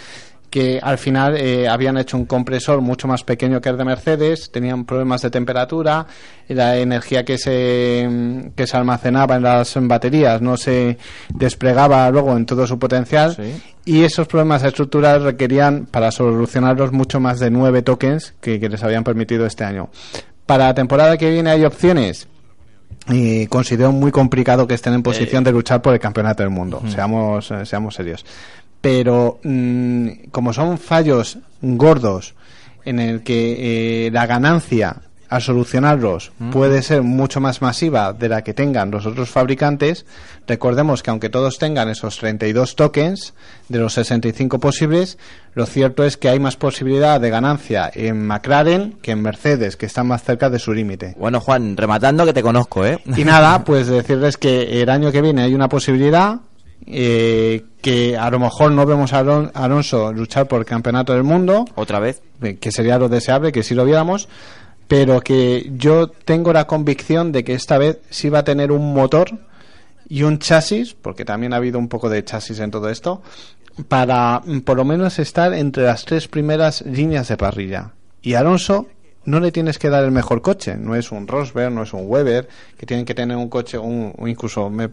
[0.54, 4.52] que al final eh, habían hecho un compresor mucho más pequeño que el de Mercedes,
[4.52, 6.06] tenían problemas de temperatura,
[6.48, 11.00] la energía que se, mm, que se almacenaba en las baterías no se
[11.34, 13.36] desplegaba luego en todo su potencial
[13.84, 18.84] y esos problemas estructurales requerían para solucionarlos mucho más de nueve tokens que, que les
[18.84, 19.90] habían permitido este año.
[20.46, 22.28] Para la temporada que viene hay opciones.
[23.10, 26.82] Y considero muy complicado que estén en posición de luchar por el campeonato del mundo.
[26.88, 28.24] Seamos, eh, seamos serios.
[28.84, 32.36] Pero mm, como son fallos gordos
[32.84, 34.98] en el que eh, la ganancia
[35.30, 40.06] al solucionarlos puede ser mucho más masiva de la que tengan los otros fabricantes,
[40.46, 43.34] recordemos que aunque todos tengan esos 32 tokens
[43.70, 45.18] de los 65 posibles,
[45.54, 49.86] lo cierto es que hay más posibilidad de ganancia en McLaren que en Mercedes, que
[49.86, 51.16] están más cerca de su límite.
[51.18, 53.00] Bueno, Juan, rematando que te conozco, ¿eh?
[53.16, 56.42] Y nada, pues decirles que el año que viene hay una posibilidad
[56.88, 61.14] eh, que a lo mejor no vemos a Alon- a Alonso luchar por el campeonato
[61.14, 62.22] del mundo, Otra vez.
[62.42, 64.28] eh, que sería lo deseable, que sí lo viéramos,
[64.88, 68.94] pero que yo tengo la convicción de que esta vez sí va a tener un
[68.94, 69.32] motor
[70.10, 73.22] y un chasis, porque también ha habido un poco de chasis en todo esto,
[73.88, 77.92] para mm, por lo menos estar entre las tres primeras líneas de parrilla.
[78.22, 78.88] Y Alonso
[79.26, 82.02] no le tienes que dar el mejor coche, no es un Rosberg, no es un
[82.06, 82.48] Weber,
[82.78, 84.90] que tienen que tener un coche, un, o incluso me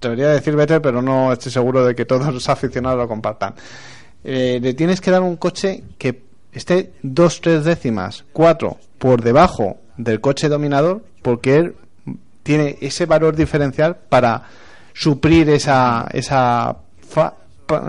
[0.00, 3.54] debería decir Vettel, pero no estoy seguro de que todos los aficionados lo compartan.
[4.22, 6.22] Eh, le tienes que dar un coche que
[6.52, 11.74] esté dos, tres décimas, cuatro por debajo del coche dominador, porque él
[12.42, 14.44] tiene ese valor diferencial para
[14.92, 16.76] suplir esa esa
[17.08, 17.34] fa-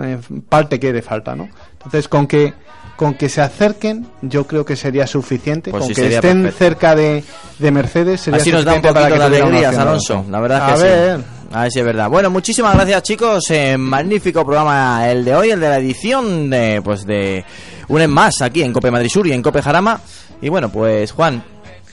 [0.02, 0.18] eh,
[0.48, 1.48] parte que le falta, ¿no?
[1.74, 2.52] Entonces, con que
[2.96, 5.70] con que se acerquen, yo creo que sería suficiente.
[5.70, 6.58] Pues con sí, que estén perfecto.
[6.64, 7.22] cerca de,
[7.58, 10.24] de Mercedes, sería Así nos da un suficiente para que de alegrías, Alonso.
[10.30, 11.18] La verdad A que ver.
[11.18, 11.24] sí.
[11.52, 12.10] A ver si es verdad.
[12.10, 13.44] Bueno, muchísimas gracias, chicos.
[13.50, 17.44] Eh, magnífico programa el de hoy, el de la edición de, pues de
[17.88, 20.00] un en más aquí en Cope Madrid Sur y en Cope Jarama.
[20.42, 21.42] Y bueno, pues Juan,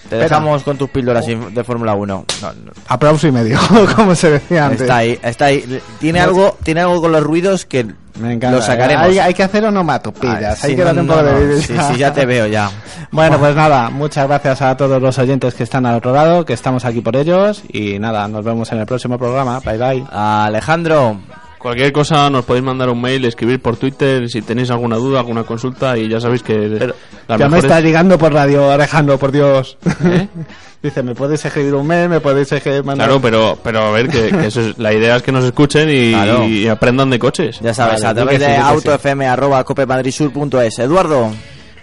[0.10, 0.24] te Espera.
[0.24, 2.26] dejamos con tus píldoras de Fórmula 1.
[2.42, 3.58] No, no, Aplauso y medio,
[3.96, 4.82] como se decía antes.
[4.82, 5.82] está ahí, está ahí.
[6.00, 6.26] Tiene No.
[6.26, 7.84] algo, tiene algo con los ruidos que
[8.20, 8.58] Me encanta.
[8.58, 9.06] lo sacaremos.
[9.06, 11.74] Hay, hay que hacer onomatopeyas, Ah, hay sí, que no, darle un poco de Sí,
[11.92, 12.70] sí, ya te veo ya.
[13.12, 16.54] Bueno, pues nada, muchas gracias a todos los oyentes que están al otro lado, que
[16.54, 19.60] estamos aquí por ellos y nada, nos vemos en el próximo programa.
[19.60, 20.04] Bye bye.
[20.12, 21.18] Alejandro,
[21.64, 25.44] Cualquier cosa nos podéis mandar un mail, escribir por Twitter si tenéis alguna duda, alguna
[25.46, 26.94] consulta y ya sabéis que
[27.30, 29.78] Ya me está llegando por radio, Alejandro, por Dios.
[30.06, 30.28] ¿Eh?
[30.84, 33.08] Dice, me podéis escribir un mail, me podéis escribir mandar...
[33.08, 35.88] Claro, pero, pero a ver, que, que eso es- la idea es que nos escuchen
[35.90, 36.46] y, Claro.
[36.46, 37.58] y aprendan de coches.
[37.62, 38.52] ya sabes, Vale, a través de sí.
[38.62, 40.80] autofm.copemadridsur.es.
[40.80, 41.32] Eduardo.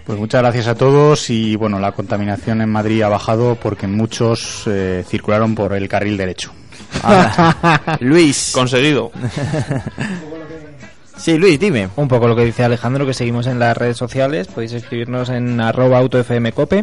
[0.04, 4.64] Pues muchas gracias a todos y bueno, la contaminación en Madrid ha bajado porque muchos
[4.66, 6.52] eh, circularon por el carril derecho.
[8.00, 8.52] Luis.
[8.54, 9.10] Conseguido.
[11.16, 11.90] Sí, Luis, dime.
[11.96, 15.60] Un poco lo que dice Alejandro, que seguimos en las redes sociales, podéis escribirnos en
[15.60, 16.82] arroba autofmcope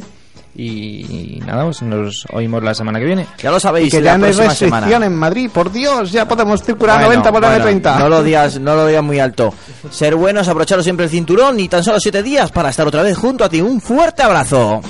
[0.55, 3.25] y nada, pues nos oímos la semana que viene.
[3.39, 5.05] Ya lo Y sabéis, que la ya no hay restricción semana.
[5.07, 8.21] en Madrid, por Dios, ya podemos circular Bueno, 90 por la bueno, 30 No lo
[8.23, 9.51] digas, no lo digas muy alto.
[9.89, 13.17] Ser buenos, aprovecharos siempre el cinturón y tan solo siete días para estar otra vez
[13.17, 13.59] junto a ti.
[13.59, 14.81] Un fuerte abrazo.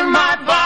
[0.00, 0.59] under my body.